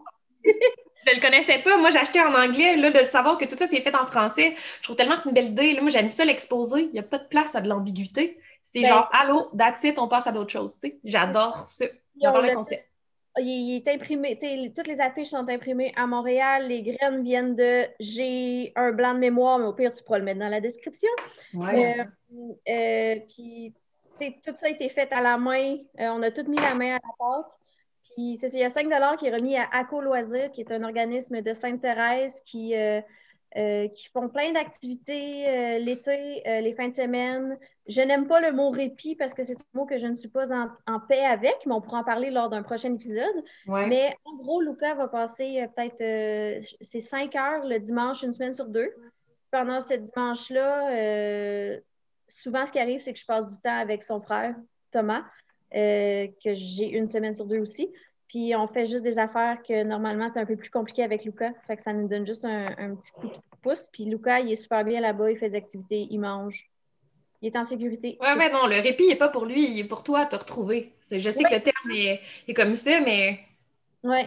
je 0.44 1.16
le 1.16 1.22
connaissais 1.22 1.60
pas. 1.60 1.78
Moi, 1.78 1.96
acheté 1.96 2.20
en 2.22 2.34
anglais. 2.34 2.76
Là, 2.76 2.92
de 2.92 3.04
savoir 3.04 3.38
que 3.38 3.46
tout 3.46 3.58
ça, 3.58 3.66
c'est 3.66 3.82
fait 3.82 3.96
en 3.96 4.06
français, 4.06 4.56
je 4.78 4.84
trouve 4.84 4.96
tellement 4.96 5.16
que 5.16 5.24
c'est 5.24 5.30
une 5.30 5.36
belle 5.36 5.48
idée. 5.48 5.74
Là, 5.74 5.82
moi, 5.82 5.90
j'aime 5.90 6.10
ça 6.10 6.26
l'exposer. 6.26 6.84
Il 6.84 6.92
n'y 6.92 7.00
a 7.00 7.04
pas 7.04 7.18
de 7.18 7.28
place 7.28 7.56
à 7.56 7.62
de 7.62 7.70
l'ambiguïté. 7.70 8.38
C'est 8.62 8.82
ben, 8.82 8.90
genre, 8.90 9.10
allô, 9.14 9.50
that's 9.58 9.84
it, 9.84 9.98
on 10.00 10.08
passe 10.08 10.28
à 10.28 10.32
d'autres 10.32 10.52
choses. 10.52 10.76
J'adore 11.04 11.60
ça. 11.60 11.86
J'adore 12.22 12.42
le 12.42 12.54
concept. 12.54 12.86
Il 13.40 13.76
est 13.76 13.88
imprimé, 13.88 14.38
toutes 14.76 14.88
les 14.88 15.02
affiches 15.02 15.30
sont 15.30 15.48
imprimées 15.50 15.94
à 15.96 16.08
Montréal. 16.08 16.68
Les 16.68 16.82
graines 16.82 17.24
viennent 17.24 17.56
de 17.56 17.86
J'ai 18.00 18.74
un 18.76 18.92
blanc 18.92 19.14
de 19.14 19.20
mémoire, 19.20 19.60
mais 19.60 19.66
au 19.66 19.74
pire, 19.74 19.94
tu 19.94 20.04
pourras 20.04 20.20
le 20.20 20.26
mettre 20.26 20.40
dans 20.40 20.50
la 20.50 20.62
description. 20.62 21.10
Ouais. 21.54 22.00
Euh, 22.00 22.04
euh, 22.70 23.16
puis 23.30 23.74
tout 24.20 24.56
ça 24.56 24.68
a 24.68 24.70
été 24.70 24.90
fait 24.90 25.12
à 25.12 25.22
la 25.22 25.38
main. 25.38 25.78
Euh, 26.00 26.10
on 26.10 26.22
a 26.24 26.32
tout 26.32 26.50
mis 26.50 26.58
la 26.58 26.74
main 26.74 26.96
à 26.96 27.00
la 27.00 27.14
pâte. 27.20 27.54
Puis 28.04 28.40
il 28.42 28.60
y 28.60 28.64
a 28.64 28.70
5 28.70 28.88
qui 29.18 29.28
est 29.28 29.36
remis 29.36 29.58
à 29.58 29.68
ACO 29.72 30.02
Loisirs, 30.02 30.52
qui 30.52 30.62
est 30.62 30.72
un 30.72 30.84
organisme 30.84 31.42
de 31.42 31.54
Sainte-Thérèse 31.54 32.42
qui, 32.46 32.74
qui 33.54 34.10
font 34.14 34.30
plein 34.30 34.54
d'activités 34.54 35.78
l'été, 35.80 36.42
les 36.46 36.74
fins 36.74 36.88
de 36.88 36.94
semaine. 36.94 37.58
Je 37.88 38.02
n'aime 38.02 38.28
pas 38.28 38.42
le 38.42 38.52
mot 38.52 38.70
répit 38.70 39.16
parce 39.16 39.34
que 39.34 39.44
c'est 39.44 39.56
un 39.56 39.66
mot 39.74 39.86
que 39.86 39.98
je 39.98 40.08
ne 40.08 40.16
suis 40.16 40.28
pas 40.28 40.52
en, 40.88 41.00
paix 41.00 41.24
avec, 41.24 41.56
mais 41.66 41.74
on 41.74 41.82
pourra 41.82 42.00
en 42.00 42.04
parler 42.04 42.32
lors 42.32 42.50
d'un 42.50 42.64
prochain 42.64 42.94
épisode. 42.94 43.44
Mais 43.68 44.16
en 44.26 44.36
gros, 44.36 44.62
Luca 44.62 44.94
va 44.96 45.08
passer 45.08 45.66
peut-être 45.76 46.64
c'est 46.82 47.00
5 47.00 47.36
heures 47.36 47.66
le 47.66 47.80
dimanche, 47.80 48.24
une 48.24 48.34
semaine 48.34 48.54
sur 48.54 48.68
deux. 48.68 48.90
Pendant 49.52 49.80
ce 49.80 49.94
dimanche-là, 49.94 51.80
souvent, 52.28 52.66
ce 52.66 52.72
qui 52.72 52.80
arrive, 52.80 53.00
c'est 53.00 53.14
que 53.14 53.20
je 53.20 53.26
passe 53.26 53.48
du 53.48 53.58
temps 53.58 53.78
avec 53.78 54.04
son 54.04 54.22
frère, 54.22 54.56
Thomas, 54.92 55.24
euh, 55.76 56.28
que 56.44 56.54
j'ai 56.54 56.98
une 56.98 57.10
semaine 57.10 57.34
sur 57.34 57.46
deux 57.46 57.60
aussi. 57.60 57.92
Puis 58.28 58.54
on 58.56 58.68
fait 58.68 58.86
juste 58.86 59.04
des 59.04 59.20
affaires 59.20 59.62
que 59.64 59.84
normalement, 59.84 60.28
c'est 60.28 60.40
un 60.40 60.46
peu 60.46 60.58
plus 60.58 60.70
compliqué 60.70 61.04
avec 61.04 61.24
Lucas. 61.24 61.54
Fait 61.66 61.78
que 61.78 61.82
ça 61.82 61.94
nous 61.94 62.08
donne 62.08 62.26
juste 62.26 62.44
un, 62.44 62.96
petit 62.96 63.12
coup 63.12 63.28
de 63.28 63.38
pouce. 63.62 63.88
Puis 63.92 64.06
Lucas, 64.06 64.42
il 64.42 64.52
est 64.52 64.58
super 64.58 64.84
bien 64.84 65.00
là-bas, 65.00 65.32
il 65.32 65.38
fait 65.38 65.50
des 65.50 65.58
activités, 65.58 66.08
il 66.10 66.20
mange. 66.20 66.70
Il 67.42 67.48
est 67.48 67.58
en 67.58 67.64
sécurité. 67.64 68.18
Oui, 68.20 68.28
mais 68.38 68.50
non, 68.50 68.66
le 68.66 68.82
répit 68.82 69.08
n'est 69.08 69.16
pas 69.16 69.30
pour 69.30 69.46
lui, 69.46 69.70
il 69.70 69.80
est 69.80 69.84
pour 69.84 70.04
toi, 70.04 70.26
te 70.26 70.36
retrouver. 70.36 70.94
Je 71.12 71.18
sais 71.30 71.44
que 71.44 71.54
le 71.54 71.62
terme 71.62 71.92
est, 71.92 72.20
est 72.48 72.54
comme 72.54 72.74
ça, 72.74 73.00
mais 73.02 73.48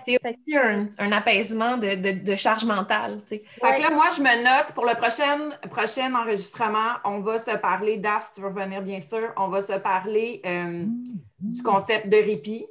c'est 0.05 0.19
aussi 0.25 0.57
un, 0.99 1.13
apaisement 1.13 1.77
de, 1.77 2.37
charge 2.37 2.65
mentale. 2.65 3.21
Fait 3.27 3.41
que 3.41 3.83
là, 3.83 3.91
moi, 3.91 4.07
je 4.17 4.21
me 4.21 4.45
note 4.45 4.73
pour 4.75 4.85
le 4.85 4.95
prochain, 4.95 5.51
prochain 5.71 6.15
enregistrement, 6.15 6.95
on 7.05 7.21
va 7.21 7.39
se 7.39 7.57
parler, 7.57 7.97
Daf, 7.97 8.29
si 8.29 8.35
tu 8.35 8.41
veux 8.41 8.49
revenir, 8.49 8.83
bien 8.83 9.01
sûr, 9.01 9.33
on 9.37 9.49
va 9.49 9.63
se 9.63 9.79
parler 9.79 10.41
euh, 10.45 10.85
du 11.41 11.63
concept 11.63 12.09
de 12.09 12.17
répit. 12.17 12.67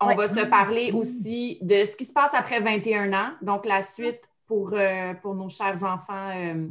On 0.00 0.14
va 0.14 0.28
se 0.28 0.44
parler 0.44 0.92
aussi 0.92 1.58
de 1.62 1.84
ce 1.84 1.96
qui 1.96 2.04
se 2.04 2.12
passe 2.12 2.34
après 2.34 2.60
21 2.60 3.12
ans, 3.12 3.30
donc 3.40 3.64
la 3.64 3.82
suite 3.82 4.28
pour, 4.46 4.72
euh, 4.74 5.14
pour 5.14 5.34
nos 5.34 5.48
chers 5.48 5.82
enfants. 5.82 6.30
Euh, 6.34 6.66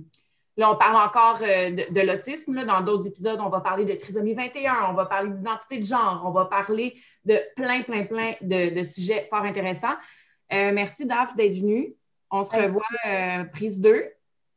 là, 0.58 0.72
on 0.72 0.76
parle 0.76 0.95
encore 0.95 1.39
de, 1.39 1.91
de 1.91 2.01
l'autisme. 2.01 2.64
Dans 2.64 2.82
d'autres 2.82 3.08
épisodes, 3.08 3.39
on 3.43 3.49
va 3.49 3.60
parler 3.62 3.86
de 3.86 3.93
trisomie 3.93 4.34
21, 4.34 4.89
on 4.89 4.93
va 4.93 5.06
parler 5.06 5.30
d'identité 5.30 5.80
de 5.80 5.86
genre, 5.86 6.24
on 6.26 6.32
va 6.32 6.45
parler 6.45 6.95
de 7.26 7.39
plein, 7.56 7.82
plein, 7.82 8.04
plein 8.04 8.34
de, 8.41 8.84
sujets 8.84 9.26
fort 9.30 9.43
intéressants. 9.43 9.95
Euh, 10.51 10.72
merci, 10.74 11.06
Daph, 11.06 11.36
d'être 11.36 11.56
venu. 11.56 11.95
On 12.30 12.43
se 12.43 12.56
revoit 12.56 12.84
euh, 13.08 13.43
prise 13.45 13.80
2. 13.80 14.06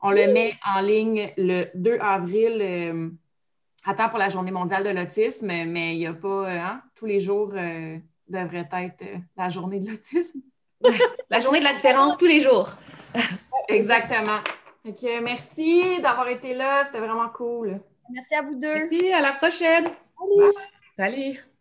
On 0.03 0.11
le 0.11 0.33
met 0.33 0.55
en 0.67 0.81
ligne 0.81 1.33
le 1.37 1.67
2 1.75 1.99
avril. 2.01 2.59
Euh, 2.61 3.11
attends 3.85 4.09
pour 4.09 4.19
la 4.19 4.29
journée 4.29 4.51
mondiale 4.51 4.85
de 4.85 4.91
l'autisme, 4.91 5.47
mais 5.47 5.95
il 5.95 5.99
n'y 5.99 6.07
a 6.07 6.13
pas, 6.13 6.51
hein, 6.51 6.83
tous 6.95 7.07
les 7.07 7.21
jours 7.21 7.49
devrait 8.29 8.69
être 8.73 9.05
la 9.37 9.49
journée 9.49 9.81
de 9.81 9.91
l'autisme. 9.91 10.41
la 11.31 11.41
journée 11.41 11.61
de 11.61 11.65
la 11.65 11.73
différence 11.73 12.17
tous 12.19 12.27
les 12.27 12.41
jours. 12.41 12.69
Exactement. 13.69 14.41
Merci 15.23 16.01
d'avoir 16.01 16.29
été 16.29 16.55
là, 16.55 16.85
c'était 16.85 17.01
vraiment 17.01 17.29
cool. 17.29 17.81
Merci 18.11 18.35
à 18.35 18.43
vous 18.43 18.55
deux. 18.55 18.75
Merci, 18.75 19.13
à 19.13 19.21
la 19.21 19.33
prochaine. 19.33 19.87
Salut. 20.19 20.55
Salut. 20.97 21.56